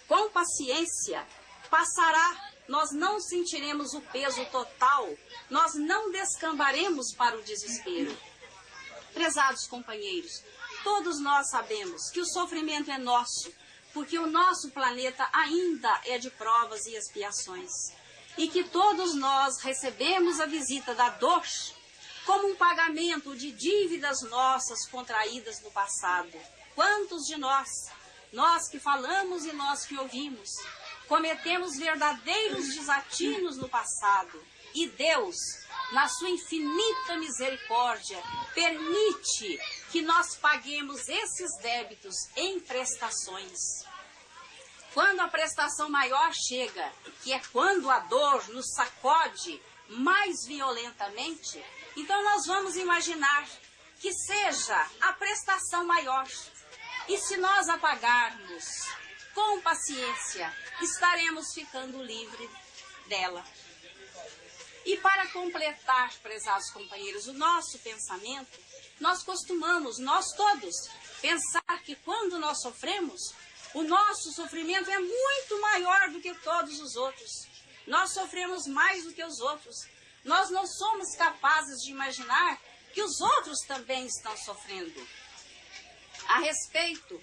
com 0.07 0.29
paciência, 0.29 1.25
passará. 1.69 2.51
Nós 2.67 2.91
não 2.91 3.19
sentiremos 3.19 3.93
o 3.93 4.01
peso 4.01 4.43
total, 4.47 5.07
nós 5.51 5.75
não 5.75 6.11
descambaremos 6.11 7.13
para 7.13 7.37
o 7.37 7.43
desespero. 7.43 8.17
Prezados 9.13 9.67
companheiros, 9.67 10.43
todos 10.85 11.19
nós 11.19 11.49
sabemos 11.49 12.11
que 12.11 12.21
o 12.21 12.25
sofrimento 12.27 12.91
é 12.91 12.97
nosso, 12.99 13.51
porque 13.91 14.19
o 14.19 14.27
nosso 14.27 14.69
planeta 14.69 15.27
ainda 15.33 15.99
é 16.05 16.19
de 16.19 16.29
provas 16.29 16.85
e 16.85 16.95
expiações. 16.95 17.71
E 18.37 18.47
que 18.47 18.63
todos 18.65 19.15
nós 19.15 19.59
recebemos 19.61 20.39
a 20.39 20.45
visita 20.45 20.93
da 20.93 21.09
dor 21.09 21.43
como 22.23 22.49
um 22.49 22.55
pagamento 22.55 23.35
de 23.35 23.51
dívidas 23.51 24.21
nossas 24.29 24.87
contraídas 24.87 25.59
no 25.61 25.71
passado. 25.71 26.37
Quantos 26.75 27.23
de 27.25 27.35
nós, 27.37 27.67
nós 28.31 28.67
que 28.67 28.79
falamos 28.79 29.43
e 29.43 29.53
nós 29.53 29.85
que 29.85 29.97
ouvimos, 29.97 30.49
cometemos 31.07 31.77
verdadeiros 31.77 32.75
desatinos 32.75 33.57
no 33.57 33.67
passado 33.67 34.39
e 34.75 34.87
Deus, 34.87 35.37
na 35.93 36.07
sua 36.09 36.29
infinita 36.29 37.15
misericórdia, 37.17 38.21
permite 38.53 39.59
que 39.95 40.01
nós 40.01 40.35
paguemos 40.35 41.07
esses 41.07 41.57
débitos 41.61 42.13
em 42.35 42.59
prestações. 42.59 43.85
Quando 44.93 45.21
a 45.21 45.29
prestação 45.29 45.87
maior 45.87 46.33
chega, 46.33 46.91
que 47.23 47.31
é 47.31 47.39
quando 47.53 47.89
a 47.89 47.99
dor 47.99 48.45
nos 48.49 48.73
sacode 48.73 49.63
mais 49.87 50.45
violentamente, 50.45 51.63
então 51.95 52.21
nós 52.23 52.45
vamos 52.45 52.75
imaginar 52.75 53.47
que 54.01 54.11
seja 54.11 54.85
a 54.99 55.13
prestação 55.13 55.85
maior. 55.85 56.27
E 57.07 57.17
se 57.17 57.37
nós 57.37 57.69
a 57.69 57.77
pagarmos 57.77 58.65
com 59.33 59.61
paciência, 59.61 60.53
estaremos 60.81 61.53
ficando 61.53 62.03
livres 62.03 62.51
dela. 63.07 63.45
E 64.85 64.97
para 64.97 65.25
completar, 65.29 66.13
prezados 66.21 66.69
companheiros, 66.71 67.27
o 67.27 67.33
nosso 67.33 67.79
pensamento, 67.79 68.64
nós 68.99 69.23
costumamos, 69.23 69.97
nós 69.99 70.31
todos, 70.33 70.75
pensar 71.21 71.83
que 71.83 71.95
quando 71.97 72.39
nós 72.39 72.61
sofremos, 72.61 73.33
o 73.73 73.83
nosso 73.83 74.31
sofrimento 74.31 74.89
é 74.89 74.99
muito 74.99 75.61
maior 75.61 76.09
do 76.09 76.21
que 76.21 76.33
todos 76.35 76.79
os 76.79 76.95
outros. 76.95 77.31
Nós 77.85 78.13
sofremos 78.13 78.65
mais 78.67 79.03
do 79.03 79.13
que 79.13 79.23
os 79.23 79.39
outros. 79.39 79.75
Nós 80.23 80.49
não 80.49 80.65
somos 80.65 81.15
capazes 81.15 81.83
de 81.83 81.91
imaginar 81.91 82.59
que 82.93 83.01
os 83.01 83.19
outros 83.19 83.59
também 83.67 84.05
estão 84.05 84.35
sofrendo. 84.37 85.07
A 86.27 86.39
respeito, 86.39 87.21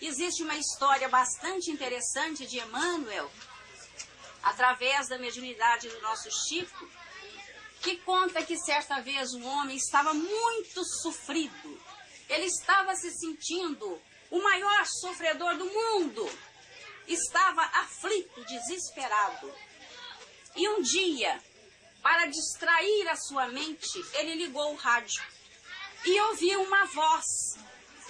existe 0.00 0.42
uma 0.42 0.56
história 0.56 1.08
bastante 1.08 1.70
interessante 1.70 2.46
de 2.46 2.58
Emmanuel, 2.58 3.30
através 4.42 5.08
da 5.08 5.18
mediunidade 5.18 5.88
do 5.88 6.00
nosso 6.02 6.30
Chico, 6.46 6.88
que 7.84 7.98
conta 7.98 8.42
que 8.42 8.56
certa 8.56 9.02
vez 9.02 9.34
um 9.34 9.46
homem 9.46 9.76
estava 9.76 10.14
muito 10.14 10.82
sofrido. 11.02 11.80
Ele 12.30 12.46
estava 12.46 12.96
se 12.96 13.10
sentindo 13.10 14.00
o 14.30 14.42
maior 14.42 14.86
sofredor 14.86 15.54
do 15.58 15.66
mundo. 15.66 16.26
Estava 17.06 17.60
aflito, 17.60 18.42
desesperado. 18.46 19.52
E 20.56 20.66
um 20.66 20.80
dia, 20.80 21.38
para 22.02 22.24
distrair 22.24 23.06
a 23.08 23.16
sua 23.16 23.48
mente, 23.48 24.02
ele 24.14 24.34
ligou 24.34 24.72
o 24.72 24.76
rádio 24.76 25.22
e 26.06 26.20
ouviu 26.22 26.62
uma 26.62 26.86
voz 26.86 27.26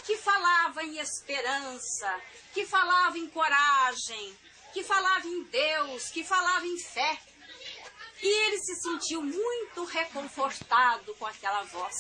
que 0.07 0.17
falava 0.19 0.85
em 0.85 0.99
esperança, 0.99 2.23
que 2.53 2.65
falava 2.65 3.19
em 3.19 3.29
coragem, 3.29 4.39
que 4.73 4.85
falava 4.85 5.27
em 5.27 5.43
Deus, 5.45 6.11
que 6.11 6.23
falava 6.23 6.65
em 6.65 6.79
fé. 6.79 7.19
E 8.25 8.27
ele 8.27 8.59
se 8.59 8.75
sentiu 8.77 9.21
muito 9.21 9.85
reconfortado 9.85 11.15
com 11.17 11.27
aquela 11.27 11.63
voz. 11.65 11.95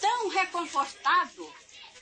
Tão 0.00 0.28
reconfortado 0.28 1.54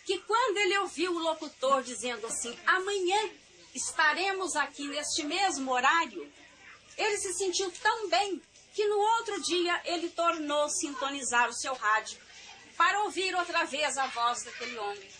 que 0.04 0.20
quando 0.20 0.56
ele 0.58 0.78
ouviu 0.78 1.10
o 1.12 1.18
locutor 1.18 1.82
dizendo 1.82 2.24
assim: 2.24 2.56
amanhã 2.64 3.30
estaremos 3.74 4.54
aqui 4.54 4.86
neste 4.86 5.24
mesmo 5.24 5.72
horário, 5.72 6.32
ele 6.96 7.18
se 7.18 7.34
sentiu 7.34 7.68
tão 7.82 8.08
bem 8.08 8.40
que 8.72 8.86
no 8.86 8.96
outro 8.96 9.42
dia 9.42 9.82
ele 9.84 10.08
tornou 10.10 10.70
sintonizar 10.70 11.48
o 11.48 11.52
seu 11.52 11.74
rádio 11.74 12.16
para 12.76 13.02
ouvir 13.02 13.34
outra 13.34 13.64
vez 13.64 13.98
a 13.98 14.06
voz 14.06 14.44
daquele 14.44 14.78
homem. 14.78 15.10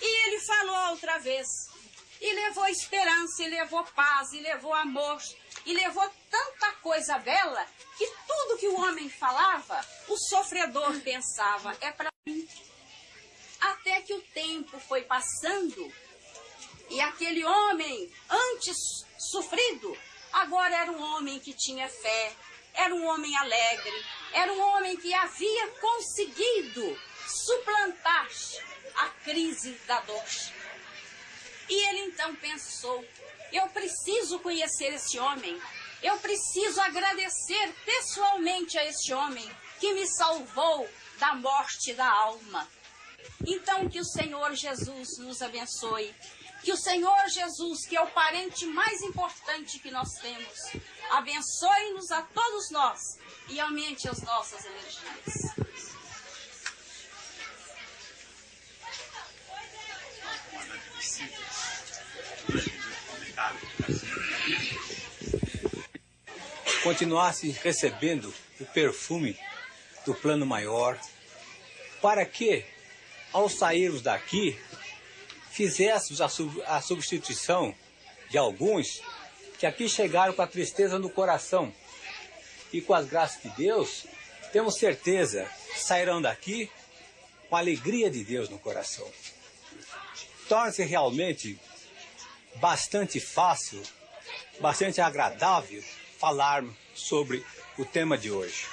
E 0.00 0.26
ele 0.26 0.40
falou 0.40 0.90
outra 0.92 1.18
vez. 1.18 1.46
E 2.22 2.32
levou 2.34 2.66
esperança, 2.68 3.42
e 3.42 3.48
levou 3.48 3.84
paz, 3.84 4.32
e 4.32 4.40
levou 4.40 4.72
amor, 4.72 5.20
e 5.66 5.74
levou 5.74 6.08
tanta 6.30 6.70
coisa 6.76 7.18
bela 7.18 7.66
que 7.98 8.06
tudo 8.26 8.58
que 8.58 8.68
o 8.68 8.80
homem 8.80 9.10
falava, 9.10 9.84
o 10.08 10.16
sofredor 10.16 11.00
pensava, 11.00 11.76
é 11.80 11.90
para 11.90 12.08
mim. 12.24 12.48
Até 13.60 14.00
que 14.02 14.14
o 14.14 14.22
tempo 14.22 14.78
foi 14.78 15.02
passando 15.02 15.92
e 16.92 17.00
aquele 17.00 17.42
homem, 17.42 18.12
antes 18.28 18.76
sofrido, 19.18 19.96
agora 20.30 20.76
era 20.76 20.92
um 20.92 21.02
homem 21.02 21.40
que 21.40 21.54
tinha 21.54 21.88
fé, 21.88 22.36
era 22.74 22.94
um 22.94 23.06
homem 23.06 23.34
alegre, 23.34 24.04
era 24.34 24.52
um 24.52 24.60
homem 24.60 24.94
que 24.98 25.12
havia 25.14 25.68
conseguido 25.80 27.00
suplantar 27.26 28.28
a 28.94 29.08
crise 29.24 29.72
da 29.86 30.00
dor. 30.00 30.22
E 31.72 31.88
ele 31.88 32.00
então 32.10 32.34
pensou: 32.36 33.02
eu 33.50 33.66
preciso 33.68 34.38
conhecer 34.40 34.92
esse 34.92 35.18
homem. 35.18 35.58
Eu 36.02 36.18
preciso 36.18 36.78
agradecer 36.82 37.74
pessoalmente 37.86 38.76
a 38.76 38.84
este 38.84 39.14
homem 39.14 39.50
que 39.80 39.94
me 39.94 40.06
salvou 40.06 40.86
da 41.18 41.34
morte 41.34 41.94
da 41.94 42.06
alma. 42.06 42.68
Então, 43.46 43.88
que 43.88 44.00
o 44.00 44.04
Senhor 44.04 44.54
Jesus 44.54 45.16
nos 45.18 45.40
abençoe. 45.40 46.14
Que 46.62 46.72
o 46.72 46.76
Senhor 46.76 47.28
Jesus, 47.30 47.86
que 47.88 47.96
é 47.96 48.02
o 48.02 48.10
parente 48.10 48.66
mais 48.66 49.00
importante 49.00 49.78
que 49.78 49.90
nós 49.90 50.10
temos, 50.20 50.58
abençoe-nos 51.10 52.10
a 52.10 52.20
todos 52.22 52.70
nós 52.70 53.00
e 53.48 53.58
aumente 53.58 54.08
as 54.08 54.20
nossas 54.22 54.62
energias. 54.66 55.91
Continuasse 66.82 67.50
recebendo 67.62 68.32
o 68.60 68.64
perfume 68.66 69.38
do 70.04 70.14
plano 70.14 70.44
maior, 70.44 70.98
para 72.00 72.26
que, 72.26 72.64
ao 73.32 73.48
sairmos 73.48 74.02
daqui, 74.02 74.58
fizéssemos 75.50 76.20
a, 76.20 76.28
sub, 76.28 76.62
a 76.66 76.80
substituição 76.80 77.74
de 78.28 78.36
alguns 78.36 79.00
que 79.58 79.66
aqui 79.66 79.88
chegaram 79.88 80.32
com 80.32 80.42
a 80.42 80.46
tristeza 80.46 80.98
no 80.98 81.08
coração 81.08 81.72
e 82.72 82.80
com 82.80 82.94
as 82.94 83.06
graças 83.06 83.42
de 83.42 83.50
Deus, 83.50 84.06
temos 84.52 84.76
certeza, 84.76 85.48
sairão 85.76 86.20
daqui 86.20 86.70
com 87.48 87.56
a 87.56 87.60
alegria 87.60 88.10
de 88.10 88.24
Deus 88.24 88.48
no 88.48 88.58
coração. 88.58 89.08
Torna-se 90.48 90.82
realmente 90.82 91.58
bastante 92.56 93.20
fácil, 93.20 93.82
bastante 94.60 95.00
agradável 95.00 95.82
falar 96.18 96.64
sobre 96.94 97.44
o 97.78 97.84
tema 97.84 98.16
de 98.16 98.30
hoje. 98.30 98.66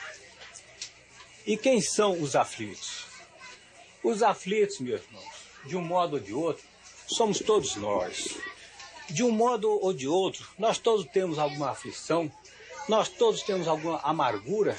E 1.45 1.57
quem 1.57 1.81
são 1.81 2.21
os 2.21 2.35
aflitos? 2.35 3.05
Os 4.03 4.21
aflitos, 4.21 4.79
meus 4.79 5.01
irmãos, 5.01 5.35
de 5.65 5.75
um 5.75 5.81
modo 5.81 6.13
ou 6.13 6.19
de 6.19 6.33
outro, 6.33 6.63
somos 7.07 7.39
todos 7.39 7.75
nós. 7.75 8.37
De 9.09 9.23
um 9.23 9.31
modo 9.31 9.69
ou 9.69 9.91
de 9.91 10.07
outro, 10.07 10.47
nós 10.57 10.77
todos 10.77 11.05
temos 11.11 11.39
alguma 11.39 11.71
aflição, 11.71 12.31
nós 12.87 13.09
todos 13.09 13.41
temos 13.41 13.67
alguma 13.67 13.99
amargura 14.01 14.77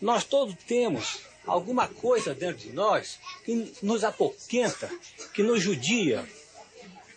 Nós 0.00 0.24
todos 0.24 0.54
temos 0.66 1.20
alguma 1.46 1.86
coisa 1.86 2.34
dentro 2.34 2.56
de 2.56 2.72
nós 2.72 3.18
que 3.44 3.70
nos 3.82 4.02
apoquenta, 4.02 4.90
que 5.34 5.42
nos 5.42 5.62
judia. 5.62 6.26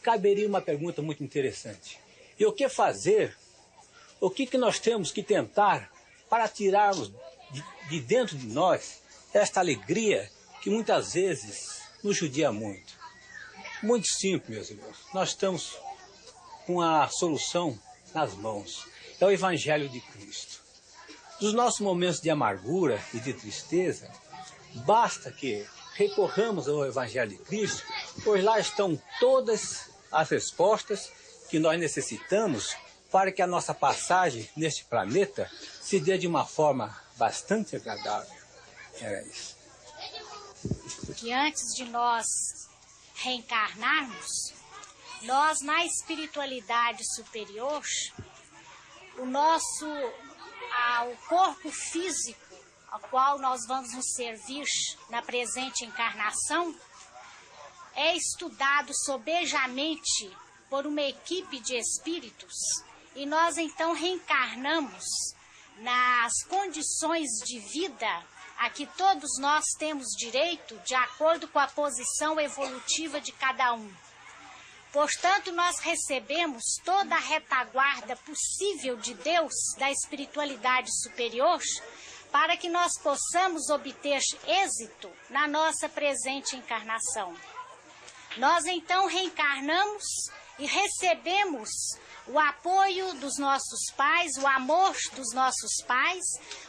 Caberia 0.04 0.48
uma 0.48 0.62
pergunta 0.62 1.02
muito 1.02 1.24
interessante. 1.24 1.98
E 2.38 2.46
o 2.46 2.52
que 2.52 2.68
fazer? 2.68 3.36
O 4.20 4.30
que, 4.30 4.46
que 4.46 4.58
nós 4.58 4.78
temos 4.78 5.12
que 5.14 5.24
tentar 5.24 5.90
para 6.30 6.48
tirarmos 6.48 7.10
de, 7.52 7.64
de 7.90 8.02
dentro 8.02 8.38
de 8.38 8.48
nós 8.48 9.02
esta 9.34 9.62
alegria 9.62 10.30
que 10.62 10.70
muitas 10.70 11.14
vezes 11.14 11.82
nos 12.04 12.18
judia 12.18 12.52
muito? 12.52 12.94
Muito 13.82 14.08
simples, 14.08 14.50
meus 14.50 14.70
irmãos. 14.72 14.98
Nós 15.14 15.30
estamos 15.30 15.78
com 16.66 16.82
a 16.82 17.08
solução 17.08 17.80
nas 18.14 18.34
mãos. 18.34 18.86
É 19.22 19.26
o 19.26 19.32
Evangelho 19.32 19.88
de 19.88 20.02
Cristo. 20.02 20.62
Nos 21.40 21.54
nossos 21.54 21.80
momentos 21.80 22.20
de 22.20 22.30
amargura 22.30 23.02
e 23.14 23.20
de 23.20 23.34
tristeza, 23.34 24.12
basta 24.86 25.32
que 25.32 25.66
recorramos 25.96 26.68
ao 26.68 26.86
Evangelho 26.86 27.32
de 27.32 27.38
Cristo, 27.38 27.84
pois 28.24 28.44
lá 28.44 28.60
estão 28.60 29.02
todas 29.20 29.93
as 30.14 30.30
respostas 30.30 31.12
que 31.50 31.60
nós 31.60 31.80
necessitamos 31.80 32.76
para 33.12 33.32
que 33.32 33.42
a 33.42 33.48
nossa 33.48 33.74
passagem 33.74 34.50
neste 34.56 34.86
planeta 34.86 35.50
se 35.82 36.00
dê 36.00 36.18
de 36.18 36.28
uma 36.28 36.46
forma 36.46 36.98
bastante 37.18 37.76
agradável. 37.76 38.34
Era 39.00 39.22
isso. 39.24 39.56
Que 41.18 41.32
antes 41.32 41.76
de 41.76 41.86
nós 41.86 42.26
reencarnarmos, 43.16 44.54
nós 45.24 45.62
na 45.62 45.86
espiritualidade 45.86 47.04
superior, 47.16 47.84
o 49.20 49.26
nosso 49.26 49.86
ah, 50.72 51.06
o 51.06 51.28
corpo 51.28 51.72
físico 51.72 52.40
ao 52.92 53.00
qual 53.00 53.40
nós 53.40 53.66
vamos 53.68 53.94
nos 53.94 54.14
servir 54.14 54.66
na 55.10 55.22
presente 55.22 55.86
encarnação 55.86 56.76
é 57.96 58.16
estudado 58.16 58.92
sobejamente 58.94 60.32
por 60.70 60.88
uma 60.88 61.02
equipe 61.02 61.60
de 61.60 61.76
espíritos 61.76 62.56
e 63.16 63.26
nós 63.26 63.58
então 63.58 63.94
reencarnamos 63.94 65.06
nas 65.78 66.44
condições 66.48 67.30
de 67.46 67.60
vida 67.60 68.24
a 68.58 68.70
que 68.70 68.86
todos 68.86 69.38
nós 69.40 69.66
temos 69.78 70.08
direito 70.18 70.76
de 70.86 70.96
acordo 70.96 71.48
com 71.48 71.60
a 71.60 71.68
posição 71.68 72.40
evolutiva 72.40 73.20
de 73.20 73.32
cada 73.32 73.74
um. 73.74 73.94
Portanto, 74.92 75.52
nós 75.52 75.80
recebemos 75.80 76.64
toda 76.86 77.16
a 77.16 77.20
retaguarda 77.20 78.16
possível 78.18 78.96
de 78.98 79.16
Deus, 79.16 79.54
da 79.80 79.92
espiritualidade 79.92 80.90
superior, 81.02 81.60
para 82.32 82.56
que 82.56 82.70
nós 82.70 82.98
possamos 83.00 83.70
obter 83.70 84.22
êxito 84.48 85.12
na 85.32 85.48
nossa 85.48 85.90
presente 85.90 86.56
encarnação. 86.56 87.36
Nós 88.38 88.66
então 88.66 89.06
reencarnamos 89.08 90.04
e 90.58 90.66
recebemos 90.66 91.70
o 92.28 92.40
apoio 92.40 93.14
dos 93.16 93.38
nossos 93.38 93.92
pais, 93.96 94.38
o 94.38 94.48
amor 94.48 94.96
dos 95.16 95.34
nossos 95.34 95.84
pais, 95.86 96.24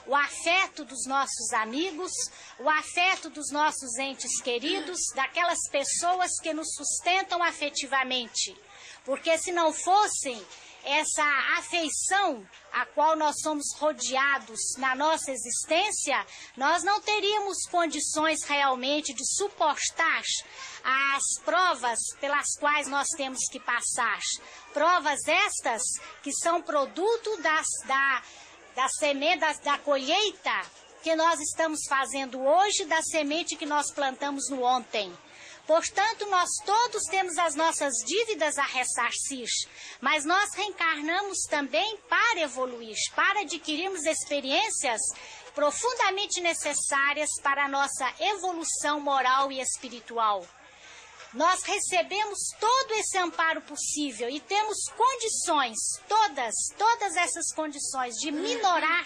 o 0.06 0.14
afeto 0.14 0.84
dos 0.84 1.06
nossos 1.06 1.52
amigos, 1.52 2.12
o 2.58 2.68
afeto 2.68 3.30
dos 3.30 3.50
nossos 3.50 3.96
entes 3.98 4.42
queridos, 4.42 4.98
daquelas 5.14 5.68
pessoas 5.70 6.38
que 6.40 6.52
nos 6.52 6.74
sustentam 6.74 7.42
afetivamente. 7.42 8.54
Porque 9.04 9.38
se 9.38 9.52
não 9.52 9.72
fossem 9.72 10.44
essa 10.84 11.24
afeição 11.56 12.46
a 12.72 12.84
qual 12.84 13.16
nós 13.16 13.40
somos 13.40 13.74
rodeados 13.76 14.60
na 14.76 14.94
nossa 14.94 15.30
existência, 15.30 16.26
nós 16.56 16.82
não 16.82 17.00
teríamos 17.00 17.64
condições 17.70 18.42
realmente 18.42 19.14
de 19.14 19.24
suportar 19.24 20.22
as 20.84 21.42
provas 21.42 21.98
pelas 22.20 22.56
quais 22.58 22.86
nós 22.88 23.08
temos 23.16 23.48
que 23.50 23.58
passar. 23.58 24.20
Provas 24.74 25.26
estas 25.26 25.82
que 26.22 26.30
são 26.30 26.60
produto 26.60 27.36
das, 27.38 27.66
da, 27.86 28.22
da 28.76 28.88
semente, 28.88 29.40
da, 29.62 29.78
colheita 29.78 30.60
que 31.02 31.16
nós 31.16 31.40
estamos 31.40 31.80
fazendo 31.88 32.40
hoje, 32.40 32.84
da 32.84 33.00
semente 33.02 33.56
que 33.56 33.66
nós 33.66 33.90
plantamos 33.90 34.50
no 34.50 34.62
ontem. 34.62 35.12
Portanto, 35.66 36.26
nós 36.26 36.50
todos 36.66 37.04
temos 37.04 37.38
as 37.38 37.54
nossas 37.54 37.94
dívidas 38.04 38.58
a 38.58 38.64
ressarcir, 38.64 39.48
mas 39.98 40.26
nós 40.26 40.52
reencarnamos 40.54 41.38
também 41.48 41.96
para 42.06 42.40
evoluir, 42.40 42.96
para 43.16 43.40
adquirirmos 43.40 44.04
experiências 44.04 45.00
profundamente 45.54 46.40
necessárias 46.42 47.30
para 47.42 47.64
a 47.64 47.68
nossa 47.68 48.12
evolução 48.20 49.00
moral 49.00 49.50
e 49.50 49.60
espiritual. 49.60 50.44
Nós 51.34 51.64
recebemos 51.64 52.38
todo 52.60 52.92
esse 52.92 53.18
amparo 53.18 53.60
possível 53.62 54.30
e 54.30 54.38
temos 54.38 54.88
condições, 54.96 55.76
todas, 56.08 56.54
todas 56.78 57.16
essas 57.16 57.52
condições 57.52 58.14
de 58.20 58.30
minorar 58.30 59.04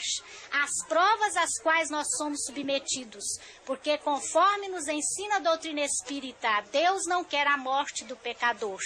as 0.52 0.86
provas 0.86 1.36
às 1.38 1.58
quais 1.62 1.88
nós 1.88 2.06
somos 2.18 2.44
submetidos, 2.44 3.24
porque 3.64 3.96
conforme 3.96 4.68
nos 4.68 4.86
ensina 4.88 5.36
a 5.36 5.40
doutrina 5.40 5.80
espírita, 5.80 6.48
Deus 6.70 7.06
não 7.06 7.24
quer 7.24 7.46
a 7.46 7.56
morte 7.56 8.04
do 8.04 8.14
pecador. 8.14 8.78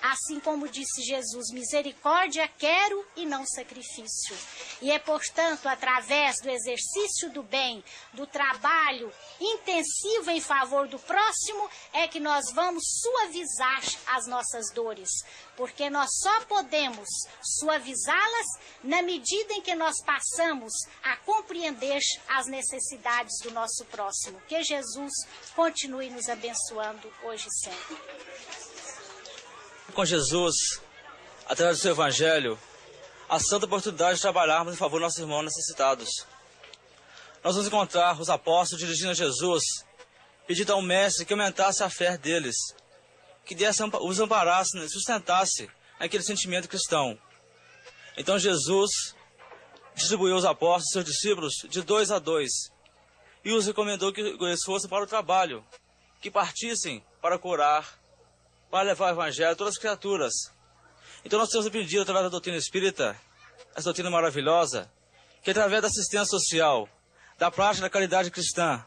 Assim 0.00 0.38
como 0.38 0.68
disse 0.68 1.02
Jesus, 1.02 1.50
misericórdia 1.50 2.48
quero 2.56 3.04
e 3.16 3.26
não 3.26 3.44
sacrifício. 3.44 4.36
E 4.80 4.92
é, 4.92 5.00
portanto, 5.00 5.66
através 5.66 6.40
do 6.40 6.48
exercício 6.48 7.28
do 7.30 7.42
bem, 7.42 7.82
do 8.12 8.24
trabalho 8.24 9.12
intensivo 9.40 10.30
em 10.30 10.40
favor 10.40 10.86
do 10.86 10.98
próximo, 11.00 11.68
é 11.92 12.06
que 12.06 12.20
nós 12.20 12.44
vamos 12.54 12.83
suavizar 12.84 13.82
as 14.06 14.26
nossas 14.26 14.70
dores, 14.70 15.10
porque 15.56 15.88
nós 15.88 16.10
só 16.20 16.44
podemos 16.44 17.08
suavizá-las 17.42 18.46
na 18.82 19.02
medida 19.02 19.54
em 19.54 19.62
que 19.62 19.74
nós 19.74 20.02
passamos 20.04 20.72
a 21.02 21.16
compreender 21.18 22.00
as 22.28 22.46
necessidades 22.46 23.40
do 23.42 23.50
nosso 23.50 23.84
próximo. 23.86 24.40
Que 24.48 24.62
Jesus 24.62 25.12
continue 25.56 26.10
nos 26.10 26.28
abençoando 26.28 27.10
hoje 27.22 27.48
e 27.48 27.64
sempre. 27.64 27.96
Com 29.94 30.04
Jesus, 30.04 30.80
através 31.46 31.78
do 31.78 31.82
seu 31.82 31.92
Evangelho, 31.92 32.58
a 33.28 33.38
santa 33.38 33.66
oportunidade 33.66 34.16
de 34.16 34.22
trabalharmos 34.22 34.74
em 34.74 34.76
favor 34.76 34.98
dos 34.98 35.02
nossos 35.02 35.18
irmãos 35.18 35.42
necessitados. 35.42 36.26
Nós 37.42 37.54
vamos 37.54 37.68
encontrar 37.68 38.18
os 38.20 38.30
apóstolos 38.30 38.80
dirigindo 38.80 39.10
a 39.10 39.14
Jesus, 39.14 39.83
pedindo 40.46 40.72
ao 40.72 40.82
Mestre 40.82 41.24
que 41.24 41.32
aumentasse 41.32 41.82
a 41.82 41.90
fé 41.90 42.16
deles, 42.16 42.56
que 43.44 43.54
desse, 43.54 43.82
os 43.82 44.20
amparasse, 44.20 44.76
né, 44.76 44.86
sustentasse 44.88 45.70
aquele 45.98 46.22
sentimento 46.22 46.68
cristão. 46.68 47.18
Então 48.16 48.38
Jesus 48.38 49.14
distribuiu 49.94 50.36
os 50.36 50.44
apóstolos, 50.44 50.90
seus 50.90 51.04
discípulos, 51.04 51.54
de 51.68 51.82
dois 51.82 52.10
a 52.10 52.18
dois, 52.18 52.52
e 53.44 53.52
os 53.52 53.66
recomendou 53.66 54.12
que 54.12 54.20
eles 54.20 54.64
fossem 54.64 54.88
para 54.88 55.04
o 55.04 55.06
trabalho, 55.06 55.64
que 56.20 56.30
partissem 56.30 57.04
para 57.20 57.38
curar, 57.38 57.98
para 58.70 58.82
levar 58.82 59.08
o 59.08 59.14
evangelho 59.14 59.50
a 59.50 59.56
todas 59.56 59.74
as 59.74 59.80
criaturas. 59.80 60.32
Então 61.24 61.38
nós 61.38 61.48
temos 61.48 61.66
aprendido 61.66 62.02
através 62.02 62.24
da 62.24 62.30
doutrina 62.30 62.56
espírita, 62.56 63.18
essa 63.74 63.84
doutrina 63.84 64.10
maravilhosa, 64.10 64.90
que 65.42 65.50
através 65.50 65.82
da 65.82 65.88
assistência 65.88 66.26
social, 66.26 66.88
da 67.38 67.50
prática 67.50 67.82
da 67.82 67.90
caridade 67.90 68.30
cristã, 68.30 68.84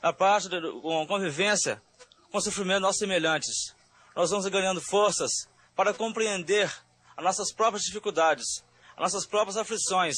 da 0.00 0.12
prática 0.12 0.60
da 0.60 0.70
convivência 1.06 1.82
com 2.30 2.38
o 2.38 2.40
sofrimento 2.40 2.80
dos 2.80 2.82
nossos 2.82 2.98
semelhantes, 2.98 3.74
nós 4.14 4.30
vamos 4.30 4.46
ganhando 4.46 4.80
forças 4.80 5.48
para 5.74 5.94
compreender 5.94 6.72
as 7.16 7.24
nossas 7.24 7.52
próprias 7.52 7.84
dificuldades, 7.84 8.64
as 8.96 9.00
nossas 9.00 9.26
próprias 9.26 9.56
aflições. 9.56 10.16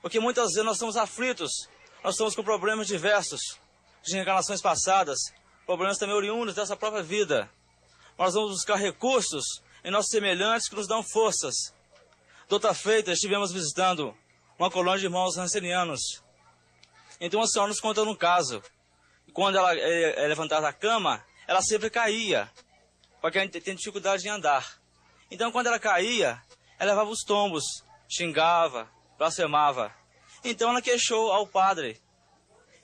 Porque 0.00 0.20
muitas 0.20 0.52
vezes 0.52 0.64
nós 0.64 0.76
estamos 0.76 0.96
aflitos, 0.96 1.68
nós 2.02 2.14
estamos 2.14 2.34
com 2.34 2.42
problemas 2.42 2.86
diversos, 2.86 3.40
de 4.02 4.14
reencarnações 4.14 4.60
passadas, 4.60 5.18
problemas 5.66 5.98
também 5.98 6.14
oriundos 6.14 6.54
dessa 6.54 6.76
própria 6.76 7.02
vida. 7.02 7.50
Nós 8.18 8.34
vamos 8.34 8.52
buscar 8.52 8.76
recursos 8.76 9.44
em 9.84 9.90
nossos 9.90 10.10
semelhantes 10.10 10.68
que 10.68 10.76
nos 10.76 10.88
dão 10.88 11.02
forças. 11.02 11.74
Doutra 12.48 12.72
feita, 12.72 13.12
estivemos 13.12 13.52
visitando 13.52 14.16
uma 14.58 14.70
colônia 14.70 14.98
de 14.98 15.06
irmãos 15.06 15.36
rancenianos. 15.36 16.22
Então 17.20 17.42
a 17.42 17.46
senhora 17.46 17.68
nos 17.68 17.80
conta 17.80 18.02
um 18.02 18.14
caso. 18.14 18.62
Quando 19.38 19.56
ela 19.56 19.72
é, 19.72 20.24
é 20.24 20.26
levantada 20.26 20.62
da 20.62 20.72
cama, 20.72 21.24
ela 21.46 21.62
sempre 21.62 21.88
caía 21.88 22.52
porque 23.20 23.38
a 23.38 23.42
gente 23.42 23.60
tem 23.60 23.76
dificuldade 23.76 24.24
de 24.24 24.28
andar. 24.28 24.82
Então, 25.30 25.52
quando 25.52 25.68
ela 25.68 25.78
caía, 25.78 26.42
ela 26.76 26.90
levava 26.90 27.08
os 27.08 27.20
tombos, 27.20 27.62
xingava, 28.08 28.90
blasfemava. 29.16 29.94
Então, 30.42 30.70
ela 30.70 30.82
queixou 30.82 31.30
ao 31.30 31.46
padre. 31.46 32.02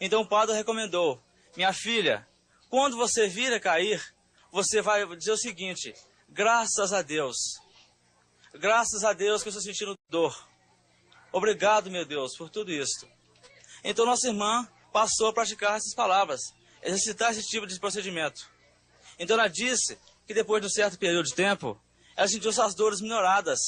Então, 0.01 0.23
o 0.23 0.29
padre 0.29 0.55
recomendou: 0.55 1.21
Minha 1.57 1.73
filha, 1.73 2.25
quando 2.71 2.97
você 2.97 3.27
vir 3.27 3.53
a 3.53 3.59
cair, 3.59 4.01
você 4.53 4.81
vai 4.81 5.05
dizer 5.17 5.33
o 5.33 5.37
seguinte: 5.37 5.93
Graças 6.29 6.93
a 6.93 7.03
Deus. 7.03 7.35
Graças 8.53 9.03
a 9.03 9.13
Deus 9.13 9.43
que 9.43 9.49
eu 9.49 9.51
estou 9.51 9.61
sentindo 9.61 9.99
dor. 10.09 10.49
Obrigado, 11.33 11.91
meu 11.91 12.05
Deus, 12.05 12.37
por 12.39 12.49
tudo 12.49 12.71
isso. 12.71 13.09
Então 13.83 14.07
nossa 14.07 14.29
irmã 14.29 14.69
passou 14.95 15.27
a 15.27 15.33
praticar 15.33 15.77
essas 15.77 15.93
palavras, 15.93 16.41
exercitar 16.81 17.33
esse 17.33 17.43
tipo 17.43 17.67
de 17.67 17.81
procedimento. 17.81 18.49
Então 19.19 19.37
ela 19.37 19.49
disse 19.49 19.99
que 20.25 20.33
depois 20.33 20.63
de 20.63 20.69
um 20.69 20.71
certo 20.71 20.97
período 20.97 21.27
de 21.27 21.35
tempo, 21.35 21.77
ela 22.17 22.29
sentiu 22.29 22.53
suas 22.53 22.77
dores 22.77 23.01
minoradas, 23.01 23.59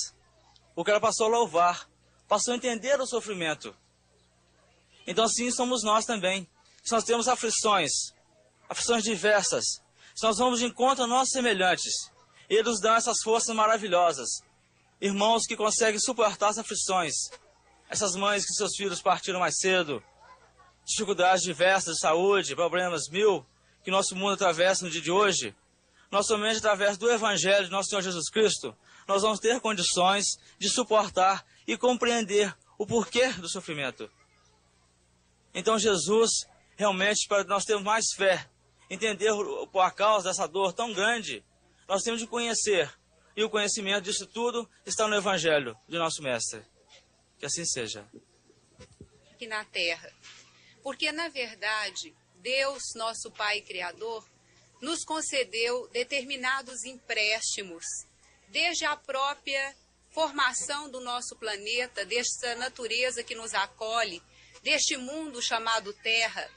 porque 0.72 0.88
ela 0.88 1.00
passou 1.00 1.26
a 1.26 1.30
louvar, 1.30 1.90
passou 2.28 2.54
a 2.54 2.56
entender 2.56 3.00
o 3.00 3.06
sofrimento. 3.08 3.76
Então 5.04 5.24
assim 5.24 5.50
somos 5.50 5.82
nós 5.82 6.04
também. 6.04 6.48
Se 6.84 6.92
nós 6.92 7.02
temos 7.02 7.26
aflições, 7.26 7.90
aflições 8.68 9.02
diversas, 9.02 9.64
se 10.14 10.22
nós 10.22 10.38
vamos 10.38 10.60
de 10.60 10.66
encontro 10.66 11.02
a 11.02 11.08
nossos 11.08 11.32
semelhantes, 11.32 12.08
eles 12.48 12.64
nos 12.64 12.80
dão 12.80 12.94
essas 12.94 13.20
forças 13.20 13.52
maravilhosas. 13.52 14.28
Irmãos 15.00 15.44
que 15.44 15.56
conseguem 15.56 15.98
suportar 15.98 16.50
as 16.50 16.58
aflições, 16.58 17.14
essas 17.90 18.14
mães 18.14 18.46
que 18.46 18.54
seus 18.54 18.76
filhos 18.76 19.02
partiram 19.02 19.40
mais 19.40 19.58
cedo, 19.58 20.00
dificuldades 20.86 21.42
diversas 21.42 21.96
de 21.96 22.00
saúde, 22.00 22.54
problemas 22.54 23.08
mil 23.10 23.44
que 23.82 23.90
nosso 23.90 24.14
mundo 24.14 24.34
atravessa 24.34 24.84
no 24.84 24.90
dia 24.90 25.00
de 25.00 25.10
hoje, 25.10 25.54
nós 26.10 26.26
somente 26.26 26.58
através 26.58 26.96
do 26.96 27.10
Evangelho 27.10 27.66
de 27.66 27.70
nosso 27.70 27.90
Senhor 27.90 28.02
Jesus 28.02 28.30
Cristo, 28.30 28.76
nós 29.06 29.22
vamos 29.22 29.40
ter 29.40 29.60
condições 29.60 30.24
de 30.58 30.68
suportar 30.68 31.44
e 31.66 31.76
compreender 31.76 32.56
o 32.78 32.86
porquê 32.86 33.28
do 33.34 33.48
sofrimento. 33.48 34.10
Então 35.52 35.78
Jesus, 35.78 36.46
realmente, 36.76 37.26
para 37.28 37.44
nós 37.44 37.64
termos 37.64 37.84
mais 37.84 38.06
fé, 38.16 38.48
entender 38.88 39.30
a 39.80 39.90
causa 39.90 40.28
dessa 40.28 40.46
dor 40.46 40.72
tão 40.72 40.92
grande, 40.92 41.44
nós 41.88 42.02
temos 42.02 42.20
de 42.20 42.26
conhecer. 42.26 42.92
E 43.36 43.44
o 43.44 43.50
conhecimento 43.50 44.04
disso 44.04 44.26
tudo 44.26 44.68
está 44.84 45.06
no 45.06 45.14
Evangelho 45.14 45.76
de 45.88 45.98
nosso 45.98 46.22
Mestre. 46.22 46.62
Que 47.38 47.46
assim 47.46 47.64
seja. 47.64 48.06
Aqui 49.32 49.46
na 49.46 49.64
terra. 49.64 50.10
Porque, 50.86 51.10
na 51.10 51.28
verdade, 51.28 52.14
Deus, 52.36 52.94
nosso 52.94 53.28
Pai 53.32 53.60
Criador, 53.60 54.24
nos 54.80 55.04
concedeu 55.04 55.88
determinados 55.88 56.84
empréstimos, 56.84 57.84
desde 58.50 58.84
a 58.84 58.94
própria 58.94 59.76
formação 60.10 60.88
do 60.88 61.00
nosso 61.00 61.34
planeta, 61.34 62.04
desta 62.04 62.54
natureza 62.54 63.24
que 63.24 63.34
nos 63.34 63.52
acolhe, 63.52 64.22
deste 64.62 64.96
mundo 64.96 65.42
chamado 65.42 65.92
Terra, 65.92 66.48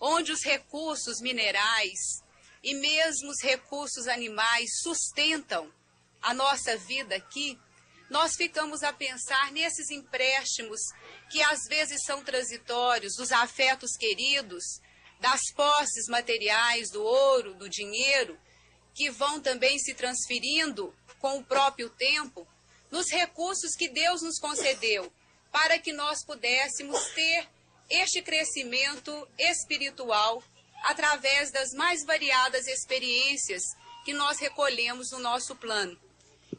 onde 0.00 0.32
os 0.32 0.42
recursos 0.42 1.20
minerais 1.20 2.20
e 2.64 2.74
mesmo 2.74 3.30
os 3.30 3.40
recursos 3.40 4.08
animais 4.08 4.70
sustentam 4.82 5.72
a 6.20 6.34
nossa 6.34 6.76
vida 6.76 7.14
aqui, 7.14 7.56
nós 8.10 8.36
ficamos 8.36 8.82
a 8.82 8.92
pensar 8.92 9.52
nesses 9.52 9.90
empréstimos 9.90 10.80
que 11.30 11.42
às 11.42 11.64
vezes 11.68 12.02
são 12.04 12.24
transitórios, 12.24 13.14
dos 13.16 13.30
afetos 13.32 13.96
queridos, 13.96 14.64
das 15.20 15.40
posses 15.54 16.06
materiais, 16.08 16.90
do 16.90 17.02
ouro, 17.02 17.54
do 17.54 17.68
dinheiro, 17.68 18.38
que 18.94 19.10
vão 19.10 19.40
também 19.40 19.78
se 19.78 19.94
transferindo 19.94 20.94
com 21.18 21.38
o 21.38 21.44
próprio 21.44 21.90
tempo, 21.90 22.46
nos 22.90 23.10
recursos 23.10 23.74
que 23.76 23.88
Deus 23.88 24.22
nos 24.22 24.38
concedeu, 24.38 25.12
para 25.52 25.78
que 25.78 25.92
nós 25.92 26.24
pudéssemos 26.24 26.98
ter 27.08 27.48
este 27.90 28.22
crescimento 28.22 29.28
espiritual 29.38 30.42
através 30.84 31.50
das 31.50 31.72
mais 31.72 32.04
variadas 32.04 32.66
experiências 32.66 33.62
que 34.04 34.12
nós 34.12 34.38
recolhemos 34.38 35.10
no 35.10 35.18
nosso 35.18 35.54
plano. 35.56 35.98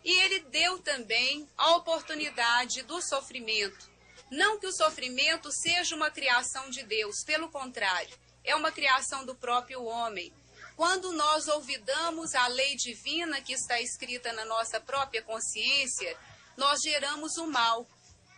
E 0.10 0.22
ele 0.22 0.39
deu 0.39 0.80
também 0.80 1.47
a 1.55 1.76
oportunidade 1.76 2.82
do 2.82 2.99
sofrimento. 2.99 3.91
Não 4.32 4.60
que 4.60 4.66
o 4.66 4.74
sofrimento 4.74 5.51
seja 5.51 5.95
uma 5.95 6.10
criação 6.10 6.68
de 6.72 6.82
Deus, 6.82 7.24
pelo 7.24 7.47
contrário, 7.51 8.18
é 8.43 8.55
uma 8.55 8.72
criação 8.72 9.24
do 9.24 9.36
próprio 9.36 9.84
homem. 9.84 10.34
Quando 10.76 11.12
nós 11.12 11.47
olvidamos 11.47 12.34
a 12.34 12.47
lei 12.47 12.76
divina 12.76 13.39
que 13.39 13.53
está 13.53 13.80
escrita 13.80 14.34
na 14.34 14.45
nossa 14.45 14.80
própria 14.80 15.22
consciência, 15.22 16.18
nós 16.57 16.80
geramos 16.82 17.38
o 17.38 17.45
mal. 17.45 17.86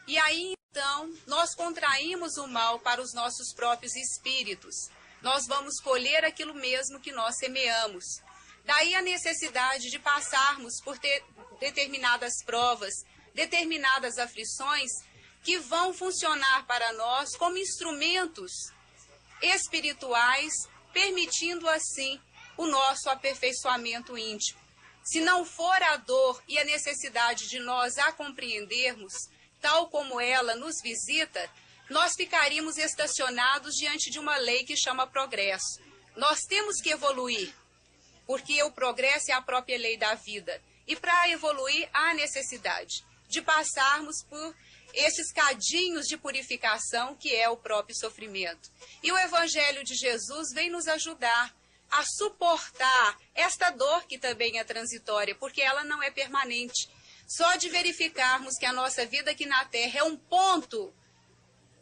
E 0.06 0.18
aí 0.18 0.54
então 0.70 1.14
nós 1.26 1.56
contraímos 1.56 2.36
o 2.36 2.48
mal 2.48 2.80
para 2.80 3.02
os 3.02 3.14
nossos 3.14 3.54
próprios 3.54 3.96
espíritos. 3.96 4.76
Nós 5.22 5.48
vamos 5.48 5.80
colher 5.80 6.26
aquilo 6.26 6.54
mesmo 6.54 7.00
que 7.00 7.14
nós 7.14 7.38
semeamos. 7.38 8.04
Daí 8.66 8.96
a 8.96 9.02
necessidade 9.02 9.90
de 9.90 10.00
passarmos 10.00 10.82
por 10.84 10.98
ter 10.98 11.24
determinadas 11.60 12.34
provas, 12.46 12.94
determinadas 13.34 14.18
aflições 14.18 14.92
que 15.44 15.58
vão 15.58 15.94
funcionar 15.94 16.66
para 16.68 16.94
nós 16.94 17.36
como 17.36 17.58
instrumentos 17.58 18.52
espirituais, 19.42 20.54
permitindo 20.94 21.68
assim 21.68 22.20
o 22.58 22.68
nosso 22.68 23.10
aperfeiçoamento 23.10 24.18
íntimo. 24.18 24.60
Se 25.04 25.20
não 25.20 25.44
for 25.44 25.82
a 25.82 25.98
dor 25.98 26.42
e 26.48 26.60
a 26.60 26.64
necessidade 26.64 27.48
de 27.48 27.60
nós 27.60 27.98
a 27.98 28.12
compreendermos, 28.12 29.14
tal 29.60 29.90
como 29.90 30.22
ela 30.22 30.56
nos 30.56 30.76
visita, 30.82 31.50
nós 31.90 32.14
ficaríamos 32.16 32.78
estacionados 32.78 33.76
diante 33.76 34.12
de 34.12 34.20
uma 34.20 34.38
lei 34.38 34.64
que 34.64 34.78
chama 34.78 35.08
progresso. 35.08 35.82
Nós 36.16 36.42
temos 36.42 36.80
que 36.82 36.92
evoluir, 36.92 37.54
porque 38.32 38.64
o 38.64 38.72
progresso 38.72 39.30
é 39.30 39.34
a 39.34 39.42
própria 39.42 39.78
lei 39.78 39.98
da 39.98 40.16
vida. 40.16 40.62
E 40.88 40.96
para 40.96 41.30
evoluir, 41.32 41.90
há 41.92 42.14
necessidade 42.14 43.04
de 43.28 43.42
passarmos 43.42 44.24
por 44.24 44.56
esses 44.94 45.34
cadinhos 45.34 46.08
de 46.08 46.16
purificação 46.16 47.14
que 47.14 47.36
é 47.36 47.50
o 47.50 47.58
próprio 47.58 47.94
sofrimento. 47.94 48.72
E 49.04 49.12
o 49.12 49.18
Evangelho 49.18 49.84
de 49.84 49.96
Jesus 49.96 50.54
vem 50.54 50.70
nos 50.70 50.88
ajudar 50.88 51.54
a 51.92 52.06
suportar 52.06 53.20
esta 53.36 53.70
dor 53.70 54.06
que 54.06 54.18
também 54.18 54.60
é 54.60 54.64
transitória, 54.64 55.36
porque 55.36 55.62
ela 55.62 55.84
não 55.84 56.02
é 56.02 56.10
permanente. 56.10 56.90
Só 57.28 57.58
de 57.58 57.68
verificarmos 57.68 58.58
que 58.58 58.66
a 58.66 58.72
nossa 58.72 59.06
vida 59.06 59.32
aqui 59.32 59.46
na 59.46 59.66
Terra 59.66 60.00
é 60.00 60.04
um 60.04 60.16
ponto 60.16 60.94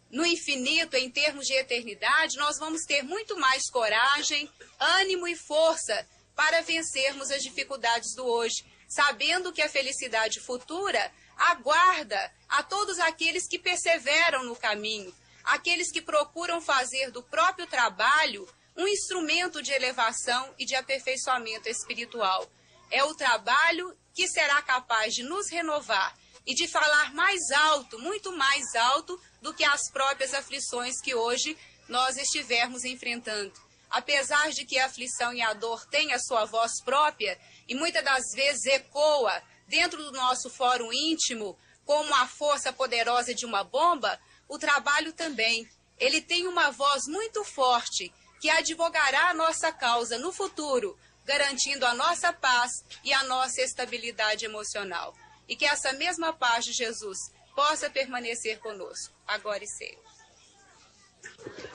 no 0.09 0.25
infinito 0.25 0.97
em 0.97 1.11
termos 1.11 1.45
de 1.45 1.53
eternidade, 1.53 2.37
nós 2.37 2.57
vamos 2.57 2.85
ter 2.85 3.03
muito 3.03 3.37
mais 3.37 3.69
coragem, 3.69 4.49
ânimo 4.79 5.27
e 5.27 5.35
força 5.35 6.07
para 6.39 6.61
vencermos 6.61 7.31
as 7.31 7.43
dificuldades 7.43 8.15
do 8.15 8.25
hoje, 8.25 8.63
sabendo 8.87 9.51
que 9.51 9.61
a 9.61 9.67
felicidade 9.67 10.39
futura 10.39 11.11
aguarda 11.35 12.33
a 12.47 12.63
todos 12.63 12.97
aqueles 12.97 13.45
que 13.45 13.59
perseveram 13.59 14.45
no 14.45 14.55
caminho, 14.55 15.13
aqueles 15.43 15.91
que 15.91 16.01
procuram 16.01 16.61
fazer 16.61 17.11
do 17.11 17.21
próprio 17.21 17.67
trabalho 17.67 18.47
um 18.77 18.87
instrumento 18.87 19.61
de 19.61 19.73
elevação 19.73 20.55
e 20.57 20.65
de 20.65 20.75
aperfeiçoamento 20.75 21.67
espiritual. 21.67 22.49
É 22.89 23.03
o 23.03 23.13
trabalho 23.13 23.93
que 24.13 24.25
será 24.25 24.61
capaz 24.61 25.13
de 25.13 25.23
nos 25.23 25.49
renovar 25.51 26.17
e 26.47 26.55
de 26.55 26.69
falar 26.69 27.13
mais 27.13 27.51
alto, 27.51 27.99
muito 27.99 28.31
mais 28.31 28.63
alto, 28.75 29.21
do 29.41 29.53
que 29.53 29.65
as 29.65 29.91
próprias 29.91 30.33
aflições 30.33 31.01
que 31.01 31.13
hoje 31.13 31.57
nós 31.89 32.15
estivermos 32.15 32.85
enfrentando. 32.85 33.68
Apesar 33.89 34.51
de 34.51 34.65
que 34.65 34.77
a 34.77 34.85
aflição 34.85 35.33
e 35.33 35.41
a 35.41 35.53
dor 35.53 35.85
têm 35.87 36.13
a 36.13 36.19
sua 36.19 36.45
voz 36.45 36.81
própria 36.83 37.39
e 37.67 37.73
muitas 37.73 38.03
das 38.03 38.31
vezes 38.33 38.65
ecoa 38.65 39.41
dentro 39.67 40.03
do 40.03 40.11
nosso 40.11 40.49
fórum 40.49 40.91
íntimo, 40.93 41.57
como 41.85 42.13
a 42.13 42.27
força 42.27 42.71
poderosa 42.71 43.33
de 43.33 43.45
uma 43.45 43.63
bomba, 43.63 44.19
o 44.47 44.59
trabalho 44.59 45.11
também. 45.13 45.67
Ele 45.97 46.21
tem 46.21 46.47
uma 46.47 46.71
voz 46.71 47.07
muito 47.07 47.43
forte 47.43 48.13
que 48.39 48.49
advogará 48.49 49.29
a 49.29 49.33
nossa 49.33 49.71
causa 49.71 50.17
no 50.17 50.31
futuro, 50.31 50.97
garantindo 51.25 51.85
a 51.85 51.93
nossa 51.93 52.31
paz 52.31 52.71
e 53.03 53.11
a 53.11 53.23
nossa 53.23 53.61
estabilidade 53.61 54.45
emocional. 54.45 55.15
E 55.47 55.55
que 55.55 55.65
essa 55.65 55.91
mesma 55.93 56.31
paz 56.31 56.65
de 56.65 56.73
Jesus 56.73 57.17
possa 57.55 57.89
permanecer 57.89 58.59
conosco, 58.59 59.13
agora 59.27 59.63
e 59.63 59.67
sempre. 59.67 60.18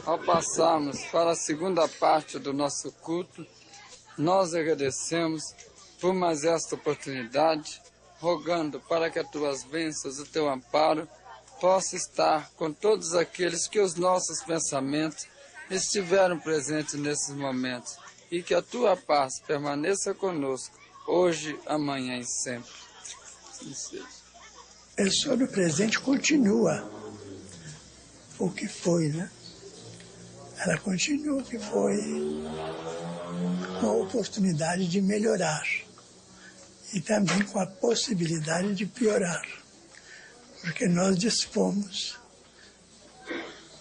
Ao 0.04 0.18
passarmos 0.18 1.02
para 1.06 1.30
a 1.30 1.36
segunda 1.36 1.88
parte 1.88 2.38
do 2.38 2.52
nosso 2.52 2.92
culto, 2.92 3.46
nós 4.18 4.54
agradecemos 4.54 5.42
por 6.00 6.12
mais 6.12 6.44
esta 6.44 6.74
oportunidade, 6.74 7.80
rogando 8.18 8.80
para 8.80 9.10
que 9.10 9.18
as 9.18 9.30
tuas 9.30 9.64
bênçãos 9.64 10.18
e 10.18 10.22
o 10.22 10.26
teu 10.26 10.48
amparo 10.48 11.08
possa 11.60 11.96
estar 11.96 12.50
com 12.56 12.72
todos 12.72 13.14
aqueles 13.14 13.66
que 13.66 13.80
os 13.80 13.94
nossos 13.94 14.42
pensamentos 14.42 15.26
estiveram 15.70 16.38
presentes 16.38 16.94
nesses 16.94 17.34
momentos 17.34 17.96
e 18.30 18.42
que 18.42 18.54
a 18.54 18.60
tua 18.60 18.96
paz 18.96 19.40
permaneça 19.40 20.14
conosco 20.14 20.78
hoje, 21.06 21.58
amanhã 21.66 22.18
e 22.18 22.24
sempre. 22.24 22.70
A 24.92 24.96
pessoa 24.96 25.36
do 25.36 25.48
presente 25.48 25.98
continua 26.00 26.86
o 28.38 28.50
que 28.50 28.68
foi, 28.68 29.08
né? 29.08 29.30
Ela 30.64 30.78
continua 30.78 31.42
o 31.42 31.44
que 31.44 31.58
foi 31.58 32.00
uma 33.82 33.92
oportunidade 33.92 34.88
de 34.88 35.02
melhorar 35.02 35.62
e 36.94 37.02
também 37.02 37.44
com 37.44 37.58
a 37.58 37.66
possibilidade 37.66 38.74
de 38.74 38.86
piorar, 38.86 39.46
porque 40.62 40.88
nós 40.88 41.18
dispomos 41.18 42.18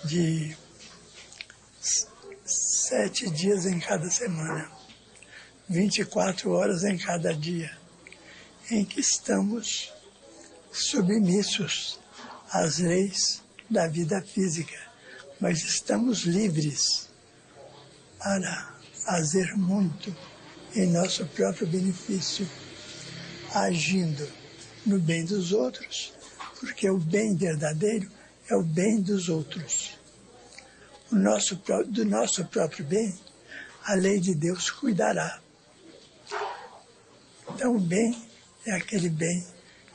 de 0.04 0.58
sete 2.44 3.30
dias 3.30 3.66
em 3.66 3.80
cada 3.80 4.10
semana, 4.10 4.70
24 5.70 6.52
horas 6.52 6.84
em 6.84 6.98
cada 6.98 7.34
dia, 7.34 7.78
em 8.70 8.84
que 8.84 9.00
estamos 9.00 9.94
submissos 10.70 11.98
às 12.52 12.80
leis 12.80 13.42
da 13.70 13.88
vida 13.88 14.22
física, 14.22 14.93
mas 15.44 15.62
estamos 15.66 16.20
livres 16.20 17.10
para 18.18 18.74
fazer 18.94 19.58
muito 19.58 20.16
em 20.74 20.88
nosso 20.88 21.26
próprio 21.26 21.68
benefício, 21.68 22.48
agindo 23.54 24.26
no 24.86 24.98
bem 24.98 25.26
dos 25.26 25.52
outros, 25.52 26.14
porque 26.62 26.90
o 26.90 26.98
bem 26.98 27.36
verdadeiro 27.36 28.10
é 28.50 28.56
o 28.56 28.64
bem 28.64 29.02
dos 29.02 29.28
outros. 29.28 30.00
Nosso, 31.12 31.62
do 31.88 32.06
nosso 32.06 32.46
próprio 32.46 32.86
bem, 32.86 33.14
a 33.84 33.96
lei 33.96 34.22
de 34.22 34.34
Deus 34.34 34.72
cuidará. 34.72 35.42
Então, 37.50 37.76
o 37.76 37.80
bem 37.82 38.18
é 38.66 38.72
aquele 38.72 39.10
bem 39.10 39.46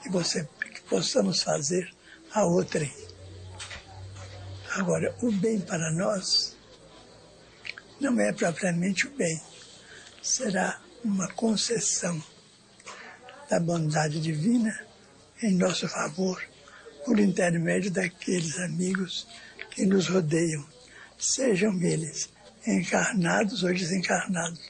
que, 0.03 0.11
você, 0.11 0.47
que 0.75 0.83
possamos 0.83 1.43
fazer 1.43 1.91
a 2.35 2.45
outrem. 2.45 3.08
Agora, 4.79 5.13
o 5.21 5.33
bem 5.33 5.61
para 5.61 5.91
nós 5.91 6.57
não 8.01 8.21
é 8.21 8.33
propriamente 8.33 9.09
o 9.09 9.11
bem, 9.11 9.43
será 10.23 10.81
uma 11.05 11.27
concessão 11.33 12.23
da 13.51 13.59
bondade 13.59 14.21
divina 14.21 14.87
em 15.43 15.57
nosso 15.57 15.89
favor, 15.89 16.41
por 17.05 17.19
intermédio 17.19 17.91
daqueles 17.91 18.57
amigos 18.61 19.27
que 19.73 19.85
nos 19.85 20.07
rodeiam, 20.07 20.65
sejam 21.19 21.77
eles 21.83 22.31
encarnados 22.65 23.65
ou 23.65 23.75
desencarnados. 23.75 24.61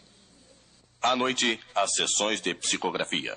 À 1.03 1.15
noite, 1.15 1.61
as 1.75 1.93
sessões 1.93 2.41
de 2.41 2.55
psicografia. 2.55 3.37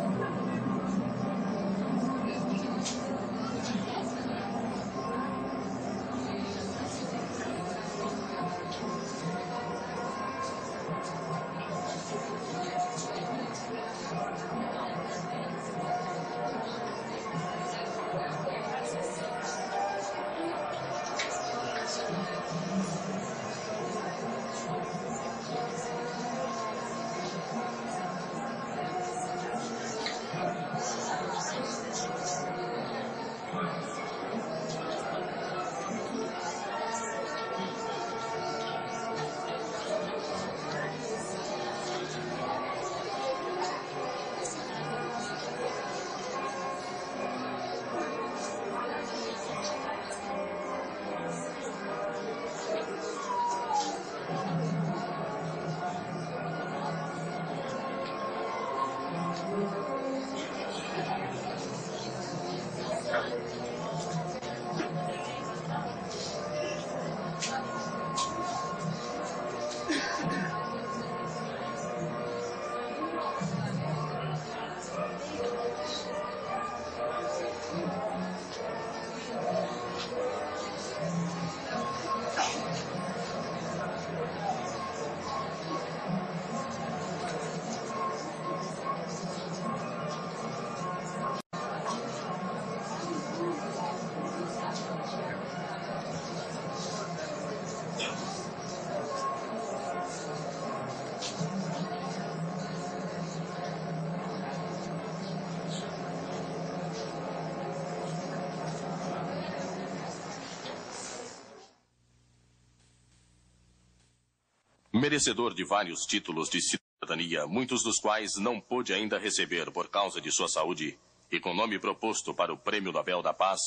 Merecedor 115.11 115.53
de 115.53 115.65
vários 115.65 116.05
títulos 116.05 116.49
de 116.49 116.61
cidadania, 116.61 117.45
muitos 117.45 117.83
dos 117.83 117.99
quais 117.99 118.37
não 118.37 118.61
pôde 118.61 118.93
ainda 118.93 119.19
receber 119.19 119.69
por 119.69 119.89
causa 119.89 120.21
de 120.21 120.31
sua 120.31 120.47
saúde, 120.47 120.97
e 121.29 121.37
com 121.37 121.53
nome 121.53 121.77
proposto 121.77 122.33
para 122.33 122.53
o 122.53 122.57
Prêmio 122.57 122.93
Nobel 122.93 123.21
da 123.21 123.33
Paz, 123.33 123.59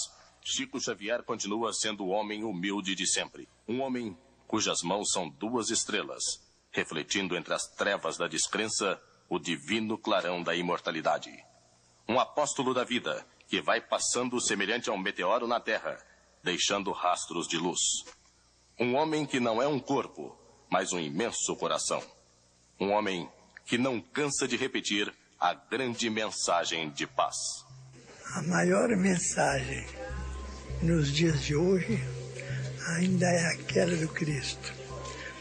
Chico 0.42 0.80
Xavier 0.80 1.22
continua 1.22 1.70
sendo 1.74 2.02
o 2.02 2.08
homem 2.08 2.44
humilde 2.44 2.94
de 2.94 3.06
sempre. 3.06 3.46
Um 3.68 3.82
homem 3.82 4.16
cujas 4.46 4.80
mãos 4.82 5.10
são 5.12 5.28
duas 5.28 5.68
estrelas, 5.68 6.22
refletindo 6.70 7.36
entre 7.36 7.52
as 7.52 7.68
trevas 7.76 8.16
da 8.16 8.26
descrença 8.26 8.98
o 9.28 9.38
divino 9.38 9.98
clarão 9.98 10.42
da 10.42 10.56
imortalidade. 10.56 11.30
Um 12.08 12.18
apóstolo 12.18 12.72
da 12.72 12.84
vida 12.84 13.22
que 13.48 13.60
vai 13.60 13.82
passando 13.82 14.40
semelhante 14.40 14.88
a 14.88 14.94
um 14.94 14.98
meteoro 14.98 15.46
na 15.46 15.60
terra, 15.60 16.02
deixando 16.42 16.90
rastros 16.90 17.46
de 17.46 17.58
luz. 17.58 17.80
Um 18.80 18.94
homem 18.94 19.26
que 19.26 19.38
não 19.38 19.60
é 19.60 19.68
um 19.68 19.78
corpo, 19.78 20.42
mas 20.74 20.92
um 20.92 20.98
imenso 20.98 21.54
coração. 21.54 22.02
Um 22.80 22.90
homem 22.90 23.28
que 23.64 23.78
não 23.78 24.00
cansa 24.00 24.48
de 24.48 24.56
repetir 24.56 25.14
a 25.38 25.54
grande 25.54 26.10
mensagem 26.10 26.90
de 26.90 27.06
paz. 27.06 27.36
A 28.34 28.42
maior 28.42 28.88
mensagem 28.88 29.86
nos 30.82 31.12
dias 31.12 31.44
de 31.44 31.54
hoje 31.54 32.02
ainda 32.88 33.24
é 33.24 33.46
aquela 33.52 33.94
do 33.94 34.08
Cristo. 34.08 34.74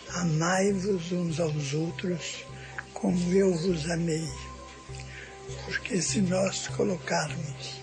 Amai-vos 0.09 1.11
uns 1.11 1.39
aos 1.39 1.73
outros 1.73 2.45
como 2.93 3.33
eu 3.33 3.57
vos 3.57 3.89
amei. 3.89 4.29
Porque 5.65 5.99
se 5.99 6.21
nós 6.21 6.67
colocarmos 6.67 7.81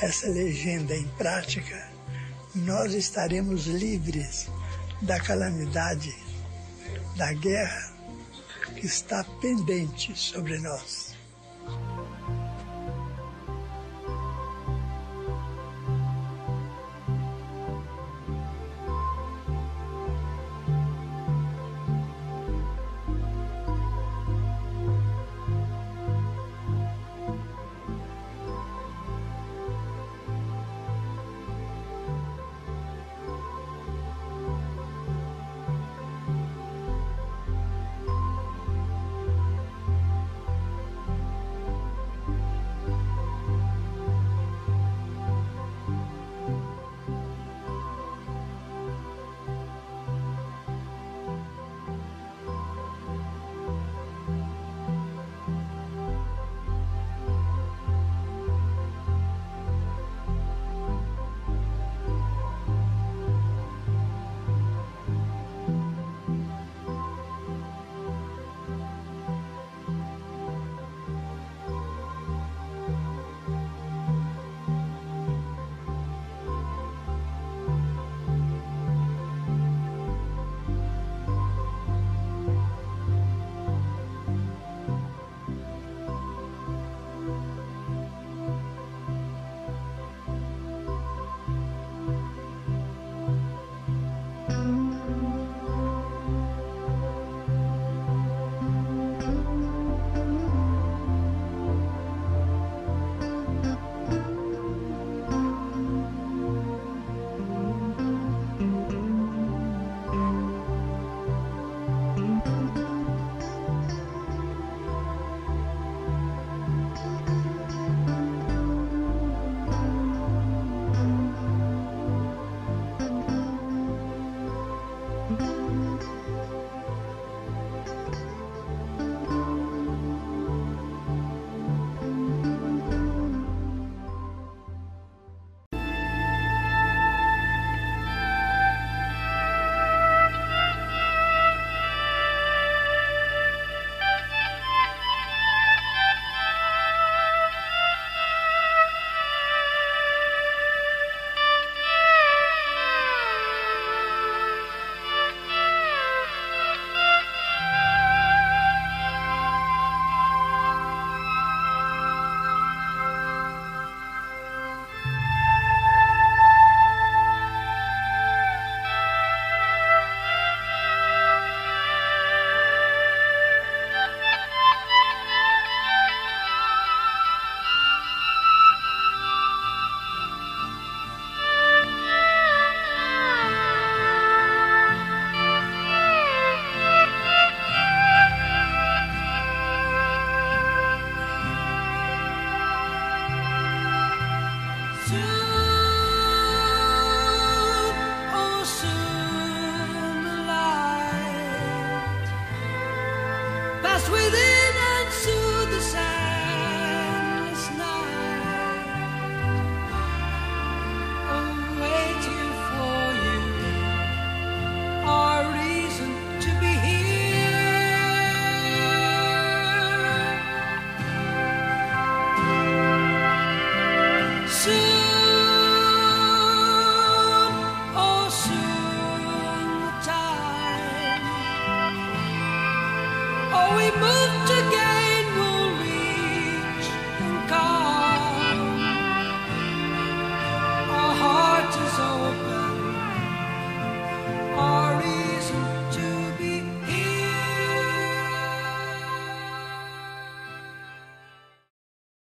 essa 0.00 0.26
legenda 0.30 0.96
em 0.96 1.06
prática, 1.18 1.92
nós 2.54 2.94
estaremos 2.94 3.66
livres 3.66 4.48
da 5.02 5.18
calamidade, 5.20 6.14
da 7.16 7.32
guerra 7.34 7.92
que 8.76 8.86
está 8.86 9.24
pendente 9.40 10.16
sobre 10.16 10.58
nós. 10.58 11.11